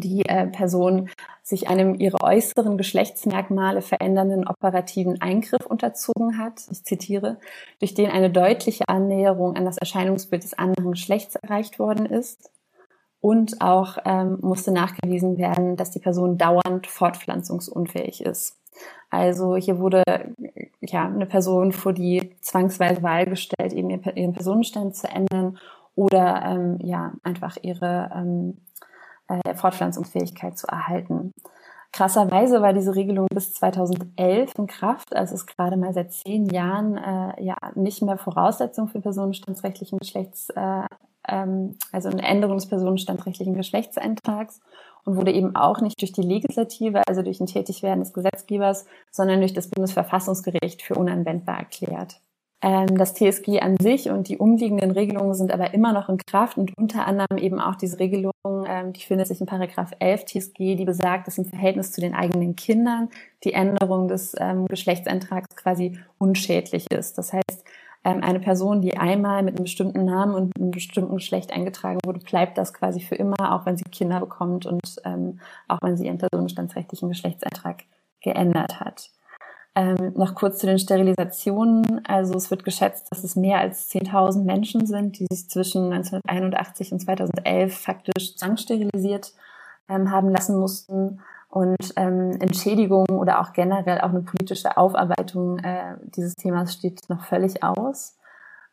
die 0.00 0.26
äh, 0.26 0.46
Person 0.46 1.08
sich 1.42 1.68
einem 1.68 1.94
ihre 1.94 2.20
äußeren 2.22 2.76
Geschlechtsmerkmale 2.76 3.82
verändernden 3.82 4.46
operativen 4.46 5.20
Eingriff 5.20 5.64
unterzogen 5.66 6.38
hat, 6.38 6.60
ich 6.70 6.84
zitiere, 6.84 7.38
durch 7.78 7.94
den 7.94 8.10
eine 8.10 8.30
deutliche 8.30 8.88
Annäherung 8.88 9.56
an 9.56 9.64
das 9.64 9.78
Erscheinungsbild 9.78 10.44
des 10.44 10.54
anderen 10.54 10.92
Geschlechts 10.92 11.36
erreicht 11.36 11.78
worden 11.78 12.06
ist. 12.06 12.50
Und 13.20 13.60
auch 13.60 13.98
ähm, 14.04 14.38
musste 14.42 14.70
nachgewiesen 14.70 15.38
werden, 15.38 15.76
dass 15.76 15.90
die 15.90 15.98
Person 15.98 16.38
dauernd 16.38 16.86
fortpflanzungsunfähig 16.86 18.22
ist. 18.24 18.56
Also 19.10 19.56
hier 19.56 19.78
wurde 19.78 20.02
ja 20.80 21.06
eine 21.06 21.26
Person 21.26 21.72
vor 21.72 21.92
die 21.92 22.36
zwangsweise 22.40 23.02
Wahl 23.02 23.26
gestellt, 23.26 23.72
eben 23.72 23.90
ihren 23.90 24.32
Personenstand 24.32 24.94
zu 24.94 25.08
ändern 25.08 25.58
oder 25.94 26.42
ähm, 26.44 26.78
ja 26.80 27.12
einfach 27.24 27.56
ihre 27.62 28.10
ähm, 28.14 28.58
äh, 29.28 29.54
Fortpflanzungsfähigkeit 29.54 30.58
zu 30.58 30.66
erhalten. 30.66 31.32
Krasserweise 31.92 32.60
war 32.60 32.72
diese 32.72 32.94
Regelung 32.94 33.26
bis 33.32 33.54
2011 33.54 34.52
in 34.58 34.66
Kraft, 34.66 35.16
also 35.16 35.34
ist 35.34 35.46
gerade 35.46 35.76
mal 35.76 35.92
seit 35.94 36.12
zehn 36.12 36.46
Jahren 36.46 36.96
äh, 36.96 37.42
ja 37.42 37.56
nicht 37.74 38.02
mehr 38.02 38.18
Voraussetzung 38.18 38.88
für 38.88 39.00
personenstandsrechtlichen 39.00 39.98
Geschlechts, 39.98 40.50
äh, 40.50 40.82
ähm, 41.26 41.76
also 41.90 42.10
eine 42.10 42.22
Änderung 42.22 42.58
des 42.58 42.68
personenstandsrechtlichen 42.68 43.54
Geschlechtseintrags 43.54 44.60
und 45.04 45.16
wurde 45.16 45.32
eben 45.32 45.56
auch 45.56 45.80
nicht 45.80 46.00
durch 46.00 46.12
die 46.12 46.22
Legislative, 46.22 47.02
also 47.08 47.22
durch 47.22 47.40
ein 47.40 47.46
Tätigwerden 47.46 48.00
des 48.00 48.12
Gesetzgebers, 48.12 48.84
sondern 49.10 49.40
durch 49.40 49.54
das 49.54 49.68
Bundesverfassungsgericht 49.70 50.82
für 50.82 50.94
unanwendbar 50.94 51.58
erklärt. 51.58 52.20
Ähm, 52.60 52.98
das 52.98 53.14
TSG 53.14 53.60
an 53.60 53.76
sich 53.80 54.10
und 54.10 54.28
die 54.28 54.36
umliegenden 54.36 54.90
Regelungen 54.90 55.34
sind 55.34 55.52
aber 55.52 55.74
immer 55.74 55.92
noch 55.92 56.08
in 56.08 56.18
Kraft 56.18 56.58
und 56.58 56.76
unter 56.76 57.06
anderem 57.06 57.38
eben 57.38 57.60
auch 57.60 57.76
diese 57.76 58.00
Regelung, 58.00 58.32
ähm, 58.66 58.92
die 58.92 59.02
findet 59.02 59.28
sich 59.28 59.40
in 59.40 59.46
Paragraph 59.46 59.92
11 60.00 60.24
TSG, 60.24 60.74
die 60.74 60.84
besagt, 60.84 61.28
dass 61.28 61.38
im 61.38 61.44
Verhältnis 61.44 61.92
zu 61.92 62.00
den 62.00 62.14
eigenen 62.14 62.56
Kindern 62.56 63.10
die 63.44 63.52
Änderung 63.52 64.08
des 64.08 64.34
ähm, 64.40 64.66
Geschlechtseintrags 64.66 65.54
quasi 65.54 65.98
unschädlich 66.18 66.90
ist. 66.90 67.16
Das 67.18 67.32
heißt, 67.32 67.64
eine 68.04 68.40
Person, 68.40 68.80
die 68.80 68.96
einmal 68.96 69.42
mit 69.42 69.56
einem 69.56 69.64
bestimmten 69.64 70.04
Namen 70.04 70.34
und 70.34 70.56
einem 70.56 70.70
bestimmten 70.70 71.16
Geschlecht 71.16 71.52
eingetragen 71.52 71.98
wurde, 72.06 72.20
bleibt 72.20 72.56
das 72.56 72.72
quasi 72.72 73.00
für 73.00 73.16
immer, 73.16 73.52
auch 73.52 73.66
wenn 73.66 73.76
sie 73.76 73.84
Kinder 73.84 74.20
bekommt 74.20 74.64
und 74.64 75.02
auch 75.66 75.78
wenn 75.82 75.96
sie 75.96 76.06
ihren 76.06 76.16
personenstandsrechtlichen 76.16 77.08
Geschlechtseintrag 77.08 77.84
geändert 78.22 78.80
hat. 78.80 79.10
Ähm, 79.78 80.12
noch 80.16 80.34
kurz 80.34 80.58
zu 80.58 80.66
den 80.66 80.80
Sterilisationen. 80.80 82.04
Also 82.04 82.34
es 82.34 82.50
wird 82.50 82.64
geschätzt, 82.64 83.12
dass 83.12 83.22
es 83.22 83.36
mehr 83.36 83.60
als 83.60 83.88
10.000 83.92 84.42
Menschen 84.42 84.86
sind, 84.86 85.20
die 85.20 85.26
sich 85.30 85.48
zwischen 85.48 85.92
1981 85.92 86.90
und 86.90 86.98
2011 86.98 87.78
faktisch 87.78 88.34
zwangssterilisiert 88.34 89.32
ähm, 89.88 90.10
haben 90.10 90.30
lassen 90.30 90.58
mussten. 90.58 91.20
Und 91.48 91.92
ähm, 91.94 92.32
Entschädigung 92.40 93.06
oder 93.08 93.40
auch 93.40 93.52
generell 93.52 94.00
auch 94.00 94.08
eine 94.08 94.22
politische 94.22 94.76
Aufarbeitung 94.76 95.60
äh, 95.60 95.94
dieses 96.02 96.34
Themas 96.34 96.72
steht 96.72 97.08
noch 97.08 97.24
völlig 97.24 97.62
aus. 97.62 98.16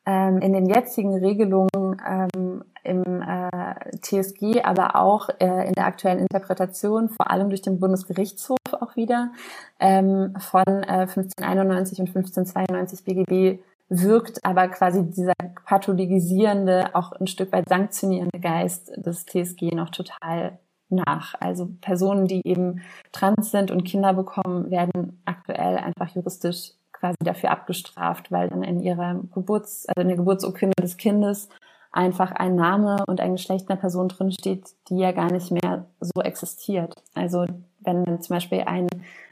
Ähm, 0.08 0.40
in 0.40 0.54
den 0.54 0.66
jetzigen 0.66 1.16
Regelungen 1.16 2.02
ähm, 2.08 2.64
im 2.84 3.22
äh, 3.22 3.98
TSG, 4.02 4.64
aber 4.64 4.96
auch 4.96 5.30
äh, 5.40 5.68
in 5.68 5.74
der 5.74 5.86
aktuellen 5.86 6.20
Interpretation, 6.20 7.10
vor 7.10 7.30
allem 7.30 7.50
durch 7.50 7.62
den 7.62 7.80
Bundesgerichtshof 7.80 8.58
auch 8.82 8.96
wieder, 8.96 9.32
ähm, 9.80 10.36
von 10.40 10.64
äh, 10.66 11.08
1591 11.08 12.00
und 12.00 12.08
1592 12.08 13.04
BGB 13.04 13.60
wirkt 13.90 14.44
aber 14.44 14.68
quasi 14.68 15.04
dieser 15.10 15.34
pathologisierende, 15.66 16.96
auch 16.96 17.12
ein 17.14 17.28
Stück 17.28 17.52
weit 17.52 17.70
sanktionierende 17.70 18.40
Geist 18.40 18.92
des 18.98 19.26
TSG 19.26 19.76
noch 19.76 19.90
total 19.90 20.60
nach. 20.90 21.36
Also 21.40 21.70
Personen, 21.82 22.28
die 22.28 22.42
eben 22.46 22.82
trans 23.12 23.52
sind 23.52 23.72
und 23.72 23.84
Kinder 23.84 24.14
bekommen, 24.14 24.72
werden 24.72 25.22
aktuell 25.26 25.78
einfach 25.78 26.10
juristisch 26.16 26.72
quasi 26.94 27.18
dafür 27.20 27.52
abgestraft, 27.52 28.32
weil 28.32 28.50
dann 28.50 28.64
in 28.64 28.82
ihrer 28.82 29.22
Geburts, 29.34 29.86
also 29.88 30.02
in 30.02 30.08
der 30.08 30.18
Geburtsurkunde 30.18 30.76
des 30.82 30.98
Kindes 30.98 31.50
einfach 31.92 32.32
ein 32.32 32.56
Name 32.56 33.04
und 33.08 33.22
ein 33.22 33.34
Geschlecht 33.34 33.70
einer 33.70 33.80
Person 33.80 34.10
drinsteht, 34.10 34.76
die 34.90 34.98
ja 34.98 35.12
gar 35.12 35.32
nicht 35.32 35.52
mehr 35.52 35.86
so 36.00 36.22
existiert. 36.22 36.96
Also 37.14 37.46
wenn 37.86 38.06
dann 38.06 38.22
zum 38.22 38.36
Beispiel 38.36 38.62
ein 38.62 38.88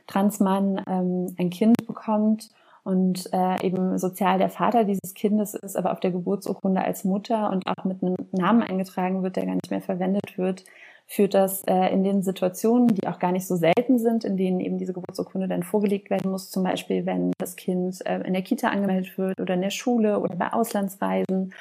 Transmann 0.08 0.82
ähm, 0.88 1.36
ein 1.38 1.49
Kind 1.49 1.76
bekommt 1.88 2.49
und 2.84 3.32
äh, 3.32 3.66
eben 3.66 3.97
sozial 3.97 4.38
der 4.38 4.49
Vater 4.49 4.84
dieses 4.84 5.14
Kindes 5.14 5.54
ist, 5.54 5.78
aber 5.78 5.91
auf 5.93 5.99
der 5.99 6.12
Geburtsurkunde 6.12 6.84
als 6.84 7.04
Mutter 7.04 7.49
und 7.51 7.66
auch 7.68 7.86
mit 7.86 8.04
einem 8.04 8.16
Namen 8.32 8.62
eingetragen 8.62 9.24
wird, 9.24 9.38
der 9.38 9.45
gar 9.45 9.56
nicht 9.56 9.72
mehr 9.72 9.82
verwendet 9.82 10.38
wird, 10.38 10.66
führt 11.06 11.34
das 11.34 11.64
äh, 11.66 11.88
in 11.93 12.04
den 12.04 12.24
Situationen, 12.24 12.88
die 12.88 13.08
auch 13.08 13.20
gar 13.20 13.32
nicht 13.32 13.47
so 13.47 13.56
selten 13.56 13.99
sind, 13.99 14.24
in 14.24 14.38
denen 14.38 14.60
eben 14.60 14.78
diese 14.78 14.93
Geburtsurkunde 14.93 15.47
dann 15.47 15.64
vorgelegt 15.64 16.10
werden 16.10 16.32
muss, 16.32 16.49
zum 16.49 16.64
Beispiel 16.64 17.06
wenn 17.06 17.32
das 17.38 17.56
Kind 17.56 18.06
äh, 18.06 18.20
in 18.22 18.34
der 18.34 18.41
Kita 18.41 18.70
angemeldet 18.70 19.18
wird 19.18 19.39
oder 19.39 19.54
in 19.54 19.62
der 19.62 19.70
Schule 19.70 20.20
oder 20.20 20.36
bei 20.36 20.51
Auslandsreisen, 20.51 21.54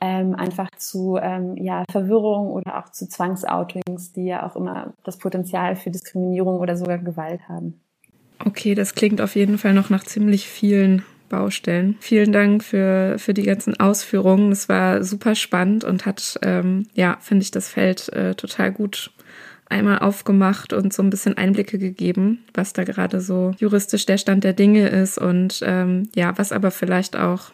ähm, 0.00 0.34
einfach 0.34 0.68
zu 0.76 1.18
ähm, 1.20 1.56
ja, 1.56 1.84
Verwirrung 1.90 2.50
oder 2.50 2.78
auch 2.78 2.90
zu 2.90 3.08
Zwangsoutings, 3.08 4.12
die 4.12 4.26
ja 4.26 4.46
auch 4.46 4.56
immer 4.56 4.94
das 5.04 5.18
Potenzial 5.18 5.76
für 5.76 5.90
Diskriminierung 5.90 6.58
oder 6.58 6.76
sogar 6.76 6.98
Gewalt 6.98 7.48
haben. 7.48 7.80
Okay, 8.44 8.74
das 8.74 8.94
klingt 8.94 9.20
auf 9.20 9.36
jeden 9.36 9.58
Fall 9.58 9.74
noch 9.74 9.90
nach 9.90 10.04
ziemlich 10.04 10.48
vielen 10.48 11.04
Baustellen. 11.28 11.96
Vielen 12.00 12.32
Dank 12.32 12.64
für, 12.64 13.16
für 13.18 13.34
die 13.34 13.42
ganzen 13.42 13.78
Ausführungen. 13.78 14.50
Es 14.50 14.68
war 14.68 15.04
super 15.04 15.34
spannend 15.34 15.84
und 15.84 16.06
hat, 16.06 16.38
ähm, 16.42 16.86
ja, 16.94 17.18
finde 17.20 17.42
ich, 17.42 17.50
das 17.50 17.68
Feld 17.68 18.08
äh, 18.12 18.34
total 18.34 18.72
gut 18.72 19.12
einmal 19.70 20.00
aufgemacht 20.00 20.72
und 20.72 20.92
so 20.92 21.02
ein 21.02 21.10
bisschen 21.10 21.36
Einblicke 21.38 21.78
gegeben, 21.78 22.44
was 22.54 22.72
da 22.72 22.84
gerade 22.84 23.20
so 23.20 23.52
juristisch 23.58 24.04
der 24.04 24.18
Stand 24.18 24.42
der 24.42 24.52
Dinge 24.52 24.88
ist 24.88 25.16
und 25.16 25.60
ähm, 25.64 26.08
ja, 26.14 26.36
was 26.36 26.50
aber 26.50 26.72
vielleicht 26.72 27.16
auch 27.16 27.52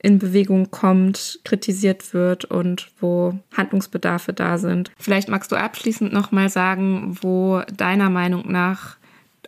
in 0.00 0.18
Bewegung 0.18 0.70
kommt, 0.70 1.40
kritisiert 1.44 2.14
wird 2.14 2.44
und 2.44 2.90
wo 3.00 3.38
Handlungsbedarfe 3.56 4.32
da 4.32 4.58
sind. 4.58 4.92
Vielleicht 4.98 5.28
magst 5.28 5.50
du 5.50 5.56
abschließend 5.56 6.12
noch 6.12 6.30
mal 6.30 6.48
sagen, 6.48 7.18
wo 7.20 7.62
deiner 7.76 8.08
Meinung 8.08 8.50
nach 8.50 8.96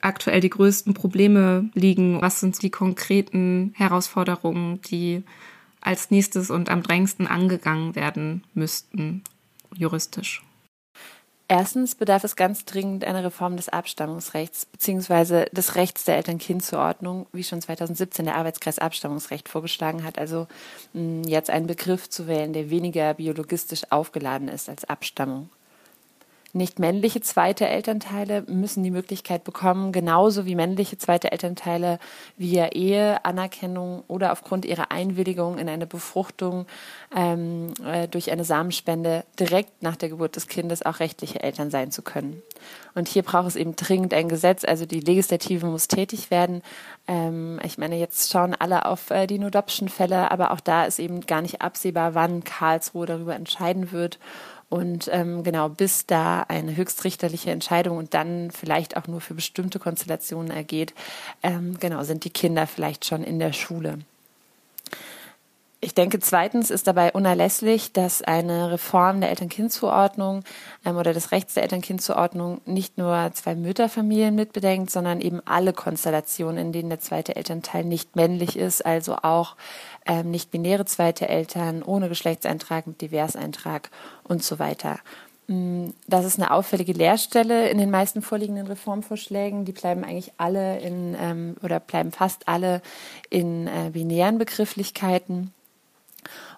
aktuell 0.03 0.41
die 0.41 0.51
größten 0.51 0.95
Probleme 0.95 1.71
liegen? 1.75 2.21
Was 2.21 2.41
sind 2.41 2.61
die 2.63 2.71
konkreten 2.71 3.75
Herausforderungen, 3.77 4.81
die 4.83 5.23
als 5.81 6.11
nächstes 6.11 6.51
und 6.51 6.69
am 6.69 6.83
drängendsten 6.83 7.27
angegangen 7.27 7.95
werden 7.95 8.45
müssten, 8.55 9.23
juristisch? 9.75 10.43
Erstens 11.51 11.97
bedarf 11.97 12.23
es 12.23 12.37
ganz 12.37 12.65
dringend 12.65 13.05
einer 13.05 13.25
Reform 13.25 13.57
des 13.57 13.69
Abstammungsrechts 13.69 14.67
bzw. 14.67 15.47
des 15.47 15.75
Rechts 15.75 16.05
der 16.05 16.15
Eltern-Kind-Zuordnung, 16.15 17.27
wie 17.33 17.43
schon 17.43 17.61
2017 17.61 18.25
der 18.25 18.37
Arbeitskreis 18.37 18.79
Abstammungsrecht 18.79 19.49
vorgeschlagen 19.49 20.05
hat. 20.05 20.17
Also 20.17 20.47
jetzt 20.95 21.51
einen 21.51 21.67
Begriff 21.67 22.09
zu 22.09 22.29
wählen, 22.29 22.53
der 22.53 22.71
weniger 22.71 23.15
biologistisch 23.15 23.83
aufgeladen 23.91 24.47
ist 24.47 24.69
als 24.69 24.85
Abstammung. 24.85 25.51
Nicht 26.53 26.81
männliche 26.81 27.21
zweite 27.21 27.69
Elternteile 27.69 28.43
müssen 28.49 28.83
die 28.83 28.91
Möglichkeit 28.91 29.45
bekommen, 29.45 29.93
genauso 29.93 30.47
wie 30.47 30.57
männliche 30.57 30.99
zweite 30.99 31.31
Elternteile 31.31 32.01
via 32.37 32.69
Ehe, 32.69 33.25
Anerkennung 33.25 34.03
oder 34.09 34.33
aufgrund 34.33 34.65
ihrer 34.65 34.91
Einwilligung 34.91 35.59
in 35.59 35.69
eine 35.69 35.87
Befruchtung 35.87 36.67
ähm, 37.15 37.73
äh, 37.87 38.09
durch 38.09 38.33
eine 38.33 38.45
Samenspende 38.45 39.25
direkt 39.39 39.83
nach 39.83 39.95
der 39.95 40.09
Geburt 40.09 40.35
des 40.35 40.49
Kindes 40.49 40.85
auch 40.85 40.99
rechtliche 40.99 41.41
Eltern 41.41 41.71
sein 41.71 41.93
zu 41.93 42.03
können. 42.03 42.43
Und 42.95 43.07
hier 43.07 43.23
braucht 43.23 43.47
es 43.47 43.57
eben 43.57 43.77
dringend 43.77 44.13
ein 44.13 44.29
Gesetz, 44.29 44.65
also 44.65 44.87
die 44.87 45.01
Legislative 45.01 45.67
muss 45.67 45.87
tätig 45.87 46.33
werden. 46.33 46.63
Ähm, 47.07 47.61
ich 47.63 47.79
meine, 47.79 47.97
jetzt 47.97 48.31
schauen 48.31 48.57
alle 48.59 48.87
auf 48.87 49.11
äh, 49.11 49.29
die 49.29 49.39
No-Adoption-Fälle, 49.39 50.33
aber 50.33 50.51
auch 50.51 50.61
da 50.61 50.85
ist 50.85 50.99
eben 50.99 51.21
gar 51.21 51.43
nicht 51.43 51.63
absehbar, 51.63 52.15
wann 52.15 52.43
Karlsruhe 52.43 53.07
darüber 53.07 53.37
entscheiden 53.37 53.93
wird. 53.93 54.19
Und 54.71 55.11
ähm, 55.13 55.43
genau, 55.43 55.69
bis 55.69 56.07
da 56.07 56.43
eine 56.43 56.77
höchstrichterliche 56.77 57.51
Entscheidung 57.51 57.99
und 57.99 58.15
dann 58.15 58.53
vielleicht 58.53 58.97
auch 58.97 59.09
nur 59.09 59.21
für 59.21 59.35
bestimmte 59.35 59.81
Konstellationen 59.81 60.53
ergeht, 60.53 60.95
ähm, 61.43 61.77
genau, 61.79 62.05
sind 62.05 62.25
die 62.25 62.31
Kinder 62.31 62.69
vielleicht 62.69 63.05
schon 63.05 63.25
in 63.25 63.41
der 63.41 63.53
Schule. 63.53 63.99
Ich 65.83 65.95
denke, 65.95 66.21
zweitens 66.21 66.69
ist 66.71 66.87
dabei 66.87 67.11
unerlässlich, 67.13 67.95
dass 67.95 68.21
eine 68.21 68.71
Reform 68.71 69.23
der 69.23 69.31
Eltern-Kind-Zuordnung 69.31 70.45
ähm, 70.85 70.99
oder 70.99 71.15
des 71.15 71.33
Rechts 71.33 71.55
der 71.55 71.63
Eltern-Kind-Zuordnung 71.63 72.61
nicht 72.67 72.99
nur 72.99 73.31
zwei 73.33 73.55
Mütterfamilien 73.55 74.35
mitbedenkt, 74.35 74.91
sondern 74.91 75.23
eben 75.23 75.41
alle 75.47 75.73
Konstellationen, 75.73 76.59
in 76.59 76.73
denen 76.73 76.91
der 76.91 77.01
zweite 77.01 77.35
Elternteil 77.35 77.85
nicht 77.85 78.15
männlich 78.15 78.59
ist, 78.59 78.85
also 78.85 79.17
auch 79.23 79.57
ähm, 80.05 80.31
nicht-binäre 80.31 80.85
zweite 80.85 81.31
Eltern 81.31 81.83
ohne 81.83 82.11
Geschlechtseintrag, 82.11 82.87
mit 82.87 83.01
Diverseintrag 83.01 83.91
und 84.23 84.45
so 84.45 84.59
weiter. 84.59 84.99
Mm, 85.47 85.89
das 86.07 86.27
ist 86.27 86.39
eine 86.39 86.51
auffällige 86.51 86.93
Leerstelle 86.93 87.71
in 87.71 87.79
den 87.79 87.91
meisten 87.91 88.21
vorliegenden 88.21 88.67
Reformvorschlägen. 88.67 89.65
Die 89.65 89.73
bleiben 89.73 90.05
eigentlich 90.05 90.33
alle 90.37 90.79
in 90.81 91.17
ähm, 91.19 91.57
oder 91.63 91.81
bleiben 91.81 92.13
fast 92.13 92.49
alle 92.49 92.83
in 93.31 93.67
äh, 93.67 93.89
binären 93.95 94.37
Begrifflichkeiten. 94.37 95.55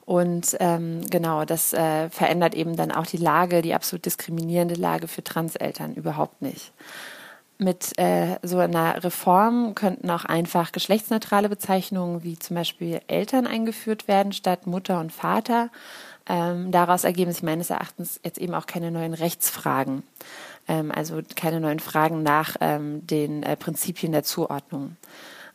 Und 0.04 0.56
ähm, 0.58 1.02
genau, 1.08 1.44
das 1.44 1.72
äh, 1.72 2.10
verändert 2.10 2.54
eben 2.54 2.76
dann 2.76 2.90
auch 2.90 3.06
die 3.06 3.18
Lage, 3.18 3.62
die 3.62 3.74
absolut 3.74 4.04
diskriminierende 4.04 4.74
Lage 4.74 5.06
für 5.06 5.22
Transeltern 5.22 5.94
überhaupt 5.94 6.42
nicht. 6.42 6.72
Mit 7.58 7.96
äh, 7.98 8.38
so 8.42 8.58
einer 8.58 9.04
Reform 9.04 9.76
könnten 9.76 10.10
auch 10.10 10.24
einfach 10.24 10.72
geschlechtsneutrale 10.72 11.48
Bezeichnungen 11.48 12.24
wie 12.24 12.36
zum 12.36 12.56
Beispiel 12.56 13.00
Eltern 13.06 13.46
eingeführt 13.46 14.08
werden 14.08 14.32
statt 14.32 14.66
Mutter 14.66 14.98
und 14.98 15.12
Vater. 15.12 15.70
Ähm, 16.26 16.72
daraus 16.72 17.04
ergeben 17.04 17.32
sich 17.32 17.42
meines 17.42 17.70
Erachtens 17.70 18.20
jetzt 18.24 18.38
eben 18.38 18.54
auch 18.54 18.66
keine 18.66 18.90
neuen 18.90 19.14
Rechtsfragen, 19.14 20.02
ähm, 20.66 20.90
also 20.90 21.20
keine 21.36 21.60
neuen 21.60 21.80
Fragen 21.80 22.22
nach 22.24 22.56
ähm, 22.60 23.06
den 23.06 23.44
äh, 23.44 23.56
Prinzipien 23.56 24.12
der 24.12 24.24
Zuordnung. 24.24 24.96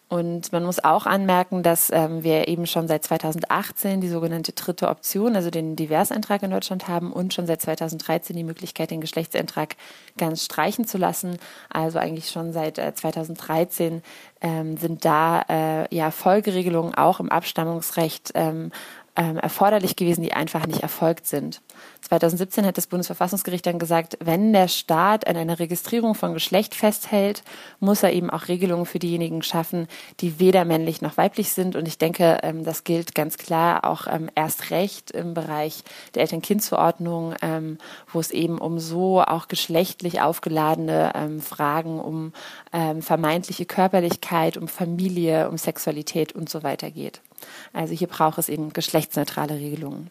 Und 0.10 0.54
man 0.54 0.64
muss 0.64 0.82
auch 0.82 1.06
anmerken, 1.06 1.64
dass 1.64 1.92
ähm, 1.92 2.24
wir 2.24 2.48
eben 2.48 2.66
schon 2.66 2.88
seit 2.88 3.04
2018 3.04 4.00
die 4.00 4.08
sogenannte 4.08 4.54
dritte 4.54 4.88
Option, 4.88 5.36
also 5.36 5.50
den 5.50 5.76
Diverseintrag 5.76 6.44
in 6.44 6.52
Deutschland 6.52 6.88
haben 6.88 7.12
und 7.12 7.34
schon 7.34 7.46
seit 7.46 7.62
2013 7.62 8.34
die 8.34 8.46
Möglichkeit, 8.46 8.90
den 8.92 9.02
Geschlechtseintrag 9.02 9.76
ganz 10.18 10.46
streichen 10.46 10.86
zu 10.86 10.98
lassen. 10.98 11.38
Also 11.70 12.00
eigentlich 12.00 12.30
schon 12.30 12.54
seit 12.54 12.78
äh, 12.78 12.94
2013 12.94 14.02
ähm, 14.40 14.78
sind 14.78 15.04
da 15.04 15.42
äh, 15.50 15.94
ja 15.94 16.12
Folgeregelungen 16.12 16.96
auch 16.96 17.20
im 17.20 17.30
Abstammungsrecht 17.30 18.32
ähm, 18.36 18.72
ähm, 19.18 19.38
erforderlich 19.38 19.96
gewesen, 19.96 20.22
die 20.22 20.34
einfach 20.34 20.68
nicht 20.68 20.84
erfolgt 20.84 21.26
sind. 21.26 21.62
2017 22.02 22.66
hat 22.66 22.78
das 22.78 22.88
Bundesverfassungsgericht 22.88 23.66
dann 23.66 23.80
gesagt, 23.80 24.18
wenn 24.24 24.54
der 24.54 24.68
Staat 24.68 25.28
an 25.28 25.36
einer 25.36 25.60
Registrierung 25.60 26.14
von 26.14 26.34
Geschlecht 26.34 26.76
festhält, 26.76 27.44
muss 27.80 28.04
er 28.04 28.14
eben 28.14 28.30
auch 28.30 28.48
Regelungen 28.48 28.86
für 28.86 29.00
diejenigen 29.00 29.42
schaffen, 29.42 29.88
die 30.20 30.40
weder 30.40 30.64
männlich 30.66 31.02
noch 31.02 31.18
weiblich 31.18 31.52
sind. 31.52 31.76
Und 31.76 31.88
ich 31.88 31.98
denke, 31.98 32.38
ähm, 32.44 32.64
das 32.64 32.84
gilt 32.84 33.16
ganz 33.16 33.38
klar 33.38 33.84
auch 33.84 34.06
ähm, 34.08 34.30
erst 34.36 34.70
recht 34.70 35.12
im 35.12 35.34
Bereich 35.34 35.84
der 36.14 36.22
Eltern-Kind-Zuordnung, 36.22 37.34
ähm, 37.42 37.80
wo 38.14 38.20
es 38.20 38.30
eben 38.30 38.60
um 38.60 38.78
so 38.80 39.22
auch 39.22 39.48
geschlechtlich 39.48 40.22
aufgeladene 40.22 41.40
Fragen, 41.42 42.00
um 42.00 42.34
vermeintliche 43.00 43.66
Körperlichkeit, 43.66 44.58
um 44.58 44.68
Familie, 44.68 45.50
um 45.50 45.58
Sexualität 45.58 46.34
und 46.34 46.50
so 46.50 46.64
weiter 46.64 46.92
geht. 46.92 47.22
Also 47.74 47.94
hier 47.94 48.08
braucht 48.08 48.38
es 48.38 48.50
eben 48.50 48.74
geschlechtsneutrale 48.74 49.56
Regelungen. 49.56 50.10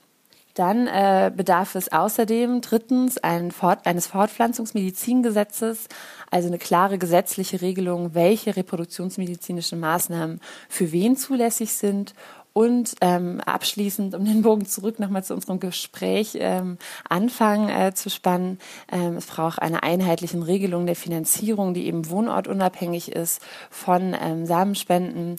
Dann 0.57 0.87
äh, 0.87 1.31
bedarf 1.37 1.75
es 1.75 1.93
außerdem 1.93 2.63
drittens 2.63 3.19
ein 3.19 3.51
Fort 3.51 3.81
eines 3.85 4.07
Fortpflanzungsmedizingesetzes, 4.07 5.87
also 6.31 6.49
eine 6.49 6.57
klare 6.57 6.97
gesetzliche 6.97 7.61
Regelung, 7.61 8.15
welche 8.15 8.57
reproduktionsmedizinischen 8.57 9.79
Maßnahmen 9.79 10.41
für 10.71 10.93
wen 10.93 11.15
zulässig 11.17 11.75
sind 11.75 12.15
und 12.57 12.95
ähm, 13.03 13.43
abschließend, 13.43 14.15
um 14.15 14.25
den 14.25 14.41
Bogen 14.41 14.65
zurück 14.65 14.99
nochmal 14.99 15.23
zu 15.23 15.35
unserem 15.35 15.61
Gespräch 15.61 16.39
ähm, 16.41 16.79
Anfang 17.07 17.69
äh, 17.69 17.93
zu 17.93 18.09
spannen, 18.09 18.59
ähm, 18.91 19.19
es 19.19 19.27
braucht 19.27 19.61
eine 19.61 19.83
einheitliche 19.83 20.47
Regelung 20.47 20.87
der 20.87 20.97
Finanzierung, 20.97 21.75
die 21.75 21.87
eben 21.87 22.09
wohnortunabhängig 22.09 23.13
ist 23.13 23.43
von 23.69 24.17
ähm, 24.19 24.47
Samenspenden 24.47 25.37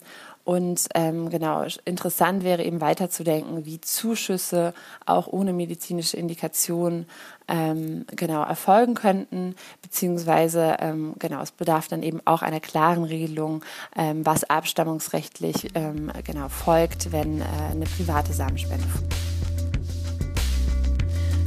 und 0.48 0.88
ähm, 0.96 1.30
genau, 1.30 1.66
interessant 1.84 2.46
wäre 2.46 2.64
eben 2.64 2.80
weiterzudenken, 2.80 3.66
wie 3.66 3.82
Zuschüsse 3.82 4.74
auch 5.06 5.28
ohne 5.28 5.52
medizinische 5.52 6.16
Indikation 6.16 7.06
ähm, 7.50 8.06
genau 8.16 8.44
erfolgen 8.44 8.94
könnten, 8.94 9.56
beziehungsweise 9.82 10.78
ähm, 10.80 11.16
genau, 11.20 11.42
es 11.42 11.52
bedarf 11.52 11.90
dann 11.90 12.02
eben 12.02 12.22
auch 12.24 12.44
einer 12.44 12.62
klaren 12.62 13.04
Regelung, 13.04 13.62
ähm, 13.98 14.26
was 14.26 14.46
abstammungsrechtlich 14.46 15.72
ähm, 15.76 16.14
genau 16.24 16.48
folgt, 16.48 17.12
wenn 17.12 17.42
äh, 17.42 17.44
eine 17.72 17.84
private 17.84 18.32
Samenspende. 18.32 18.88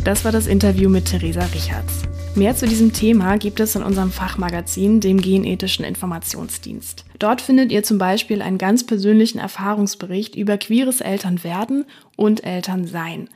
Das 0.05 0.27
war 0.27 0.33
das 0.33 0.47
Interview 0.47 0.91
mit 0.91 1.07
Theresa 1.07 1.47
Richards. 1.55 2.03
Mehr 2.37 2.55
zu 2.55 2.67
diesem 2.67 2.93
Thema 2.93 3.39
gibt 3.39 3.59
es 3.59 3.75
in 3.75 3.83
unserem 3.83 4.13
Fachmagazin, 4.13 5.01
dem 5.01 5.21
Genethischen 5.21 5.85
Informationsdienst. 5.85 7.05
Dort 7.19 7.41
findet 7.41 7.73
ihr 7.73 7.83
zum 7.83 7.99
Beispiel 7.99 8.41
einen 8.41 8.57
ganz 8.57 8.87
persönlichen 8.87 9.39
Erfahrungsbericht 9.39 10.37
über 10.37 10.57
queeres 10.57 11.01
Elternwerden 11.01 11.87
und 12.17 12.45
Elternsein. 12.45 13.29